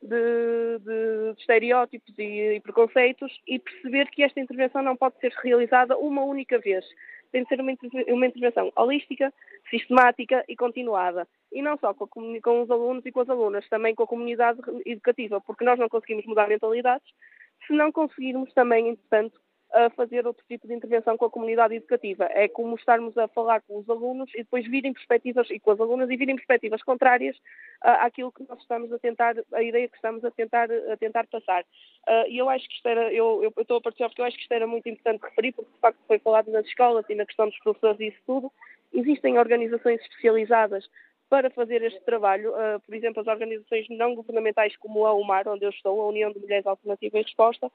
[0.02, 5.32] de, de, de estereótipos e, e, preconceitos e perceber que esta intervenção não pode ser
[5.42, 6.84] realizada uma única vez.
[7.32, 7.72] Tem de ser uma,
[8.08, 9.32] uma intervenção holística,
[9.70, 11.26] sistemática e continuada.
[11.52, 12.06] E não só com,
[12.40, 15.88] com os alunos e com as alunas, também com a comunidade educativa, porque nós não
[15.88, 17.06] conseguimos mudar mentalidades
[17.66, 19.40] se não conseguirmos também, entretanto,
[19.76, 22.24] a fazer outro tipo de intervenção com a comunidade educativa.
[22.30, 25.80] É como estarmos a falar com os alunos e depois virem perspectivas, e com as
[25.80, 29.96] alunas, e virem perspectivas contrárias uh, àquilo que nós estamos a tentar, a ideia que
[29.96, 31.62] estamos a tentar, a tentar passar.
[32.08, 34.26] Uh, e eu acho que isto era, eu, eu, eu estou a partilhar porque eu
[34.26, 37.14] acho que isto era muito importante referir, porque de facto foi falado nas escolas e
[37.14, 38.50] na questão dos professores e isso tudo.
[38.94, 40.88] Existem organizações especializadas
[41.28, 45.66] para fazer este trabalho, uh, por exemplo, as organizações não governamentais como a UMAR, onde
[45.66, 47.70] eu estou, a União de Mulheres Alternativa e Resposta,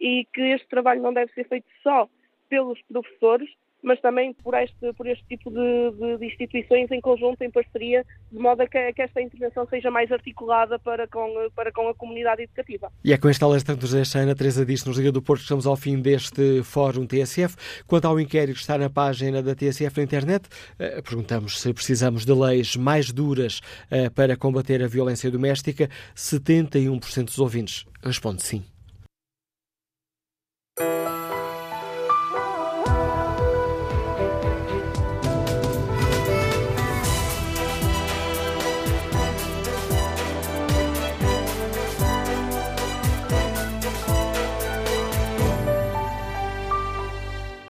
[0.00, 2.08] e que este trabalho não deve ser feito só
[2.48, 3.48] pelos professores,
[3.82, 8.04] mas também por este, por este tipo de, de, de instituições em conjunto, em parceria,
[8.32, 11.94] de modo a que, que, esta intervenção seja mais articulada para com, para com a
[11.94, 12.90] comunidade educativa.
[13.04, 15.66] E é com esta alerta deixa a Ana Teresa disse nos Liga do Porto estamos
[15.66, 17.84] ao fim deste Fórum TSF.
[17.86, 20.48] Quanto ao inquérito que está na página da TSF na internet,
[20.80, 25.88] eh, perguntamos se precisamos de leis mais duras eh, para combater a violência doméstica.
[26.16, 28.64] 71% dos ouvintes responde sim.
[30.78, 31.25] Música